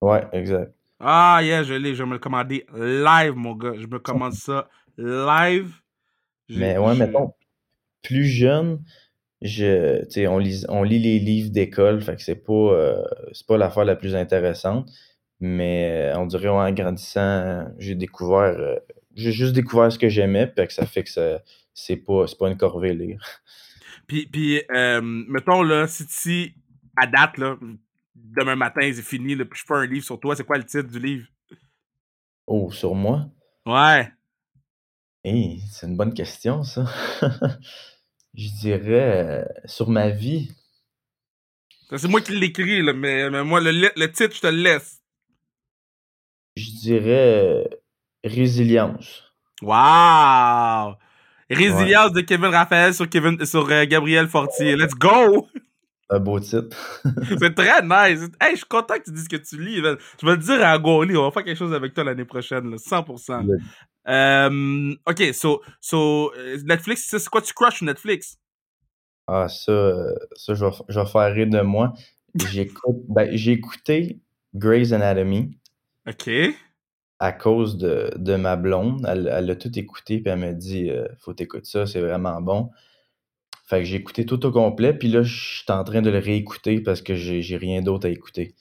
Ouais, 0.00 0.24
exact. 0.32 0.72
Ah, 1.00 1.40
yeah, 1.42 1.62
je 1.64 1.74
l'ai. 1.74 1.94
Je 1.94 2.02
vais 2.02 2.08
me 2.08 2.14
le 2.14 2.18
commander 2.18 2.64
live, 2.74 3.34
mon 3.34 3.54
gars. 3.54 3.74
Je 3.76 3.86
me 3.86 3.98
commande 3.98 4.32
ça 4.32 4.68
live. 4.96 5.74
Mais 6.48 6.78
ouais, 6.78 6.94
mettons, 6.94 7.34
plus 8.02 8.24
jeune, 8.24 8.82
je, 9.42 10.26
on 10.26 10.38
lit, 10.38 10.64
on 10.68 10.82
lit 10.82 10.98
les 10.98 11.18
livres 11.18 11.50
d'école, 11.50 12.00
fait 12.00 12.16
que 12.16 12.22
c'est 12.22 12.44
pas, 12.44 12.52
euh, 12.52 13.04
c'est 13.32 13.46
pas 13.46 13.56
l'affaire 13.56 13.84
la 13.84 13.96
plus 13.96 14.14
intéressante. 14.14 14.90
Mais 15.40 16.10
euh, 16.12 16.18
on 16.18 16.26
dirait 16.26 16.48
en 16.48 16.72
grandissant, 16.72 17.68
j'ai 17.78 17.94
découvert, 17.94 18.58
euh, 18.58 18.76
j'ai 19.14 19.30
juste 19.30 19.52
découvert 19.52 19.92
ce 19.92 19.98
que 19.98 20.08
j'aimais, 20.08 20.48
puis 20.48 20.66
que 20.66 20.72
ça 20.72 20.84
fait 20.84 21.04
que 21.04 21.10
ça, 21.10 21.40
c'est 21.74 21.96
pas, 21.96 22.26
c'est 22.26 22.36
pas 22.36 22.48
une 22.48 22.56
corvée 22.56 22.92
lire. 22.92 23.22
Puis, 24.08 24.26
puis 24.26 24.60
euh, 24.72 25.00
mettons, 25.00 25.62
là, 25.62 25.86
si 25.86 26.06
tu, 26.06 26.54
à 26.96 27.06
date, 27.06 27.38
là, 27.38 27.56
demain 28.16 28.56
matin, 28.56 28.90
c'est 28.92 29.02
fini, 29.02 29.36
là, 29.36 29.44
puis 29.44 29.60
je 29.60 29.64
fais 29.64 29.78
un 29.78 29.86
livre 29.86 30.04
sur 30.04 30.18
toi, 30.18 30.34
c'est 30.34 30.44
quoi 30.44 30.58
le 30.58 30.64
titre 30.64 30.88
du 30.88 30.98
livre? 30.98 31.28
Oh, 32.46 32.72
sur 32.72 32.94
moi? 32.94 33.28
Ouais. 33.64 34.10
Hey, 35.24 35.60
c'est 35.70 35.86
une 35.86 35.96
bonne 35.96 36.14
question, 36.14 36.62
ça. 36.62 36.84
Je 38.34 38.48
dirais 38.60 39.24
euh, 39.26 39.44
sur 39.64 39.88
ma 39.88 40.10
vie. 40.10 40.50
Ça, 41.90 41.98
C'est 41.98 42.08
moi 42.08 42.20
qui 42.20 42.32
l'écris, 42.38 42.82
là, 42.82 42.92
mais, 42.92 43.28
mais 43.30 43.42
moi, 43.42 43.60
le, 43.60 43.72
le- 43.72 43.90
le 43.96 44.12
titre, 44.12 44.36
je 44.36 44.40
te 44.42 44.46
le 44.46 44.62
laisse. 44.62 45.00
Je 46.56 46.70
dirais 46.80 47.42
euh, 47.42 47.64
résilience. 48.24 49.24
Wow! 49.62 50.94
Résilience 51.50 52.12
de 52.12 52.20
Kevin 52.20 52.46
Raphaël 52.52 52.94
sur, 52.94 53.08
Kevin, 53.08 53.44
sur 53.44 53.68
euh, 53.70 53.86
Gabriel 53.86 54.28
Fortier. 54.28 54.76
Let's 54.76 54.94
go! 54.94 55.48
Un 56.10 56.20
beau 56.20 56.38
titre. 56.40 57.02
C'est 57.38 57.54
très 57.54 57.82
nice. 57.82 58.28
Hey, 58.40 58.52
je 58.52 58.56
suis 58.58 58.64
content 58.66 58.94
que 58.98 59.04
tu 59.04 59.12
dises 59.12 59.28
que 59.28 59.36
tu 59.36 59.62
lis. 59.62 59.80
man. 59.82 59.96
Je 60.20 60.26
vais 60.26 60.32
le 60.32 60.38
dire 60.38 60.64
à 60.64 60.78
Goli, 60.78 61.16
on 61.16 61.24
va 61.24 61.30
faire 61.30 61.44
quelque 61.44 61.58
chose 61.58 61.74
avec 61.74 61.92
toi 61.92 62.04
l'année 62.04 62.24
prochaine, 62.24 62.70
là, 62.70 62.76
100%. 62.76 63.46
Le- 63.46 63.58
Euh, 64.08 64.94
ok, 65.06 65.34
so, 65.34 65.62
so 65.80 66.32
euh, 66.34 66.58
Netflix, 66.64 67.04
c'est 67.16 67.28
quoi 67.28 67.42
tu 67.42 67.52
crushes 67.52 67.82
Netflix? 67.82 68.38
Ah, 69.26 69.48
ça, 69.48 69.72
euh, 69.72 70.14
ça 70.36 70.54
je, 70.54 70.64
vais, 70.64 70.70
f- 70.70 70.84
je 70.88 70.98
vais 71.00 71.06
faire 71.06 71.32
rire 71.34 71.46
de 71.48 71.60
moi. 71.60 71.92
J'écoute, 72.34 72.96
ben, 73.08 73.28
j'ai 73.36 73.52
écouté 73.52 74.20
Grey's 74.54 74.92
Anatomy 74.92 75.58
Ok. 76.06 76.30
à 77.18 77.32
cause 77.32 77.76
de, 77.76 78.10
de 78.16 78.36
ma 78.36 78.56
blonde. 78.56 79.04
Elle, 79.08 79.28
elle 79.32 79.50
a 79.50 79.56
tout 79.56 79.76
écouté, 79.78 80.20
puis 80.20 80.30
elle 80.32 80.38
m'a 80.38 80.52
dit 80.52 80.90
euh, 80.90 81.06
Faut 81.18 81.34
t'écouter 81.34 81.64
ça, 81.64 81.86
c'est 81.86 82.00
vraiment 82.00 82.40
bon. 82.40 82.70
Fait 83.66 83.80
que 83.80 83.84
j'ai 83.84 83.96
écouté 83.96 84.24
tout 84.24 84.44
au 84.46 84.52
complet, 84.52 84.94
puis 84.94 85.08
là, 85.08 85.22
je 85.22 85.58
suis 85.58 85.72
en 85.72 85.84
train 85.84 86.00
de 86.00 86.10
le 86.10 86.18
réécouter 86.18 86.80
parce 86.80 87.02
que 87.02 87.14
j'ai 87.14 87.42
j'ai 87.42 87.56
rien 87.58 87.82
d'autre 87.82 88.06
à 88.06 88.10
écouter. 88.10 88.54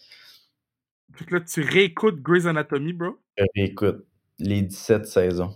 Fait 1.14 1.26
que 1.26 1.36
là, 1.36 1.42
tu 1.42 1.62
réécoutes 1.62 2.22
Grey's 2.22 2.46
Anatomy, 2.46 2.94
bro? 2.94 3.18
Je 3.38 3.44
réécoute 3.56 4.06
les 4.40 4.62
17 4.62 5.06
saisons. 5.06 5.56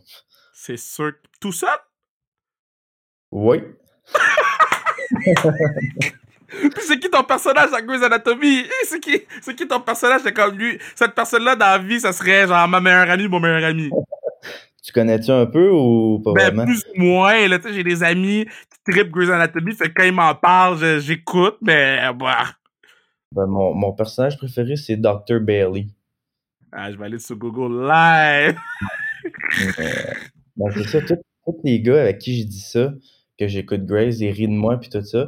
C'est 0.53 0.77
sûr. 0.77 1.11
Tout 1.39 1.51
seul? 1.51 1.69
Oui, 3.31 3.61
Puis 6.47 6.83
c'est 6.85 6.99
qui 6.99 7.09
ton 7.09 7.23
personnage 7.23 7.71
à 7.73 7.81
Grey's 7.81 8.03
Anatomy? 8.03 8.65
C'est 8.83 8.99
qui, 8.99 9.21
c'est 9.41 9.55
qui 9.55 9.65
ton 9.67 9.79
personnage? 9.79 10.21
C'est 10.23 10.33
comme 10.33 10.57
lui? 10.57 10.77
Cette 10.95 11.15
personne-là 11.15 11.55
dans 11.55 11.65
la 11.65 11.77
vie, 11.77 11.99
ça 11.99 12.11
serait 12.11 12.45
genre 12.47 12.67
ma 12.67 12.81
meilleure 12.81 13.09
amie, 13.09 13.27
mon 13.29 13.39
meilleur 13.39 13.63
ami. 13.63 13.89
tu 14.83 14.91
connais-tu 14.91 15.31
un 15.31 15.45
peu 15.45 15.69
ou 15.69 16.19
pas 16.23 16.33
Ben, 16.33 16.47
vraiment? 16.47 16.65
plus 16.65 16.83
ou 16.93 17.01
moins, 17.01 17.47
là, 17.47 17.57
tu 17.57 17.69
sais, 17.69 17.73
j'ai 17.73 17.83
des 17.83 18.03
amis 18.03 18.45
qui 18.45 18.91
trippent 18.91 19.11
Grey's 19.11 19.29
Anatomy, 19.29 19.73
fait 19.73 19.89
que 19.89 19.93
quand 19.93 20.03
ils 20.03 20.11
m'en 20.11 20.35
parlent, 20.35 20.99
j'écoute, 20.99 21.55
mais, 21.61 22.01
bah. 22.15 22.47
Ben, 23.31 23.45
mon, 23.45 23.73
mon 23.73 23.93
personnage 23.93 24.37
préféré, 24.37 24.75
c'est 24.75 24.97
Dr. 24.97 25.39
Bailey. 25.39 25.87
Ah, 26.71 26.91
je 26.91 26.97
vais 26.97 27.05
aller 27.05 27.19
sur 27.19 27.35
Google 27.35 27.85
Live. 27.87 28.57
Euh, 29.79 30.13
ben, 30.55 30.71
c'est 30.73 30.87
ça, 30.87 31.01
tous 31.01 31.59
les 31.63 31.81
gars 31.81 32.01
avec 32.01 32.19
qui 32.19 32.41
je 32.41 32.47
dis 32.47 32.61
ça, 32.61 32.93
que 33.37 33.47
j'écoute 33.47 33.85
Grace, 33.85 34.19
ils 34.19 34.31
rient 34.31 34.47
de 34.47 34.53
moi 34.53 34.77
puis 34.79 34.89
tout 34.89 35.03
ça. 35.03 35.27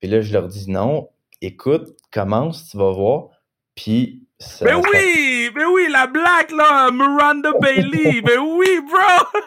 Puis 0.00 0.08
là, 0.08 0.20
je 0.20 0.32
leur 0.32 0.46
dis 0.48 0.70
non, 0.70 1.08
écoute, 1.40 1.88
commence, 2.12 2.70
tu 2.70 2.76
vas 2.76 2.92
voir. 2.92 3.28
Puis 3.74 4.26
ça. 4.38 4.64
Mais 4.66 4.70
ça- 4.72 4.78
oui, 4.78 5.50
mais 5.54 5.64
oui, 5.64 5.88
la 5.90 6.06
blague, 6.06 6.50
là, 6.52 6.90
Miranda 6.92 7.52
Bailey, 7.60 8.22
mais 8.24 8.36
oui, 8.38 8.80
bro! 8.88 9.40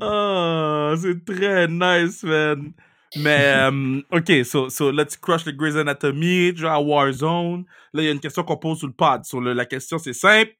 Oh, 0.00 0.94
c'est 1.00 1.24
très 1.24 1.66
nice, 1.68 2.22
man. 2.22 2.72
Mais, 3.16 3.52
euh, 3.54 4.00
ok, 4.10 4.44
so, 4.44 4.68
so 4.68 4.90
là, 4.90 5.04
tu 5.04 5.18
crush 5.18 5.44
le 5.46 5.52
Grey's 5.52 5.76
Anatomy, 5.76 6.52
tu 6.56 6.66
à 6.66 6.80
Warzone. 6.80 7.64
Là, 7.92 8.02
il 8.02 8.06
y 8.06 8.08
a 8.08 8.12
une 8.12 8.20
question 8.20 8.42
qu'on 8.42 8.56
pose 8.56 8.78
sur 8.78 8.86
le 8.88 8.92
pod. 8.92 9.24
So, 9.24 9.40
le- 9.40 9.52
la 9.52 9.66
question, 9.66 9.98
c'est 9.98 10.12
simple. 10.12 10.52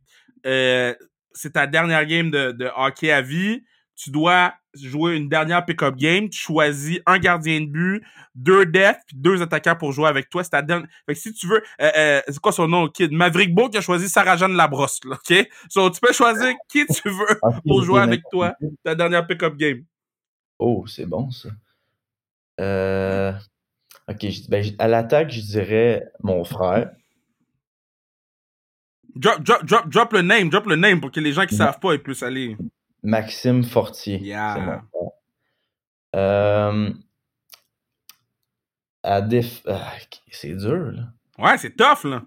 Euh, 0.46 0.94
c'est 1.32 1.54
ta 1.54 1.66
dernière 1.66 2.06
game 2.06 2.30
de, 2.30 2.52
de 2.52 2.70
hockey 2.76 3.10
à 3.10 3.22
vie. 3.22 3.62
tu 3.96 4.10
dois 4.10 4.54
jouer 4.74 5.16
une 5.16 5.28
dernière 5.28 5.64
pick-up 5.64 5.94
game. 5.96 6.28
Tu 6.28 6.38
choisis 6.38 6.98
un 7.06 7.18
gardien 7.18 7.60
de 7.60 7.66
but, 7.66 8.02
deux 8.34 8.66
defs, 8.66 8.98
puis 9.06 9.16
deux 9.16 9.40
attaquants 9.40 9.76
pour 9.76 9.92
jouer 9.92 10.08
avec 10.08 10.28
toi. 10.28 10.42
C'est 10.42 10.50
ta 10.50 10.62
dernière... 10.62 10.88
Fait 11.06 11.14
que 11.14 11.20
si 11.20 11.32
tu 11.32 11.46
veux, 11.46 11.62
euh, 11.80 11.90
euh, 11.96 12.20
c'est 12.26 12.40
quoi 12.40 12.50
son 12.52 12.66
nom, 12.66 12.88
kid? 12.88 13.12
Maverick 13.12 13.54
Beau 13.54 13.68
qui 13.68 13.78
a 13.78 13.80
choisi 13.80 14.08
Sarah-Jeanne 14.08 14.54
Labrosse, 14.56 15.00
là, 15.04 15.16
OK? 15.16 15.48
So, 15.68 15.90
tu 15.90 16.00
peux 16.00 16.12
choisir 16.12 16.52
qui 16.68 16.86
tu 16.86 17.08
veux 17.08 17.38
Ok, 17.42 17.54
pour 17.66 17.82
jouer 17.84 18.00
avec 18.00 18.22
toi, 18.30 18.54
ta 18.84 18.94
dernière 18.94 19.26
pick-up 19.26 19.56
game. 19.56 19.84
Oh, 20.58 20.84
c'est 20.86 21.06
bon 21.06 21.30
ça. 21.30 21.50
Euh, 22.60 23.32
ok, 24.08 24.26
ben, 24.48 24.64
à 24.78 24.88
l'attaque, 24.88 25.30
je 25.30 25.40
dirais 25.40 26.04
mon 26.22 26.44
frère. 26.44 26.90
Drop, 29.14 29.42
drop, 29.42 29.64
drop, 29.64 29.88
drop 29.88 30.12
le 30.12 30.22
name, 30.22 30.50
drop 30.50 30.66
le 30.66 30.76
name 30.76 31.00
pour 31.00 31.12
que 31.12 31.20
les 31.20 31.32
gens 31.32 31.46
qui 31.46 31.54
savent 31.56 31.78
pas 31.78 31.94
ils 31.94 32.02
puissent 32.02 32.22
aller. 32.22 32.56
Maxime 33.02 33.62
Fortier. 33.62 34.18
Yeah. 34.18 34.54
C'est 34.54 34.60
mon 34.60 34.72
frère. 34.72 35.10
Euh, 36.16 36.92
à 39.02 39.20
déf... 39.20 39.62
ah, 39.66 39.92
c'est 40.30 40.54
dur, 40.54 40.92
là. 40.92 41.02
Ouais, 41.38 41.58
c'est 41.58 41.76
tough, 41.76 42.04
là. 42.04 42.22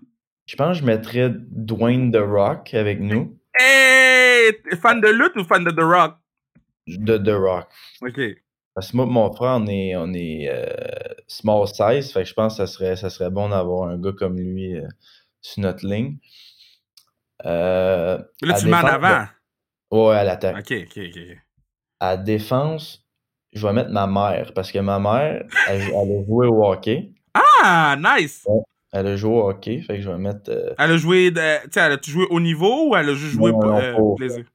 Je 0.46 0.56
pense 0.56 0.78
que 0.78 0.82
je 0.82 0.86
mettrais 0.86 1.30
Dwayne 1.34 2.12
The 2.12 2.22
Rock 2.22 2.74
avec 2.74 3.00
nous. 3.00 3.38
Hey! 3.60 4.54
Fan 4.82 5.02
de 5.02 5.10
lutte 5.10 5.36
ou 5.36 5.44
fan 5.44 5.64
de 5.64 5.72
The 5.72 5.82
Rock? 5.82 6.18
De 6.88 7.18
The 7.18 7.36
Rock. 7.36 7.70
OK. 8.02 8.20
Parce 8.78 8.92
que 8.92 8.96
moi 8.98 9.08
mon 9.08 9.34
frère, 9.34 9.54
on 9.60 9.66
est, 9.66 9.96
on 9.96 10.14
est 10.14 10.48
euh, 10.52 10.68
small 11.28 11.68
size. 11.68 12.12
Fait 12.12 12.22
que 12.22 12.30
je 12.30 12.34
pense 12.36 12.54
que 12.54 12.58
ça 12.58 12.68
serait, 12.72 12.96
ça 12.96 13.10
serait 13.10 13.32
bon 13.32 13.50
d'avoir 13.50 13.90
un 13.90 13.98
gars 13.98 14.12
comme 14.12 14.38
lui 14.38 14.76
euh, 14.76 14.88
sur 15.42 15.64
notre 15.64 15.84
ligne. 15.84 16.18
Euh, 17.46 18.20
Là, 18.42 18.54
tu 18.60 18.66
le 18.66 18.70
mets 18.72 18.78
en 18.78 18.86
avant. 18.86 19.26
Ouais, 19.90 20.16
à 20.16 20.24
l'attaque. 20.24 20.58
OK, 20.60 20.78
OK, 20.86 21.00
OK. 21.08 21.38
À 22.00 22.18
défense, 22.18 23.04
je 23.52 23.66
vais 23.66 23.74
mettre 23.74 23.90
ma 23.90 24.06
mère. 24.06 24.54
Parce 24.54 24.72
que 24.72 24.78
ma 24.78 25.00
mère, 25.00 25.44
elle, 25.68 25.82
elle 25.82 25.96
a 26.22 26.26
joué 26.28 26.46
au 26.48 26.64
hockey. 26.64 27.14
Ah, 27.64 27.96
nice! 27.98 28.46
Elle 28.94 29.08
a 29.08 29.16
joué 29.16 29.32
au 29.34 29.50
hockey. 29.50 29.82
Fait 29.82 29.96
que 29.96 30.02
je 30.02 30.10
vais 30.12 30.18
mettre 30.20 30.50
euh, 30.52 30.76
Elle 30.78 30.92
a 30.92 30.98
joué, 30.98 31.32
de- 31.32 31.64
tu 31.64 31.70
sais, 31.72 31.80
elle 31.80 31.94
a-tu 31.94 32.12
joué 32.12 32.28
au 32.30 32.40
niveau 32.40 32.90
ou 32.90 32.96
elle 32.96 33.10
a 33.10 33.14
juste 33.16 33.34
joué 33.34 33.52
pour 33.94 34.16
plaisir? 34.18 34.46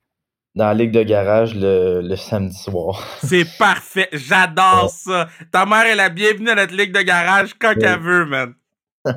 Dans 0.54 0.66
la 0.66 0.74
ligue 0.74 0.92
de 0.92 1.02
garage 1.02 1.54
le, 1.54 2.00
le 2.02 2.16
samedi 2.16 2.56
soir. 2.56 3.02
C'est 3.22 3.46
parfait. 3.58 4.08
J'adore 4.12 4.90
ça. 4.90 5.28
Ta 5.50 5.64
mère 5.66 5.86
est 5.86 5.94
la 5.94 6.08
bienvenue 6.10 6.50
à 6.50 6.54
notre 6.54 6.74
ligue 6.74 6.92
de 6.92 7.02
garage 7.02 7.54
quand 7.58 7.70
Ouais. 7.70 7.76
qu'elle 7.78 8.00
veut, 8.00 8.24
man. 8.26 8.54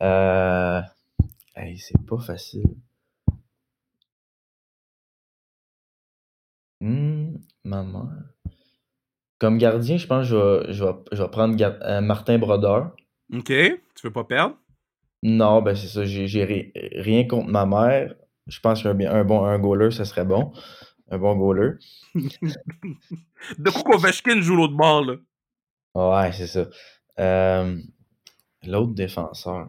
Euh... 0.00 0.80
Hey, 1.56 1.76
c'est 1.76 2.06
pas 2.06 2.18
facile. 2.18 2.62
Hmm, 6.80 7.36
ma 7.64 7.82
mère. 7.82 8.30
Comme 9.40 9.58
gardien, 9.58 9.96
je 9.96 10.06
pense 10.06 10.28
que 10.28 10.32
je 10.32 10.36
vais, 10.36 10.72
je 10.72 10.84
vais, 10.84 10.92
je 11.12 11.22
vais 11.22 11.28
prendre 11.28 11.56
gar- 11.56 11.78
euh, 11.82 12.00
Martin 12.00 12.38
Brodeur. 12.38 12.92
OK. 13.34 13.46
Tu 13.48 13.80
veux 14.04 14.12
pas 14.12 14.22
perdre? 14.24 14.56
Non, 15.24 15.62
ben 15.62 15.74
c'est 15.74 15.88
ça. 15.88 16.04
J'ai 16.04 16.28
j'ai 16.28 16.44
ri- 16.44 16.72
rien 16.94 17.26
contre 17.26 17.48
ma 17.48 17.66
mère. 17.66 18.14
Je 18.48 18.60
pense 18.60 18.82
qu'un 18.82 18.98
un 18.98 19.24
bon 19.24 19.44
un 19.44 19.58
goaler, 19.58 19.90
ça 19.90 20.04
serait 20.04 20.24
bon. 20.24 20.52
Un 21.10 21.18
bon 21.18 21.36
goaler. 21.36 21.72
De 22.14 23.70
quoi 23.82 23.96
Ovechkin 23.96 24.40
joue 24.40 24.56
l'autre 24.56 24.74
bord, 24.74 25.04
là? 25.04 25.14
Ouais, 25.94 26.32
c'est 26.32 26.46
ça. 26.46 26.66
Euh, 27.18 27.76
L'autre 28.66 28.94
défenseur. 28.94 29.68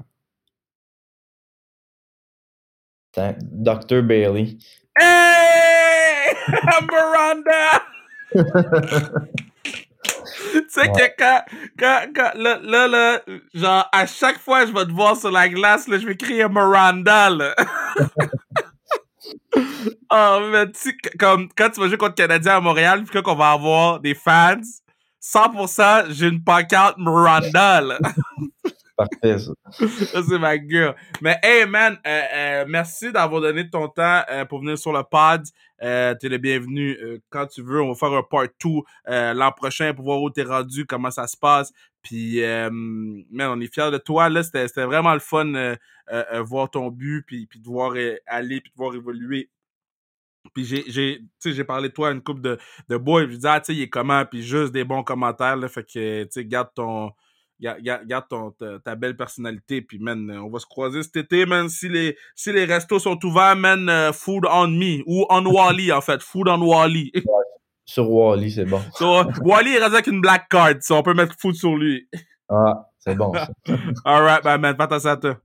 Dr. 3.15 4.01
Bailey. 4.03 4.57
Hey! 4.97 6.33
Miranda! 6.89 7.83
tu 8.31 8.39
sais 10.69 10.87
que 10.89 11.15
quand, 11.17 11.41
quand, 11.77 12.05
quand, 12.15 12.31
là, 12.35 12.59
là, 12.61 12.87
là, 12.87 13.21
genre, 13.53 13.89
à 13.91 14.05
chaque 14.05 14.39
fois 14.39 14.61
que 14.61 14.67
je 14.67 14.73
vais 14.73 14.85
te 14.85 14.91
voir 14.91 15.17
sur 15.17 15.31
la 15.31 15.49
glace, 15.49 15.87
là, 15.87 15.97
je 15.97 16.05
vais 16.05 16.15
crier 16.15 16.47
Miranda, 16.47 17.29
là. 17.29 17.55
Oh, 20.11 20.39
mais 20.51 20.71
tu 20.71 20.97
comme, 21.17 21.49
quand 21.55 21.69
tu 21.69 21.79
vas 21.79 21.87
jouer 21.87 21.97
contre 21.97 22.15
Canadien 22.15 22.57
à 22.57 22.59
Montréal, 22.59 23.03
puis 23.03 23.21
qu'on 23.21 23.35
va 23.35 23.51
avoir 23.51 23.99
des 23.99 24.15
fans, 24.15 24.61
100%, 25.21 26.11
j'ai 26.11 26.27
une 26.27 26.43
pancarte 26.43 26.97
Miranda. 26.97 27.81
Ça. 29.39 30.23
C'est 30.23 30.39
ma 30.39 30.57
gueule. 30.57 30.95
Mais 31.21 31.37
hey, 31.43 31.65
man, 31.65 31.97
euh, 32.05 32.21
euh, 32.33 32.65
merci 32.67 33.11
d'avoir 33.11 33.41
donné 33.41 33.69
ton 33.69 33.87
temps 33.87 34.21
euh, 34.29 34.45
pour 34.45 34.59
venir 34.59 34.77
sur 34.77 34.91
le 34.91 35.03
pod. 35.03 35.43
Euh, 35.81 36.13
t'es 36.19 36.27
le 36.27 36.37
bienvenu 36.37 36.97
quand 37.29 37.47
tu 37.47 37.61
veux. 37.61 37.81
On 37.81 37.89
va 37.89 37.95
faire 37.95 38.13
un 38.13 38.23
part 38.23 38.47
2 38.63 38.69
euh, 39.07 39.33
l'an 39.33 39.51
prochain 39.51 39.93
pour 39.93 40.05
voir 40.05 40.21
où 40.21 40.29
t'es 40.29 40.43
rendu, 40.43 40.85
comment 40.85 41.11
ça 41.11 41.27
se 41.27 41.37
passe. 41.37 41.71
Puis, 42.01 42.41
man, 42.41 43.49
on 43.51 43.59
est 43.59 43.73
fiers 43.73 43.91
de 43.91 43.97
toi. 43.97 44.29
Là, 44.29 44.43
c'était, 44.43 44.85
vraiment 44.85 45.13
le 45.13 45.19
fun 45.19 45.75
voir 46.41 46.69
ton 46.69 46.89
but, 46.89 47.23
puis, 47.25 47.45
puis 47.45 47.59
de 47.59 47.65
voir 47.65 47.93
aller, 48.27 48.61
puis 48.61 48.71
de 48.71 48.77
voir 48.77 48.93
évoluer. 48.95 49.49
Puis 50.53 50.65
j'ai, 50.65 51.21
j'ai, 51.45 51.63
parlé 51.63 51.89
de 51.89 51.93
toi 51.93 52.09
à 52.09 52.11
une 52.11 52.21
couple 52.21 52.41
de, 52.41 52.57
de 52.87 52.97
boys, 52.97 53.27
je 53.29 53.35
dis, 53.35 53.47
ah, 53.47 53.59
tu 53.59 53.67
sais, 53.67 53.77
il 53.77 53.83
est 53.83 53.89
comment, 53.89 54.25
puis 54.25 54.41
juste 54.41 54.71
des 54.71 54.83
bons 54.83 55.03
commentaires, 55.03 55.57
là, 55.57 55.67
fait 55.67 55.83
que, 55.83 56.23
tu 56.23 56.29
sais, 56.31 56.45
garde 56.45 56.69
ton, 56.73 57.11
garde, 57.59 58.25
ton, 58.29 58.51
ta, 58.51 58.79
ta 58.79 58.95
belle 58.95 59.15
personnalité, 59.15 59.81
puis, 59.81 59.99
man, 59.99 60.29
euh, 60.29 60.41
on 60.41 60.49
va 60.49 60.59
se 60.59 60.65
croiser 60.65 61.03
cet 61.03 61.15
été, 61.17 61.45
man, 61.45 61.69
si 61.69 61.89
les, 61.89 62.17
si 62.35 62.51
les 62.51 62.65
restos 62.65 62.99
sont 62.99 63.23
ouverts, 63.25 63.55
man, 63.55 63.89
euh, 63.89 64.13
food 64.13 64.45
on 64.51 64.67
me, 64.67 65.01
ou 65.05 65.25
on 65.29 65.45
Wally, 65.45 65.91
en 65.91 66.01
fait, 66.01 66.21
food 66.21 66.47
on 66.47 66.61
Wally. 66.61 67.11
Sur 67.85 68.11
Wally, 68.11 68.51
c'est 68.51 68.65
bon. 68.65 68.81
so, 68.93 69.23
Wally 69.43 69.75
est 69.75 69.79
rendu 69.79 69.95
avec 69.95 70.07
une 70.07 70.21
black 70.21 70.47
card, 70.47 70.75
so 70.81 70.95
on 70.95 71.01
peut 71.01 71.15
mettre 71.15 71.35
food 71.39 71.55
sur 71.55 71.75
lui. 71.75 72.07
Ah, 72.47 72.87
c'est 72.99 73.15
bon. 73.15 73.31
Alright, 74.05 74.45
man, 74.45 74.75
fais 74.75 74.83
attention 74.83 75.09
à 75.09 75.17
toi. 75.17 75.37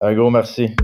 Un 0.00 0.12
gros 0.12 0.30
merci. 0.30 0.74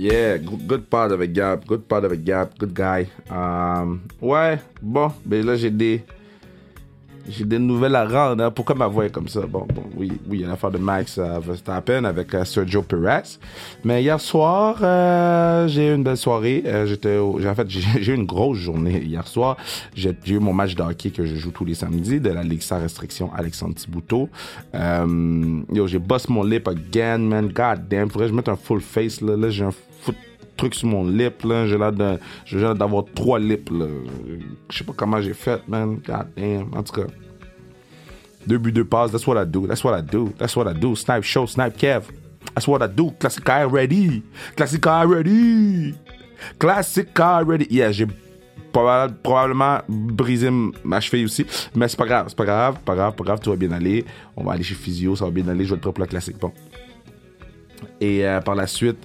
Yeah, 0.00 0.38
go- 0.38 0.56
good 0.66 0.84
pod 0.88 1.12
avec 1.12 1.32
Gap, 1.34 1.66
good 1.66 1.82
pod 1.82 2.04
avec 2.06 2.24
Gap, 2.24 2.58
good 2.58 2.72
guy. 2.72 3.06
Um, 3.30 4.00
ouais, 4.22 4.58
bon, 4.80 5.12
ben 5.26 5.44
là 5.44 5.56
j'ai 5.56 5.70
des 5.70 6.02
j'ai 7.28 7.44
des 7.44 7.58
nouvelles 7.58 7.94
à 7.94 8.06
rendre. 8.08 8.42
hein. 8.42 8.50
Pourquoi 8.50 8.74
ma 8.74 8.86
voix 8.86 9.04
est 9.04 9.10
comme 9.10 9.28
ça? 9.28 9.42
Bon, 9.42 9.66
bon, 9.72 9.84
oui, 9.94 10.10
oui, 10.26 10.38
il 10.38 10.40
y 10.40 10.44
a 10.44 10.48
l'affaire 10.48 10.70
de 10.70 10.78
Max 10.78 11.18
euh, 11.18 11.38
Verstappen 11.38 12.04
avec 12.04 12.34
euh, 12.34 12.44
Sergio 12.46 12.80
Perez. 12.82 13.38
Mais 13.84 14.02
hier 14.02 14.18
soir, 14.18 14.78
euh, 14.82 15.68
j'ai 15.68 15.88
eu 15.90 15.94
une 15.94 16.02
belle 16.02 16.16
soirée. 16.16 16.62
Euh, 16.66 16.86
j'étais, 16.86 17.18
en 17.18 17.54
fait, 17.54 17.68
j'ai 18.00 18.12
eu 18.12 18.16
une 18.16 18.24
grosse 18.24 18.56
journée 18.58 19.02
hier 19.02 19.28
soir. 19.28 19.58
J'ai 19.94 20.16
eu 20.28 20.38
mon 20.38 20.54
match 20.54 20.74
de 20.74 20.82
hockey 20.82 21.10
que 21.10 21.26
je 21.26 21.36
joue 21.36 21.50
tous 21.50 21.66
les 21.66 21.74
samedis 21.74 22.20
de 22.20 22.30
la 22.30 22.42
Ligue 22.42 22.62
sans 22.62 22.80
restriction 22.80 23.30
Alexandre 23.36 23.74
Thibouteau. 23.74 24.28
Euh, 24.74 25.60
yo, 25.72 25.86
j'ai 25.86 25.98
bossé 25.98 26.32
mon 26.32 26.42
lip 26.42 26.66
again, 26.68 27.18
man. 27.18 27.48
God 27.48 27.86
damn, 27.88 28.08
faudrait 28.10 28.26
que 28.28 28.32
je 28.32 28.36
mette 28.36 28.48
un 28.48 28.56
full 28.56 28.80
face 28.80 29.20
là. 29.20 29.36
Là, 29.36 29.50
j'ai 29.50 29.64
un 29.66 29.72
truc 30.60 30.74
sur 30.74 30.88
mon 30.88 31.08
lip 31.08 31.42
là. 31.44 31.66
J'ai 31.66 31.78
l'air 32.58 32.74
d'avoir 32.74 33.04
trois 33.14 33.38
lips 33.38 33.70
là. 33.70 33.86
Je 34.70 34.78
sais 34.78 34.84
pas 34.84 34.92
comment 34.94 35.20
j'ai 35.20 35.32
fait, 35.34 35.66
man. 35.66 35.98
God 36.06 36.26
damn. 36.36 36.68
En 36.74 36.82
tout 36.82 36.92
cas. 36.92 37.06
Deux 38.46 38.58
buts, 38.58 38.72
deux 38.72 38.84
passes. 38.84 39.10
That's 39.10 39.26
what 39.26 39.40
I 39.42 39.46
do. 39.46 39.66
That's 39.66 39.82
what 39.82 39.98
I 39.98 40.02
do. 40.02 40.32
That's 40.38 40.54
what 40.56 40.70
I 40.70 40.74
do. 40.74 40.94
Snipe 40.94 41.22
show, 41.24 41.46
snipe 41.46 41.76
Kev. 41.76 42.02
That's 42.54 42.66
what 42.66 42.82
I 42.82 42.88
do. 42.88 43.10
Classic 43.18 43.44
guy 43.44 43.64
ready. 43.64 44.22
Classic 44.56 44.80
guy 44.80 45.04
ready. 45.04 45.94
Classic 46.58 47.08
guy 47.14 47.42
ready. 47.42 47.66
Yeah, 47.70 47.92
j'ai 47.92 48.06
proba- 48.72 49.12
probablement 49.22 49.80
brisé 49.88 50.50
ma 50.84 51.00
cheville 51.00 51.24
aussi. 51.26 51.44
Mais 51.74 51.88
c'est 51.88 51.98
pas 51.98 52.06
grave. 52.06 52.26
C'est 52.28 52.36
pas 52.38 52.46
grave. 52.46 52.78
Pas 52.84 52.94
grave. 52.94 53.14
Pas 53.14 53.24
grave. 53.24 53.40
Tout 53.40 53.50
va 53.50 53.56
bien 53.56 53.72
aller. 53.72 54.04
On 54.36 54.44
va 54.44 54.52
aller 54.52 54.62
chez 54.62 54.74
Physio. 54.74 55.16
Ça 55.16 55.24
va 55.26 55.30
bien 55.30 55.46
aller. 55.48 55.64
Je 55.64 55.74
vais 55.74 55.80
prêt 55.80 55.92
pour 55.92 56.00
la 56.00 56.06
classique. 56.08 56.38
Bon. 56.38 56.52
Et 58.00 58.26
euh, 58.26 58.40
par 58.40 58.54
la 58.54 58.66
suite, 58.66 58.98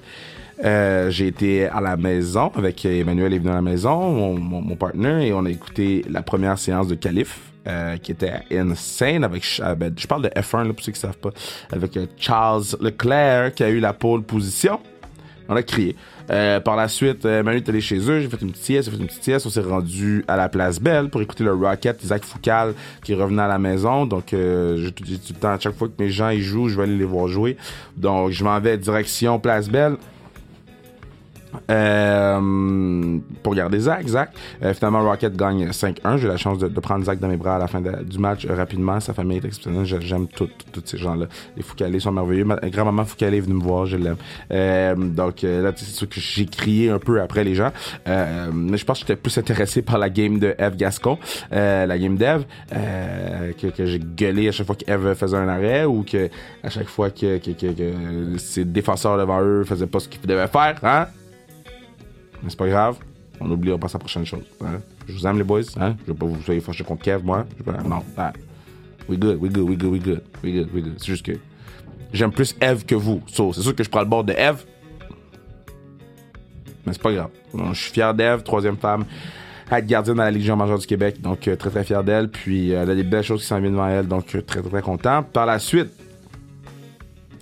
euh, 0.63 1.09
j'ai 1.09 1.27
été 1.27 1.67
à 1.67 1.81
la 1.81 1.97
maison 1.97 2.51
avec 2.55 2.85
Emmanuel 2.85 3.33
est 3.33 3.39
venu 3.39 3.49
à 3.51 3.55
la 3.55 3.61
maison, 3.61 4.11
mon, 4.11 4.39
mon, 4.39 4.61
mon 4.61 4.75
partner, 4.75 5.27
et 5.27 5.33
on 5.33 5.45
a 5.45 5.49
écouté 5.49 6.05
la 6.09 6.21
première 6.21 6.57
séance 6.57 6.87
de 6.87 6.95
Calif. 6.95 7.39
euh, 7.67 7.97
qui 7.97 8.11
était 8.11 8.41
insane 8.51 9.23
avec 9.23 9.43
euh, 9.59 9.75
ben, 9.75 9.93
je 9.97 10.05
parle 10.05 10.21
de 10.23 10.29
F1 10.29 10.67
là, 10.67 10.73
pour 10.73 10.85
ceux 10.85 10.91
qui 10.91 10.99
savent 10.99 11.17
pas 11.17 11.31
avec 11.71 11.97
euh, 11.97 12.05
Charles 12.17 12.63
Leclerc 12.79 13.55
qui 13.55 13.63
a 13.63 13.69
eu 13.69 13.79
la 13.79 13.93
pole 13.93 14.21
position. 14.21 14.79
On 15.47 15.55
a 15.55 15.63
crié. 15.63 15.95
Euh, 16.31 16.59
par 16.59 16.75
la 16.75 16.87
suite 16.87 17.23
euh, 17.25 17.43
Manu 17.43 17.57
est 17.57 17.69
allé 17.69 17.81
chez 17.81 17.97
eux 17.97 18.19
j'ai 18.19 18.27
fait 18.27 18.41
une 18.41 18.49
petite 18.51 18.63
sieste 18.63 18.89
j'ai 18.89 18.95
fait 18.95 19.01
une 19.01 19.07
petite 19.07 19.23
sieste 19.23 19.45
on 19.45 19.51
s'est 19.51 19.61
rendu 19.61 20.25
à 20.27 20.35
la 20.35 20.49
place 20.49 20.79
Belle 20.79 21.09
pour 21.09 21.21
écouter 21.21 21.43
le 21.43 21.53
Rocket 21.53 22.03
Isaac 22.03 22.23
Foucal 22.23 22.73
qui 23.03 23.13
revenait 23.13 23.43
à 23.43 23.47
la 23.47 23.59
maison. 23.59 24.07
Donc 24.07 24.33
euh, 24.33 24.77
j'ai 24.77 24.91
dit 24.91 25.19
tout 25.19 25.33
le 25.33 25.39
temps 25.39 25.53
à 25.53 25.59
chaque 25.59 25.75
fois 25.75 25.87
que 25.87 25.93
mes 25.99 26.09
gens 26.09 26.29
ils 26.29 26.41
jouent 26.41 26.67
je 26.67 26.77
vais 26.77 26.83
aller 26.83 26.97
les 26.97 27.05
voir 27.05 27.27
jouer. 27.27 27.57
Donc 27.95 28.31
je 28.31 28.43
m'en 28.43 28.59
vais 28.59 28.77
direction 28.77 29.39
place 29.39 29.69
Belle 29.69 29.97
euh, 31.69 33.19
pour 33.43 33.55
garder 33.55 33.79
Zach. 33.79 34.07
Zach. 34.07 34.31
Euh, 34.63 34.73
finalement, 34.73 35.03
Rocket 35.03 35.35
gagne 35.35 35.69
5-1. 35.69 36.17
J'ai 36.17 36.25
eu 36.25 36.27
la 36.27 36.37
chance 36.37 36.57
de, 36.57 36.67
prendre 36.79 37.05
Zach 37.05 37.19
dans 37.19 37.27
mes 37.27 37.37
bras 37.37 37.55
à 37.55 37.59
la 37.59 37.67
fin 37.67 37.81
du 37.81 38.19
match 38.19 38.45
euh, 38.45 38.55
rapidement. 38.55 38.99
Sa 38.99 39.13
famille 39.13 39.37
est 39.37 39.45
exceptionnelle. 39.45 39.85
J'aime 39.85 40.27
tous 40.27 40.49
ces 40.83 40.97
gens-là. 40.97 41.27
Les 41.55 41.63
Foucalés 41.63 41.99
sont 41.99 42.11
merveilleux. 42.11 42.45
Ma 42.45 42.57
grand-maman 42.57 43.05
Foucalé 43.05 43.37
est 43.37 43.41
venue 43.41 43.55
me 43.55 43.63
voir. 43.63 43.85
Je 43.85 43.97
l'aime. 43.97 44.17
Euh, 44.51 44.95
donc 44.95 45.41
là, 45.43 45.71
c'est 45.75 45.85
sûr 45.85 46.09
que 46.09 46.19
j'ai 46.19 46.45
crié 46.45 46.89
un 46.89 46.99
peu 46.99 47.21
après 47.21 47.43
les 47.43 47.55
gens. 47.55 47.71
Mais 48.05 48.77
je 48.77 48.85
pense 48.85 48.99
que 48.99 49.07
j'étais 49.07 49.19
plus 49.19 49.37
intéressé 49.37 49.81
par 49.81 49.97
la 49.97 50.09
game 50.09 50.39
de 50.39 50.55
Eve 50.57 50.75
Gascon, 50.75 51.17
la 51.51 51.97
game 51.97 52.17
d'Eve, 52.17 52.45
que, 52.69 53.67
que 53.67 53.85
j'ai 53.85 53.99
gueulé 53.99 54.49
à 54.49 54.51
chaque 54.51 54.67
fois 54.67 54.75
qu'Eve 54.75 55.13
faisait 55.13 55.37
un 55.37 55.47
arrêt 55.47 55.85
ou 55.85 56.03
que 56.03 56.29
à 56.63 56.69
chaque 56.69 56.87
fois 56.87 57.09
que, 57.09 57.37
que, 57.37 57.51
que, 57.51 57.67
que 57.73 58.37
ses 58.37 58.65
défenseurs 58.65 59.17
devant 59.17 59.41
eux 59.41 59.63
faisaient 59.63 59.87
pas 59.87 59.99
ce 59.99 60.07
qu'ils 60.09 60.21
devaient 60.21 60.47
faire, 60.47 60.79
hein? 60.83 61.07
Mais 62.43 62.49
c'est 62.49 62.57
pas 62.59 62.67
grave? 62.67 62.97
On 63.39 63.49
oublie, 63.51 63.71
à 63.71 63.77
la 63.77 63.99
prochaine 63.99 64.25
chose. 64.25 64.43
hein? 64.63 64.79
Je 65.07 65.13
vous 65.13 65.27
aime 65.27 65.37
les 65.37 65.43
boys, 65.43 65.61
hein? 65.79 65.95
Je 66.05 66.11
veux 66.11 66.17
pas 66.17 66.25
vous 66.25 66.41
soyez 66.41 66.61
fâchés 66.61 66.83
contre 66.83 67.03
Kev, 67.03 67.23
moi. 67.23 67.45
Pas- 67.65 67.83
non, 67.83 68.01
ah. 68.17 68.31
We 69.09 69.19
good, 69.19 69.37
we 69.41 69.51
good, 69.51 69.63
we 69.69 69.77
good, 69.77 69.91
we 70.43 70.53
good, 70.53 70.69
we 70.73 70.83
good. 70.83 70.93
C'est 70.97 71.07
juste 71.07 71.25
que 71.25 71.33
j'aime 72.13 72.31
plus 72.31 72.55
Eve 72.61 72.85
que 72.85 72.95
vous. 72.95 73.21
C'est 73.27 73.61
sûr 73.61 73.75
que 73.75 73.83
je 73.83 73.89
prends 73.89 73.99
le 74.01 74.07
bord 74.07 74.23
de 74.23 74.33
Eve. 74.33 74.63
Mais 76.85 76.93
c'est 76.93 77.01
pas 77.01 77.11
grave. 77.13 77.29
Je 77.53 77.79
suis 77.79 77.91
fier 77.91 78.13
d'Eve, 78.13 78.43
troisième 78.43 78.77
femme 78.77 79.05
à 79.69 79.79
être 79.79 79.85
gardienne 79.87 80.19
à 80.19 80.25
la 80.25 80.31
Légion 80.31 80.55
majeure 80.55 80.77
du 80.79 80.85
Québec. 80.85 81.19
Donc, 81.21 81.47
euh, 81.47 81.55
très, 81.55 81.69
très 81.71 81.83
fier 81.83 82.03
d'elle. 82.03 82.29
Puis, 82.29 82.73
euh, 82.73 82.83
elle 82.83 82.89
a 82.91 82.95
des 82.95 83.03
belles 83.03 83.23
choses 83.23 83.41
qui 83.41 83.47
s'en 83.47 83.59
viennent 83.59 83.71
devant 83.73 83.87
elle. 83.87 84.07
Donc, 84.07 84.35
euh, 84.35 84.41
très, 84.41 84.61
très, 84.61 84.69
très 84.69 84.81
content. 84.81 85.23
Par 85.23 85.45
la 85.47 85.57
suite, 85.59 85.89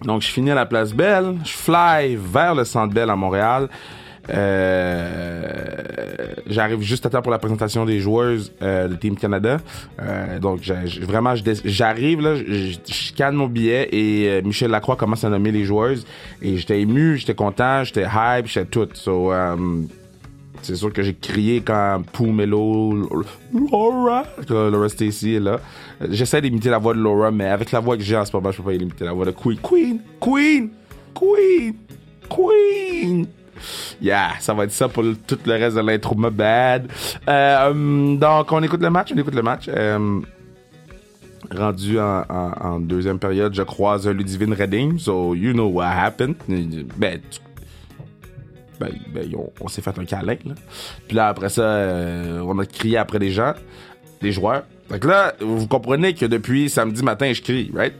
donc, 0.04 0.22
je 0.22 0.28
finis 0.28 0.52
à 0.52 0.56
la 0.56 0.66
place 0.66 0.94
Belle. 0.94 1.36
Je 1.44 1.52
fly 1.52 2.16
vers 2.18 2.56
le 2.56 2.64
centre 2.64 2.94
Belle 2.94 3.10
à 3.10 3.16
Montréal. 3.16 3.70
Euh, 4.30 5.64
J'arrive 6.48 6.82
juste 6.82 7.06
à 7.06 7.10
temps 7.10 7.22
pour 7.22 7.32
la 7.32 7.40
présentation 7.40 7.86
des 7.86 8.00
joueuses 8.00 8.52
euh, 8.62 8.94
Team 8.96 9.16
Canada. 9.16 9.60
Euh, 10.02 10.40
donc, 10.40 10.62
vraiment, 11.02 11.34
j'arrive 11.66 12.22
là, 12.22 12.36
je, 12.36 12.78
scanne 12.86 13.36
mon 13.36 13.48
billet 13.48 13.88
et 13.92 14.30
euh, 14.30 14.42
Michel 14.44 14.72
Lacroix 14.72 14.96
commence 14.96 15.24
à 15.24 15.30
nommer 15.30 15.52
les 15.52 15.64
joueuses. 15.64 16.06
Et 16.42 16.58
j'étais 16.58 16.82
ému, 16.82 17.18
j'étais 17.18 17.36
content, 17.36 17.84
j'étais 17.84 18.04
hype, 18.04 18.48
j'étais 18.48 18.66
tout. 18.66 18.90
So, 18.94 19.32
euh, 19.32 19.56
c'est 20.62 20.76
sûr 20.76 20.92
que 20.94 21.02
j'ai 21.02 21.14
crié 21.14 21.62
quand 21.62 22.04
Poumelo, 22.12 23.10
Laura, 23.54 24.24
que 24.48 24.70
Laura 24.70 24.90
Stacy 24.90 25.36
est 25.36 25.40
là. 25.40 25.60
J'essaie 26.10 26.42
d'imiter 26.42 26.70
la 26.70 26.78
voix 26.78 26.94
de 26.94 27.00
Laura, 27.00 27.32
mais 27.32 27.46
avec 27.46 27.72
la 27.72 27.80
voix 27.80 27.98
que 27.98 28.04
j'ai 28.04 28.18
en 28.18 28.26
ce 28.26 28.36
moment, 28.36 28.52
je 28.52 28.58
peux 28.58 28.64
pas 28.64 28.74
imiter 28.74 29.06
la 29.06 29.14
voix 29.14 29.26
de 29.26 29.32
Queen. 29.32 29.58
Queen! 29.58 30.00
Queen! 30.20 30.70
Queen! 31.14 31.76
Queen! 32.30 33.28
Yeah, 34.02 34.32
ça 34.40 34.54
va 34.54 34.66
être 34.66 34.72
ça 34.72 34.88
pour 34.88 35.04
tout 35.28 35.40
le 35.46 35.54
reste 35.54 35.76
de 35.76 35.82
l'intro, 35.82 36.16
my 36.16 36.30
bad. 36.30 36.90
Euh, 37.28 37.70
hum, 37.70 38.18
donc, 38.18 38.52
on 38.52 38.64
écoute 38.64 38.82
le 38.82 38.90
match, 38.90 39.12
on 39.14 39.18
écoute 39.18 39.36
le 39.36 39.42
match. 39.42 39.66
Euh, 39.68 40.22
rendu 41.56 42.00
en, 42.00 42.80
deuxième 42.80 43.20
période, 43.20 43.54
je 43.54 43.64
croise 43.64 44.08
Ludivine 44.08 44.54
Redding, 44.54 44.98
so 44.98 45.36
you 45.36 45.54
know 45.54 45.68
what 45.68 45.86
happened. 45.86 46.36
Ben, 46.48 47.22
ben, 48.80 48.92
ben, 49.14 49.36
on, 49.36 49.52
on 49.62 49.68
s'est 49.68 49.82
fait 49.82 49.98
un 49.98 50.06
câlin, 50.06 50.38
là. 50.46 50.54
Puis 51.08 51.16
là, 51.16 51.28
après 51.28 51.50
ça, 51.50 51.62
euh, 51.62 52.42
on 52.42 52.58
a 52.60 52.66
crié 52.66 52.98
après 52.98 53.20
les 53.20 53.32
gens, 53.32 53.54
les 54.22 54.32
joueurs. 54.32 54.64
Donc 54.90 55.06
là, 55.06 55.34
vous 55.40 55.66
comprenez 55.68 56.14
que 56.14 56.26
depuis 56.26 56.70
samedi 56.70 57.04
matin, 57.04 57.32
je 57.34 57.42
crie, 57.42 57.72
right? 57.74 57.94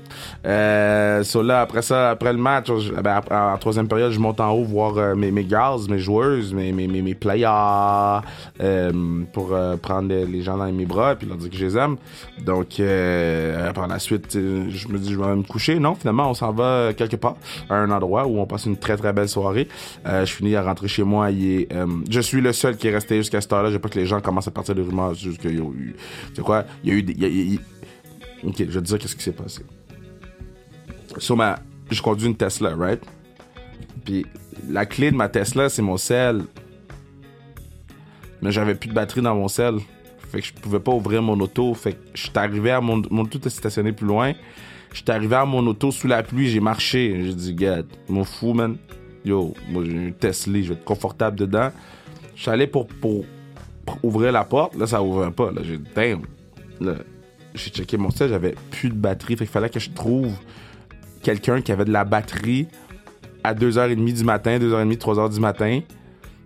Euh, 0.46 1.24
so 1.24 1.42
là, 1.42 1.62
après 1.62 1.82
ça, 1.82 2.12
après 2.12 2.32
le 2.34 2.38
match, 2.40 2.68
je- 2.68 2.92
ben, 2.94 3.22
en 3.32 3.58
troisième 3.58 3.88
période, 3.88 4.12
je 4.12 4.20
monte 4.20 4.40
en 4.40 4.52
haut 4.52 4.64
voir 4.64 4.98
euh, 4.98 5.16
mes, 5.16 5.32
mes 5.32 5.48
girls, 5.48 5.90
mes 5.90 5.98
joueuses, 5.98 6.54
mes, 6.54 6.72
mes, 6.72 6.88
mes, 6.88 7.02
mes 7.02 7.16
players, 7.16 8.22
euh, 8.62 8.92
pour 9.32 9.54
euh, 9.54 9.78
prendre 9.78 10.14
les, 10.14 10.42
gens 10.44 10.58
dans 10.58 10.72
mes 10.72 10.86
bras 10.86 11.16
puis 11.16 11.28
leur 11.28 11.38
dire 11.38 11.50
que 11.50 11.56
je 11.56 11.66
les 11.66 11.78
aime. 11.78 11.96
Donc, 12.46 12.80
euh, 12.80 13.72
par 13.72 13.88
la 13.88 13.98
suite, 13.98 14.34
je 14.34 14.88
me 14.88 14.98
dis, 14.98 15.14
je 15.14 15.20
vais 15.20 15.36
me 15.36 15.44
coucher. 15.44 15.80
Non, 15.80 15.96
finalement, 15.96 16.30
on 16.30 16.34
s'en 16.34 16.52
va 16.52 16.92
quelque 16.96 17.16
part, 17.16 17.36
à 17.70 17.76
un 17.76 17.90
endroit 17.92 18.28
où 18.28 18.40
on 18.40 18.46
passe 18.46 18.66
une 18.66 18.78
très, 18.78 18.98
très 18.98 19.14
belle 19.14 19.30
soirée. 19.30 19.68
Je 20.06 20.26
finis 20.26 20.56
à 20.56 20.62
rentrer 20.62 20.88
chez 20.90 21.04
moi. 21.04 21.32
Il 21.32 21.62
est, 21.62 21.70
je 22.10 22.20
suis 22.20 22.42
le 22.42 22.52
seul 22.54 22.76
qui 22.76 22.90
est 22.90 22.94
resté 22.94 23.18
jusqu'à 23.18 23.42
cette 23.42 23.54
heure-là. 23.54 23.72
J'ai 23.72 23.80
pas 23.80 23.90
que 23.90 23.98
les 23.98 24.06
gens 24.06 24.20
commencent 24.20 24.48
à 24.48 24.52
partir 24.52 24.76
des 24.76 24.82
rumeurs. 24.82 25.14
Juste 25.14 25.44
eu... 25.46 25.96
Tu 26.30 26.36
sais 26.36 26.42
quoi? 26.42 26.66
Il 26.84 26.90
y 26.90 26.94
a 26.94 26.96
eu 26.96 27.04
des... 27.04 27.60
Ok, 28.44 28.56
je 28.58 28.64
vais 28.64 28.72
te 28.72 28.80
dire 28.80 29.00
qu'est-ce 29.00 29.16
qui 29.16 29.24
s'est 29.24 29.32
passé. 29.32 29.64
Sur 31.18 31.38
ma... 31.38 31.60
Je 31.90 32.02
conduis 32.02 32.28
une 32.28 32.36
Tesla, 32.36 32.76
right? 32.76 33.02
Puis 34.04 34.26
la 34.70 34.86
clé 34.86 35.12
de 35.12 35.16
ma 35.16 35.30
Tesla, 35.30 35.70
c'est 35.70 35.82
mon 35.82 35.98
sel. 35.98 36.44
Mais 38.42 38.52
j'avais 38.52 38.76
plus 38.76 38.90
de 38.90 38.94
batterie 38.94 39.22
dans 39.22 39.36
mon 39.36 39.48
sel. 39.48 39.76
Fait 40.32 40.42
que 40.42 40.48
je 40.48 40.54
pouvais 40.54 40.80
pas 40.80 40.92
ouvrir 40.92 41.22
mon 41.22 41.40
auto. 41.40 41.74
Fait 41.74 41.94
que 41.94 42.00
je 42.14 42.24
suis 42.24 42.32
arrivé 42.36 42.72
à 42.72 42.82
mon... 42.82 43.02
Mon 43.10 43.24
auto 43.24 43.38
était 43.38 43.50
stationné 43.50 43.92
plus 43.92 44.08
loin. 44.08 44.34
Je 44.92 44.98
suis 44.98 45.12
arrivé 45.12 45.36
à 45.36 45.46
mon 45.46 45.66
auto 45.66 45.92
sous 45.92 46.08
la 46.08 46.22
pluie, 46.22 46.50
j'ai 46.50 46.60
marché. 46.60 47.24
J'ai 47.24 47.34
dit, 47.34 47.54
gars, 47.54 47.84
mon 48.10 48.24
fou, 48.24 48.54
man. 48.54 48.78
Yo, 49.26 49.54
moi 49.70 49.84
j'ai 49.86 49.92
une 49.92 50.14
Tesla, 50.14 50.62
je 50.62 50.68
vais 50.70 50.74
être 50.74 50.84
confortable 50.84 51.40
dedans. 51.40 51.72
Je 52.36 52.50
allé 52.50 52.68
pour, 52.68 52.88
pour, 52.88 53.26
pour 53.86 53.98
ouvrir 54.04 54.32
la 54.32 54.44
porte. 54.44 54.76
Là, 54.76 54.86
ça 54.86 55.02
ouvrait 55.02 55.32
pas. 55.32 55.52
Là, 55.52 55.62
j'ai 55.64 55.78
dit, 55.78 55.90
damn. 55.96 56.22
J'ai 57.54 57.70
checké 57.70 57.98
mon 57.98 58.10
sel, 58.10 58.30
j'avais 58.30 58.56
plus 58.72 58.90
de 58.90 58.96
batterie. 58.96 59.36
Fait 59.38 59.46
qu'il 59.46 59.52
fallait 59.52 59.70
que 59.70 59.80
je 59.80 59.92
trouve 59.92 60.34
quelqu'un 61.22 61.62
qui 61.62 61.72
avait 61.72 61.86
de 61.86 61.92
la 61.92 62.04
batterie 62.04 62.68
à 63.44 63.54
2h30 63.54 64.14
du 64.14 64.24
matin, 64.24 64.58
2h30, 64.58 64.98
3h 64.98 65.34
du 65.34 65.40
matin, 65.40 65.82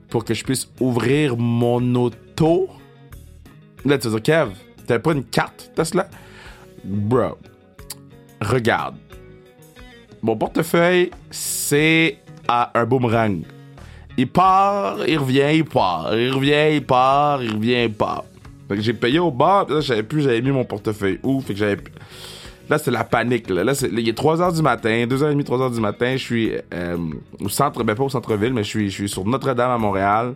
pour 0.10 0.26
que 0.26 0.34
je 0.34 0.44
puisse 0.44 0.70
ouvrir 0.80 1.38
mon 1.38 1.96
auto. 1.96 2.68
Là, 3.86 3.98
tu 3.98 4.08
vas 4.10 4.20
dire, 4.20 4.24
Kev, 4.24 4.52
t'avais 4.86 5.00
pas 5.00 5.14
une 5.14 5.24
carte 5.24 5.72
Tesla? 5.76 6.10
Bro, 6.84 7.38
regarde. 8.42 8.96
Mon 10.22 10.36
portefeuille, 10.36 11.12
c'est 11.30 12.18
à 12.48 12.72
un 12.80 12.86
boomerang. 12.86 13.44
Il 14.18 14.28
part, 14.28 15.08
il 15.08 15.20
revient, 15.20 15.52
il 15.54 15.66
part. 15.66 16.18
Il 16.18 16.32
revient, 16.32 16.76
il 16.76 16.84
part, 16.84 17.44
il 17.44 17.54
revient, 17.54 17.84
il 17.84 17.94
part. 17.94 18.24
Fait 18.68 18.76
que 18.76 18.82
j'ai 18.82 18.94
payé 18.94 19.20
au 19.20 19.32
bar, 19.32 19.66
puis 19.66 19.76
là, 19.76 19.82
j'avais 19.82 20.04
plus, 20.04 20.22
j'avais 20.22 20.42
mis 20.42 20.52
mon 20.52 20.66
portefeuille 20.66 21.20
où, 21.24 21.42
fait 21.42 21.54
que 21.54 21.60
j'avais 21.60 21.78
Là, 22.70 22.78
c'est 22.78 22.92
la 22.92 23.04
panique. 23.04 23.50
Là, 23.50 23.64
là 23.64 23.74
il 23.92 24.10
est 24.10 24.18
3h 24.18 24.54
du 24.56 24.62
matin, 24.62 25.06
2h30, 25.06 25.44
3h 25.44 25.74
du 25.74 25.80
matin. 25.80 26.12
Je 26.14 26.24
suis 26.24 26.52
euh, 26.74 26.98
au 27.40 27.50
centre, 27.50 27.84
ben 27.84 27.96
pas 27.96 28.04
au 28.04 28.10
centre-ville, 28.10 28.54
mais 28.54 28.64
je 28.64 28.70
suis, 28.70 28.90
je 28.90 28.96
suis 28.96 29.10
sur 29.10 29.26
Notre-Dame 29.26 29.72
à 29.72 29.78
Montréal. 29.78 30.36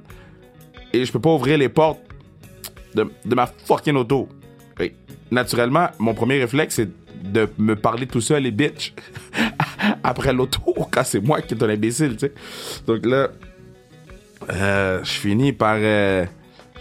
Et 0.93 1.03
je 1.03 1.11
peux 1.11 1.19
pas 1.19 1.32
ouvrir 1.32 1.57
les 1.57 1.69
portes 1.69 1.99
de, 2.95 3.09
de 3.25 3.36
ma 3.36 3.47
fucking 3.47 3.95
auto. 3.95 4.29
Naturellement, 5.29 5.88
mon 5.97 6.13
premier 6.13 6.39
réflexe, 6.39 6.75
c'est 6.75 6.89
de 7.23 7.47
me 7.57 7.75
parler 7.75 8.05
tout 8.05 8.19
seul 8.19 8.45
et 8.45 8.51
bitch 8.51 8.93
après 10.03 10.34
l'auto 10.34 10.75
quand 10.91 11.03
c'est 11.05 11.21
moi 11.21 11.41
qui 11.41 11.53
est 11.53 11.63
un 11.63 11.69
imbécile, 11.69 12.17
tu 12.17 12.27
sais. 12.27 12.34
Donc 12.86 13.05
là, 13.05 13.29
euh, 14.51 15.01
je 15.03 15.11
finis 15.11 15.53
par... 15.53 15.77
euh, 15.79 16.25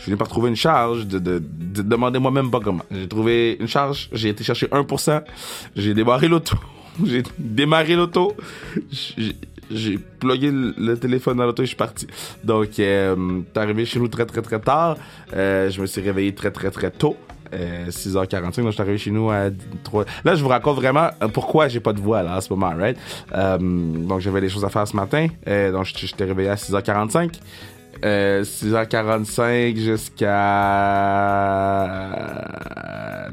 je 0.00 0.04
finis 0.04 0.16
par 0.16 0.28
trouver 0.28 0.48
une 0.48 0.56
charge, 0.56 1.06
de, 1.06 1.18
de, 1.18 1.38
de 1.38 1.82
demander 1.82 2.18
moi-même 2.18 2.50
pas 2.50 2.60
comment. 2.60 2.84
J'ai 2.90 3.06
trouvé 3.06 3.58
une 3.60 3.68
charge, 3.68 4.08
j'ai 4.12 4.30
été 4.30 4.42
chercher 4.42 4.66
1%, 4.66 5.22
j'ai 5.76 5.92
démarré 5.92 6.26
l'auto, 6.26 6.56
j'ai 7.04 7.22
démarré 7.38 7.96
l'auto, 7.96 8.34
j'ai 9.70 9.98
plugué 9.98 10.50
le, 10.50 10.94
téléphone 10.94 11.36
dans 11.36 11.44
l'auto 11.44 11.62
et 11.62 11.66
je 11.66 11.70
suis 11.70 11.76
parti. 11.76 12.06
Donc, 12.42 12.78
euh, 12.78 13.42
t'es 13.52 13.60
arrivé 13.60 13.84
chez 13.84 14.00
nous 14.00 14.08
très 14.08 14.24
très 14.24 14.40
très 14.40 14.58
tard. 14.58 14.96
Euh, 15.34 15.68
je 15.68 15.82
me 15.82 15.86
suis 15.86 16.00
réveillé 16.00 16.34
très 16.34 16.50
très 16.50 16.70
très 16.70 16.90
tôt. 16.90 17.16
Euh, 17.52 17.88
6h45, 17.88 18.56
donc 18.58 18.66
je 18.66 18.70
suis 18.70 18.80
arrivé 18.80 18.98
chez 18.98 19.10
nous 19.10 19.28
à 19.28 19.50
3... 19.82 20.04
Là, 20.24 20.34
je 20.34 20.42
vous 20.42 20.48
raconte 20.48 20.76
vraiment 20.76 21.10
euh, 21.22 21.28
pourquoi 21.28 21.68
j'ai 21.68 21.80
pas 21.80 21.92
de 21.92 22.00
voix 22.00 22.22
là 22.22 22.36
en 22.36 22.40
ce 22.40 22.52
moment, 22.52 22.70
right? 22.76 22.96
Euh, 23.34 23.58
donc, 23.58 24.20
j'avais 24.20 24.40
des 24.40 24.48
choses 24.48 24.64
à 24.64 24.68
faire 24.68 24.86
ce 24.86 24.94
matin. 24.94 25.26
Euh, 25.48 25.72
donc, 25.72 25.86
j'étais 25.86 26.24
réveillé 26.24 26.48
à 26.48 26.54
6h45. 26.54 27.40
Euh, 28.04 28.42
6h45 28.44 29.76
jusqu'à 29.76 30.28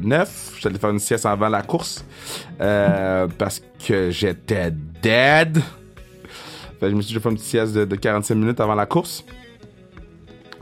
9. 0.01 0.51
Je 0.53 0.59
suis 0.59 0.67
allé 0.67 0.77
faire 0.77 0.89
une 0.89 0.99
sieste 0.99 1.25
avant 1.25 1.49
la 1.49 1.61
course. 1.61 2.05
Euh, 2.59 3.27
parce 3.37 3.61
que 3.85 4.11
j'étais 4.11 4.71
dead. 5.01 5.59
Fait 6.79 6.89
je 6.89 6.95
me 6.95 7.01
suis 7.01 7.13
déjà 7.13 7.21
fait 7.21 7.29
une 7.29 7.35
petite 7.35 7.49
sieste 7.49 7.73
de 7.73 7.95
45 7.95 8.35
minutes 8.35 8.59
avant 8.59 8.75
la 8.75 8.85
course. 8.85 9.23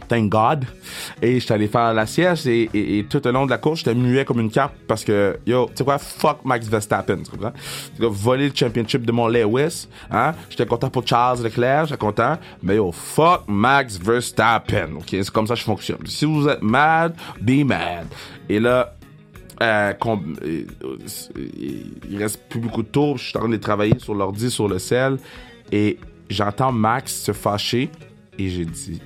Thank 0.07 0.29
God. 0.29 0.65
Et 1.21 1.39
j'étais 1.39 1.53
allé 1.53 1.67
faire 1.67 1.93
la 1.93 2.05
sieste 2.05 2.47
et, 2.47 3.05
tout 3.09 3.21
le 3.23 3.31
long 3.31 3.45
de 3.45 3.51
la 3.51 3.57
course, 3.57 3.79
j'étais 3.79 3.95
muet 3.95 4.25
comme 4.25 4.39
une 4.39 4.51
carpe 4.51 4.75
parce 4.87 5.03
que, 5.03 5.37
yo, 5.45 5.67
tu 5.67 5.77
sais 5.77 5.83
quoi, 5.83 5.97
fuck 5.97 6.43
Max 6.43 6.67
Verstappen, 6.67 7.17
tu 7.23 7.31
comprends? 7.31 7.53
Volé 7.99 8.49
le 8.49 8.55
championship 8.55 9.05
de 9.05 9.11
mon 9.11 9.27
Lewis, 9.27 9.87
hein? 10.11 10.33
J'étais 10.49 10.65
content 10.65 10.89
pour 10.89 11.05
Charles 11.05 11.43
Leclerc, 11.43 11.85
j'étais 11.85 11.97
content, 11.97 12.37
mais 12.61 12.75
yo, 12.75 12.91
fuck 12.91 13.43
Max 13.47 13.97
Verstappen, 13.97 14.95
ok? 14.97 15.07
C'est 15.09 15.31
comme 15.31 15.47
ça 15.47 15.53
que 15.53 15.59
je 15.59 15.65
fonctionne. 15.65 16.05
Si 16.05 16.25
vous 16.25 16.47
êtes 16.47 16.61
mad, 16.61 17.15
be 17.41 17.65
mad. 17.65 18.07
Et 18.47 18.59
là, 18.59 18.95
euh, 19.61 19.93
euh, 20.03 20.63
il 22.09 22.17
reste 22.17 22.41
plus 22.49 22.59
beaucoup 22.59 22.83
de 22.83 22.87
tours. 22.87 23.17
Je 23.17 23.29
suis 23.29 23.37
en 23.37 23.41
train 23.41 23.49
de 23.49 23.57
travailler 23.57 23.97
sur 23.99 24.13
l'ordi, 24.13 24.51
sur 24.51 24.67
le 24.67 24.79
sel. 24.79 25.17
Et 25.71 25.97
j'entends 26.29 26.71
Max 26.71 27.13
se 27.13 27.31
fâcher. 27.31 27.89
Et 28.37 28.49
j'ai 28.49 28.65
dit, 28.65 29.01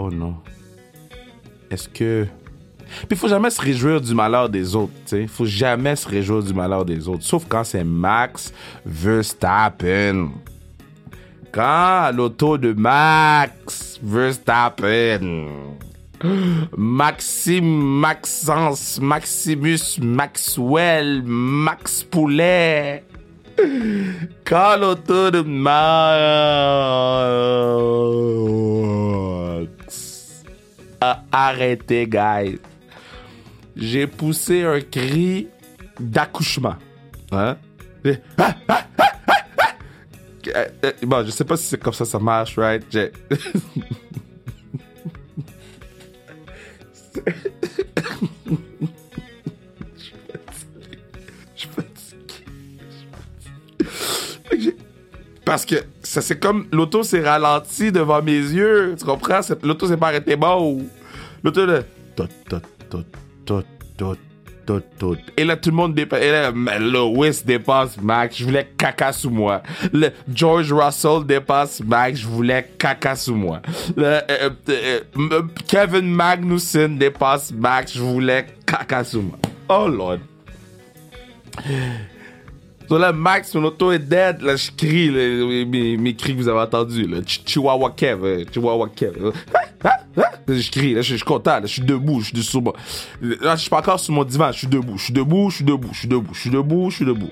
oh 0.00 0.10
non. 0.10 0.34
est-ce 1.70 1.88
que. 1.88 2.26
Puis 3.08 3.16
faut 3.16 3.28
jamais 3.28 3.50
se 3.50 3.60
réjouir 3.60 4.00
du 4.00 4.14
malheur 4.14 4.48
des 4.48 4.74
autres, 4.74 4.92
tu 5.04 5.10
sais. 5.10 5.26
faut 5.26 5.44
jamais 5.44 5.94
se 5.94 6.08
réjouir 6.08 6.42
du 6.42 6.52
malheur 6.52 6.84
des 6.84 7.06
autres. 7.08 7.22
Sauf 7.22 7.44
quand 7.48 7.64
c'est 7.64 7.84
Max 7.84 8.52
Verstappen. 8.84 10.30
Quand 11.52 12.10
l'auto 12.14 12.58
de 12.58 12.72
Max 12.72 13.98
Verstappen. 14.02 15.48
Maxime, 16.76 18.00
Maxence, 18.00 19.00
Maximus, 19.00 19.98
Maxwell, 20.00 21.22
Max 21.24 22.02
Poulet. 22.04 23.04
Quand 24.44 24.76
l'auto 24.76 25.30
de 25.30 25.40
Max 25.40 25.80
a 31.00 31.22
arrêté, 31.32 32.06
guys. 32.06 32.58
J'ai 33.76 34.06
poussé 34.06 34.64
un 34.64 34.80
cri 34.80 35.48
d'accouchement. 35.98 36.76
Hein? 37.32 37.56
Ah, 38.38 38.54
ah, 38.68 38.84
ah, 38.98 39.10
euh, 40.48 40.68
euh, 40.84 40.92
bon, 41.02 41.24
je 41.24 41.30
sais 41.30 41.44
pas 41.44 41.56
si 41.56 41.64
c'est 41.64 41.80
comme 41.80 41.92
ça 41.92 42.04
ça 42.04 42.18
marche, 42.18 42.58
right? 42.58 42.84
Parce 55.50 55.66
que 55.66 55.74
ça 56.04 56.22
c'est 56.22 56.38
comme 56.38 56.68
l'auto 56.70 57.02
s'est 57.02 57.28
ralenti 57.28 57.90
devant 57.90 58.22
mes 58.22 58.38
yeux, 58.38 58.94
tu 58.96 59.04
comprends? 59.04 59.40
L'auto 59.64 59.88
s'est 59.88 59.96
pas 59.96 60.06
arrêté 60.06 60.36
bon. 60.36 60.86
L'auto 61.42 61.66
de. 61.66 61.82
Et 65.36 65.44
là 65.44 65.56
tout 65.56 65.70
le 65.70 65.74
monde 65.74 65.92
dépasse. 65.92 66.22
Et 66.22 66.78
Lewis 66.78 67.42
dépasse 67.44 68.00
Max, 68.00 68.36
je 68.36 68.44
voulais 68.44 68.70
caca 68.78 69.12
sous 69.12 69.30
moi. 69.30 69.60
Le 69.92 70.10
George 70.32 70.72
Russell 70.72 71.26
dépasse 71.26 71.82
Max, 71.84 72.20
je 72.20 72.28
voulais 72.28 72.70
caca 72.78 73.16
sous 73.16 73.34
moi. 73.34 73.60
Le, 73.96 74.04
euh, 74.04 74.50
euh, 74.68 75.00
euh, 75.18 75.42
Kevin 75.66 76.12
Magnussen 76.12 76.96
dépasse 76.96 77.50
Max, 77.50 77.94
je 77.94 78.02
voulais 78.02 78.46
caca 78.64 79.02
sous 79.02 79.22
moi. 79.22 79.38
Oh 79.68 79.88
lord. 79.88 80.18
Là, 82.98 83.12
Max, 83.12 83.54
mon 83.54 83.64
auto 83.64 83.92
est 83.92 84.00
dead. 84.00 84.42
Là, 84.42 84.56
je 84.56 84.70
crie, 84.76 85.10
mes, 85.98 86.14
cris 86.14 86.34
que 86.34 86.42
vous 86.42 86.48
avez 86.48 86.60
entendus. 86.60 87.06
Là. 87.06 87.18
Ch- 87.18 87.42
Chihuahua 87.44 87.90
Kev, 87.92 88.24
euh, 88.24 88.44
Chihuahua 88.52 88.88
Kev. 88.88 89.32
Ah, 89.54 89.60
ah, 89.84 89.90
ah. 90.16 90.22
Je 90.48 90.70
crie, 90.70 90.94
je, 90.96 91.14
suis 91.14 91.20
content, 91.20 91.60
là, 91.60 91.62
je 91.62 91.72
suis 91.74 91.82
debout, 91.82 92.20
je 92.20 92.40
suis 92.40 92.60
moi. 92.60 92.74
Là, 93.20 93.54
je 93.54 93.60
suis 93.60 93.70
pas 93.70 93.78
encore 93.78 94.00
sur 94.00 94.12
mon 94.12 94.24
divan, 94.24 94.50
je 94.50 94.58
suis 94.58 94.66
debout, 94.66 94.98
je 94.98 95.04
suis 95.04 95.12
debout, 95.12 95.50
je 95.50 95.56
suis 95.56 95.64
debout, 95.64 95.90
je 95.92 95.98
suis 96.00 96.08
debout, 96.08 96.34
je 96.34 96.40
suis 96.40 96.50
debout, 96.50 96.90
je 96.90 96.96
suis 96.96 97.04
debout. 97.04 97.30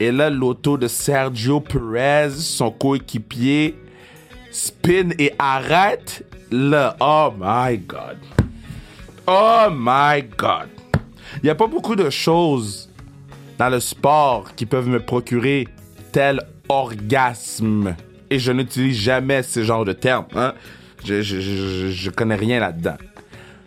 Et 0.00 0.10
là, 0.10 0.30
l'auto 0.30 0.76
de 0.76 0.88
Sergio 0.88 1.60
Perez, 1.60 2.30
son 2.30 2.72
coéquipier, 2.72 3.76
spin 4.50 5.10
et 5.18 5.32
arrête. 5.38 6.24
Là, 6.50 6.96
oh 7.00 7.32
my 7.38 7.78
God. 7.78 8.18
Oh 9.26 9.66
my 9.70 10.22
God. 10.36 10.68
Il 11.36 11.44
n'y 11.44 11.50
a 11.50 11.54
pas 11.54 11.66
beaucoup 11.66 11.96
de 11.96 12.10
choses 12.10 12.90
dans 13.58 13.68
le 13.68 13.80
sport 13.80 14.54
qui 14.54 14.66
peuvent 14.66 14.88
me 14.88 15.00
procurer 15.00 15.68
tel 16.12 16.40
orgasme. 16.68 17.94
Et 18.30 18.38
je 18.38 18.52
n'utilise 18.52 18.96
jamais 18.96 19.42
ce 19.42 19.62
genre 19.62 19.84
de 19.84 19.92
terme. 19.92 20.26
Hein? 20.34 20.54
Je, 21.04 21.22
je, 21.22 21.40
je, 21.40 21.90
je 21.90 22.10
connais 22.10 22.34
rien 22.34 22.60
là-dedans. 22.60 22.96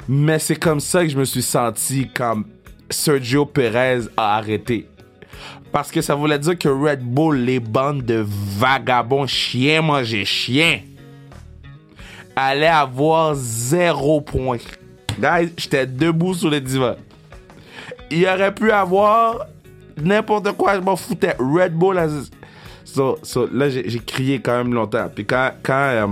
Mais 0.09 0.39
c'est 0.39 0.55
comme 0.55 0.79
ça 0.79 1.03
que 1.03 1.09
je 1.09 1.17
me 1.17 1.25
suis 1.25 1.41
senti 1.41 2.09
quand 2.13 2.43
Sergio 2.89 3.45
Perez 3.45 4.01
a 4.15 4.37
arrêté. 4.37 4.87
Parce 5.71 5.91
que 5.91 6.01
ça 6.01 6.15
voulait 6.15 6.39
dire 6.39 6.57
que 6.57 6.69
Red 6.69 7.01
Bull, 7.01 7.37
les 7.37 7.59
bandes 7.59 8.03
de 8.03 8.25
vagabonds 8.25 9.27
chiens 9.27 9.81
manger 9.81 10.25
chiens, 10.25 10.79
allaient 12.35 12.67
avoir 12.67 13.35
zéro 13.35 14.21
point. 14.21 14.57
Guys, 15.19 15.51
j'étais 15.57 15.85
debout 15.85 16.33
sur 16.33 16.49
le 16.49 16.61
divan. 16.61 16.95
Il 18.09 18.25
aurait 18.25 18.53
pu 18.53 18.71
avoir 18.71 19.47
n'importe 20.01 20.51
quoi, 20.53 20.75
je 20.75 20.81
m'en 20.81 20.95
foutais. 20.95 21.35
Red 21.39 21.73
Bull, 21.73 21.95
là, 21.95 22.07
so, 22.83 23.17
so, 23.23 23.47
là 23.51 23.69
j'ai 23.69 23.99
crié 23.99 24.39
quand 24.39 24.57
même 24.57 24.73
longtemps. 24.73 25.09
Puis 25.13 25.25
quand, 25.25 25.51
quand, 25.63 25.73
euh, 25.73 26.07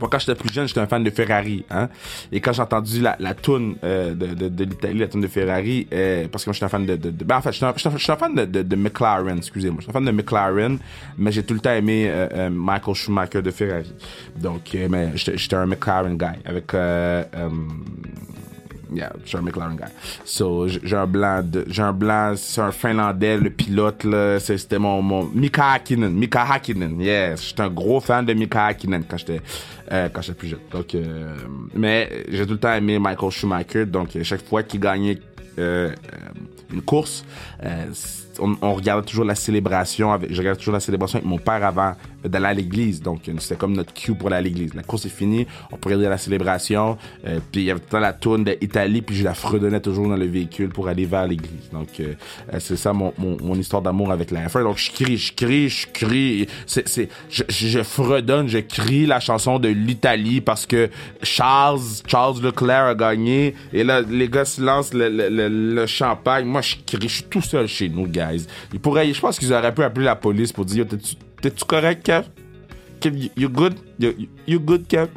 quand 0.00 0.18
j'étais 0.18 0.34
plus 0.34 0.52
jeune, 0.52 0.68
j'étais 0.68 0.80
un 0.80 0.86
fan 0.86 1.02
de 1.02 1.10
Ferrari. 1.10 1.64
Hein? 1.70 1.88
Et 2.30 2.40
quand 2.40 2.52
j'ai 2.52 2.62
entendu 2.62 3.00
la, 3.00 3.16
la 3.18 3.34
euh, 3.84 4.14
de, 4.14 4.48
de, 4.48 4.64
l'Italie, 4.64 4.98
la 4.98 5.08
tune 5.08 5.20
de 5.20 5.26
Ferrari, 5.26 5.88
euh, 5.92 6.28
parce 6.30 6.44
que 6.44 6.50
moi, 6.50 6.54
j'étais 6.54 6.66
un 6.66 6.68
fan 6.68 6.86
de... 6.86 6.96
de, 6.96 7.10
de- 7.10 7.24
ben, 7.24 7.36
en 7.36 7.40
fait, 7.40 7.52
j'étais 7.52 7.66
un, 7.66 8.16
fan 8.16 8.34
de, 8.34 8.44
de, 8.44 8.76
McLaren, 8.76 9.38
excusez-moi. 9.38 9.80
J'étais 9.80 9.90
un 9.90 9.94
fan 9.94 10.04
de 10.04 10.10
McLaren, 10.12 10.78
mais 11.16 11.32
j'ai 11.32 11.42
tout 11.42 11.54
le 11.54 11.60
temps 11.60 11.72
aimé 11.72 12.12
Michael 12.50 12.94
Schumacher 12.94 13.42
de 13.42 13.50
Ferrari. 13.50 13.92
Donc, 14.36 14.76
mais 14.88 15.12
j'étais 15.16 15.56
un 15.56 15.66
McLaren 15.66 16.16
guy. 16.16 16.38
Avec... 16.44 16.72
Yeah, 18.92 19.12
je 19.22 19.28
suis 19.28 19.36
un 19.36 19.42
McLaren 19.42 19.76
guy. 19.76 19.84
So, 20.24 20.66
j'ai 20.68 20.96
un 20.96 21.06
blanc, 21.06 21.42
j'ai 21.66 21.92
blanc, 21.92 22.34
c'est 22.36 22.60
un 22.60 22.72
Finlandais, 22.72 23.36
le 23.36 23.50
pilote, 23.50 24.04
là, 24.04 24.38
c'était 24.40 24.78
mon, 24.78 25.02
mon, 25.02 25.24
Mika 25.24 25.72
Hakkinen, 25.72 26.12
Mika 26.12 26.42
Hakkinen, 26.42 27.00
yes. 27.00 27.48
J'étais 27.48 27.62
un 27.62 27.68
gros 27.68 28.00
fan 28.00 28.24
de 28.24 28.32
Mika 28.32 28.66
Hakkinen 28.66 29.04
quand 29.08 29.18
j'étais, 29.18 29.40
euh, 29.92 30.08
quand 30.12 30.22
j'étais 30.22 30.38
plus 30.38 30.48
jeune. 30.48 30.60
Donc, 30.72 30.94
euh, 30.94 31.34
mais 31.74 32.24
j'ai 32.30 32.46
tout 32.46 32.52
le 32.52 32.58
temps 32.58 32.72
aimé 32.72 32.98
Michael 32.98 33.30
Schumacher, 33.30 33.84
donc 33.86 34.16
euh, 34.16 34.24
chaque 34.24 34.44
fois 34.46 34.62
qu'il 34.62 34.80
gagnait, 34.80 35.18
une 35.58 36.82
course, 36.82 37.24
on, 38.38 38.56
on 38.62 38.74
regardait 38.74 39.04
toujours 39.04 39.24
la 39.24 39.34
célébration 39.34 40.12
avec, 40.12 40.32
je 40.32 40.38
regardais 40.38 40.58
toujours 40.58 40.74
la 40.74 40.80
célébration 40.80 41.18
avec 41.18 41.28
mon 41.28 41.38
père 41.38 41.64
avant 41.64 41.94
d'aller 42.24 42.46
à 42.46 42.54
l'église. 42.54 43.02
Donc, 43.02 43.22
c'était 43.38 43.56
comme 43.56 43.74
notre 43.74 43.92
cue 43.94 44.14
pour 44.14 44.28
aller 44.28 44.36
à 44.36 44.40
l'église. 44.40 44.74
La 44.74 44.82
course 44.82 45.06
est 45.06 45.10
finie, 45.10 45.46
on 45.72 45.76
regarder 45.84 46.08
la 46.08 46.18
célébration, 46.18 46.98
euh, 47.26 47.38
puis 47.50 47.62
il 47.62 47.64
y 47.66 47.70
avait 47.70 47.80
tout 47.80 47.96
la 47.96 48.12
tourne 48.12 48.44
d'Italie, 48.44 49.02
puis 49.02 49.16
je 49.16 49.24
la 49.24 49.34
fredonnais 49.34 49.80
toujours 49.80 50.08
dans 50.08 50.16
le 50.16 50.26
véhicule 50.26 50.68
pour 50.68 50.88
aller 50.88 51.04
vers 51.04 51.26
l'église. 51.26 51.70
Donc, 51.72 51.88
euh, 52.00 52.14
euh, 52.52 52.58
c'est 52.60 52.76
ça 52.76 52.92
mon, 52.92 53.12
mon, 53.18 53.36
mon 53.40 53.54
histoire 53.54 53.82
d'amour 53.82 54.10
avec 54.10 54.30
la 54.30 54.46
F1. 54.46 54.62
Donc, 54.62 54.78
je 54.78 54.90
crie, 54.90 55.16
je 55.16 55.32
crie, 55.32 55.68
je 55.68 55.86
crie. 55.92 56.46
C'est, 56.66 56.88
c'est, 56.88 57.08
je, 57.30 57.42
je 57.48 57.82
fredonne, 57.82 58.48
je 58.48 58.58
crie 58.58 59.06
la 59.06 59.20
chanson 59.20 59.58
de 59.58 59.68
l'Italie 59.68 60.40
parce 60.40 60.66
que 60.66 60.90
Charles, 61.22 61.80
Charles 62.06 62.40
Leclerc 62.42 62.84
a 62.84 62.94
gagné. 62.94 63.54
Et 63.72 63.84
là, 63.84 64.02
les 64.02 64.28
gars 64.28 64.44
se 64.44 64.60
lancent 64.60 64.94
le, 64.94 65.08
le, 65.08 65.48
le, 65.48 65.86
champagne. 65.86 66.44
Moi, 66.44 66.60
je 66.60 66.76
crie, 66.86 67.08
je 67.08 67.14
suis 67.14 67.24
tout 67.24 67.42
seul 67.42 67.66
chez 67.66 67.88
nous, 67.88 68.06
guys. 68.06 68.46
Ils 68.72 68.80
pourraient, 68.80 69.12
je 69.12 69.20
pense 69.20 69.38
qu'ils 69.38 69.52
auraient 69.52 69.74
pu 69.74 69.82
appeler 69.82 70.04
la 70.06 70.16
police 70.16 70.52
pour 70.52 70.64
dire, 70.64 70.86
t'es-tu 71.40 71.64
correct, 71.64 72.02
Kev? 72.04 72.24
Kev, 73.00 73.14
you- 73.36 73.48
good? 73.48 73.74
You, 73.98 74.12
you- 74.46 74.60
good, 74.60 74.86
Kev? 74.88 75.08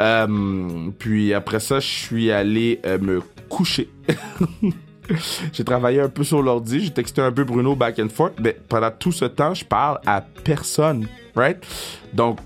Euh, 0.00 0.90
puis 0.98 1.32
après 1.34 1.60
ça, 1.60 1.78
je 1.80 1.86
suis 1.86 2.30
allé 2.32 2.80
euh, 2.84 2.98
me 2.98 3.22
coucher. 3.48 3.88
j'ai 5.52 5.64
travaillé 5.64 6.00
un 6.00 6.08
peu 6.08 6.24
sur 6.24 6.42
l'ordi, 6.42 6.80
j'ai 6.80 6.90
texté 6.90 7.20
un 7.20 7.32
peu 7.32 7.44
Bruno 7.44 7.74
back 7.76 7.98
and 7.98 8.08
forth, 8.08 8.34
mais 8.40 8.56
pendant 8.68 8.90
tout 8.90 9.12
ce 9.12 9.24
temps, 9.24 9.54
je 9.54 9.64
parle 9.64 10.00
à 10.06 10.20
personne, 10.20 11.06
right? 11.36 11.58
Donc, 12.12 12.38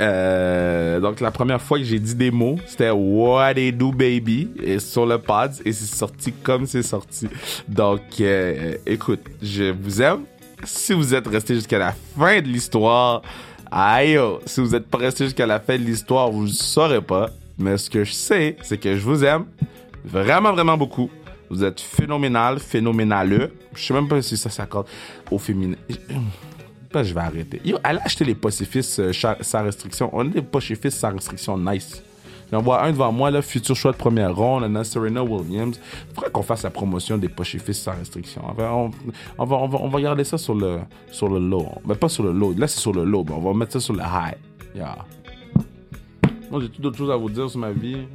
euh, 0.00 1.00
donc 1.00 1.20
la 1.20 1.30
première 1.30 1.60
fois 1.60 1.78
que 1.78 1.84
j'ai 1.84 1.98
dit 1.98 2.14
des 2.14 2.30
mots, 2.30 2.56
c'était 2.66 2.90
What 2.90 3.54
they 3.54 3.72
do 3.72 3.92
baby? 3.92 4.50
Et 4.62 4.78
sur 4.78 5.06
le 5.06 5.18
pad 5.18 5.54
et 5.64 5.72
c'est 5.72 5.94
sorti 5.94 6.32
comme 6.32 6.66
c'est 6.66 6.82
sorti. 6.82 7.28
Donc 7.68 8.00
euh, 8.20 8.74
écoute, 8.86 9.20
je 9.42 9.64
vous 9.72 10.00
aime. 10.02 10.22
Si 10.64 10.92
vous 10.92 11.14
êtes 11.14 11.26
resté 11.26 11.54
jusqu'à 11.54 11.78
la 11.78 11.92
fin 11.92 12.40
de 12.40 12.46
l'histoire, 12.46 13.22
aïe, 13.70 14.18
oh, 14.18 14.40
si 14.46 14.60
vous 14.60 14.74
êtes 14.74 14.86
pas 14.86 14.98
resté 14.98 15.24
jusqu'à 15.24 15.46
la 15.46 15.58
fin 15.58 15.76
de 15.76 15.82
l'histoire, 15.82 16.30
vous 16.30 16.44
ne 16.44 16.48
saurez 16.48 17.00
pas. 17.00 17.30
Mais 17.58 17.76
ce 17.78 17.90
que 17.90 18.04
je 18.04 18.12
sais, 18.12 18.56
c'est 18.62 18.78
que 18.78 18.94
je 18.96 19.00
vous 19.00 19.24
aime 19.24 19.44
vraiment 20.04 20.52
vraiment 20.52 20.76
beaucoup. 20.76 21.10
Vous 21.50 21.62
êtes 21.64 21.80
phénoménal, 21.80 22.58
phénoménaleux. 22.58 23.52
Je 23.74 23.84
sais 23.84 23.94
même 23.94 24.08
pas 24.08 24.22
si 24.22 24.36
ça 24.36 24.50
s'accorde 24.50 24.86
au 25.30 25.38
féminin. 25.38 25.76
Pas, 26.90 27.02
je 27.02 27.12
vais 27.14 27.20
arrêter. 27.20 27.60
Yo, 27.64 27.78
allez 27.82 28.00
acheter 28.04 28.24
les 28.24 28.34
pacifistes 28.34 28.98
euh, 28.98 29.12
sans 29.12 29.62
restriction. 29.62 30.10
On 30.12 30.20
a 30.20 30.28
des 30.28 30.42
pacifistes 30.42 30.98
sans 30.98 31.12
restriction 31.12 31.58
nice. 31.58 32.02
J'en 32.52 32.60
vois 32.60 32.84
un 32.84 32.92
devant 32.92 33.10
moi, 33.10 33.30
là, 33.30 33.40
futur 33.40 33.74
choix 33.74 33.92
de 33.92 33.96
première 33.96 34.36
ronde, 34.36 34.64
Anna 34.64 34.84
Serena 34.84 35.24
Williams. 35.24 35.80
Il 36.10 36.14
faudrait 36.14 36.30
qu'on 36.30 36.42
fasse 36.42 36.62
la 36.64 36.70
promotion 36.70 37.16
des 37.16 37.30
pacifistes 37.30 37.82
sans 37.82 37.92
restriction. 37.92 38.42
On 38.46 38.52
va, 38.52 38.74
on, 38.74 39.44
va, 39.46 39.56
on 39.56 39.88
va, 39.88 39.96
regarder 39.96 40.22
ça 40.24 40.36
sur 40.36 40.54
le, 40.54 40.80
sur 41.10 41.28
le 41.28 41.38
low. 41.38 41.66
Mais 41.86 41.94
pas 41.94 42.10
sur 42.10 42.24
le 42.24 42.32
low. 42.32 42.52
Là, 42.52 42.68
c'est 42.68 42.80
sur 42.80 42.92
le 42.92 43.04
low. 43.04 43.24
mais 43.26 43.34
on 43.34 43.40
va 43.40 43.54
mettre 43.54 43.72
ça 43.72 43.80
sur 43.80 43.94
le 43.94 44.00
high. 44.00 44.36
Yeah. 44.74 44.98
Moi, 46.50 46.60
j'ai 46.60 46.68
tout 46.68 46.82
d'autres 46.82 46.98
choses 46.98 47.10
à 47.10 47.16
vous 47.16 47.30
dire 47.30 47.48
sur 47.48 47.58
ma 47.58 47.70
vie. 47.70 48.06